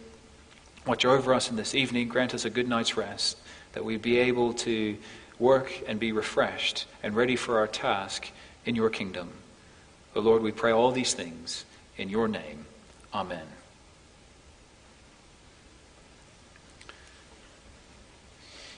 Watch 0.85 1.03
over 1.03 1.33
us 1.33 1.49
in 1.49 1.55
this 1.55 1.73
evening. 1.73 2.07
Grant 2.07 2.33
us 2.33 2.45
a 2.45 2.49
good 2.49 2.69
night's 2.69 2.95
rest, 2.95 3.37
that 3.73 3.83
we 3.83 3.97
be 3.97 4.17
able 4.17 4.53
to 4.53 4.95
work 5.39 5.71
and 5.87 5.99
be 5.99 6.11
refreshed 6.11 6.85
and 7.01 7.15
ready 7.15 7.35
for 7.35 7.57
our 7.57 7.67
task 7.67 8.29
in 8.65 8.75
your 8.75 8.89
kingdom. 8.89 9.29
O 10.15 10.21
Lord, 10.21 10.41
we 10.41 10.51
pray 10.51 10.71
all 10.71 10.91
these 10.91 11.13
things 11.13 11.65
in 11.97 12.09
your 12.09 12.27
name. 12.27 12.64
Amen. 13.15 13.47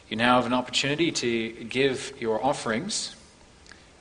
You 0.09 0.15
now 0.15 0.35
have 0.35 0.45
an 0.45 0.53
opportunity 0.53 1.11
to 1.11 1.63
give 1.63 2.13
your 2.19 2.45
offerings. 2.45 3.15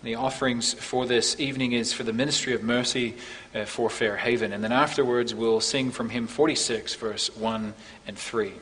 The 0.02 0.16
offerings 0.16 0.74
for 0.74 1.06
this 1.06 1.40
evening 1.40 1.72
is 1.72 1.94
for 1.94 2.02
the 2.02 2.12
ministry 2.12 2.52
of 2.52 2.62
mercy 2.62 3.14
uh, 3.54 3.64
for 3.64 3.88
Fair 3.88 4.18
Haven. 4.18 4.52
And 4.52 4.62
then 4.62 4.72
afterwards, 4.72 5.34
we'll 5.34 5.62
sing 5.62 5.90
from 5.90 6.10
hymn 6.10 6.26
46, 6.26 6.96
verse 6.96 7.34
1 7.34 7.72
and 8.06 8.18
3. 8.18 8.52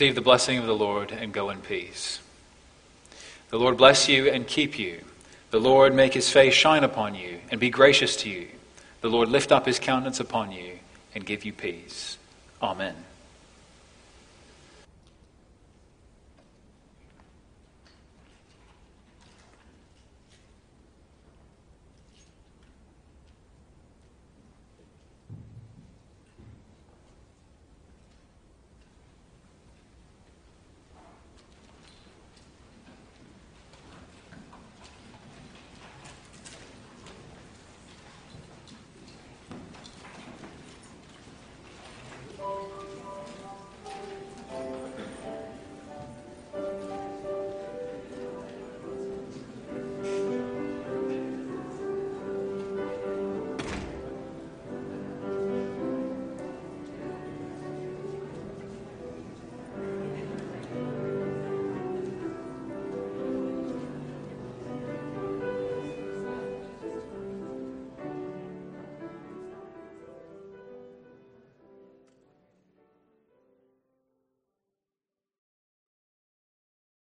Receive 0.00 0.14
the 0.14 0.22
blessing 0.22 0.56
of 0.56 0.64
the 0.64 0.74
Lord 0.74 1.12
and 1.12 1.30
go 1.30 1.50
in 1.50 1.60
peace. 1.60 2.20
The 3.50 3.58
Lord 3.58 3.76
bless 3.76 4.08
you 4.08 4.30
and 4.30 4.46
keep 4.46 4.78
you. 4.78 5.02
The 5.50 5.60
Lord 5.60 5.94
make 5.94 6.14
his 6.14 6.32
face 6.32 6.54
shine 6.54 6.84
upon 6.84 7.14
you 7.14 7.38
and 7.50 7.60
be 7.60 7.68
gracious 7.68 8.16
to 8.22 8.30
you. 8.30 8.48
The 9.02 9.10
Lord 9.10 9.28
lift 9.28 9.52
up 9.52 9.66
his 9.66 9.78
countenance 9.78 10.18
upon 10.18 10.52
you 10.52 10.78
and 11.14 11.26
give 11.26 11.44
you 11.44 11.52
peace. 11.52 12.16
Amen. 12.62 12.94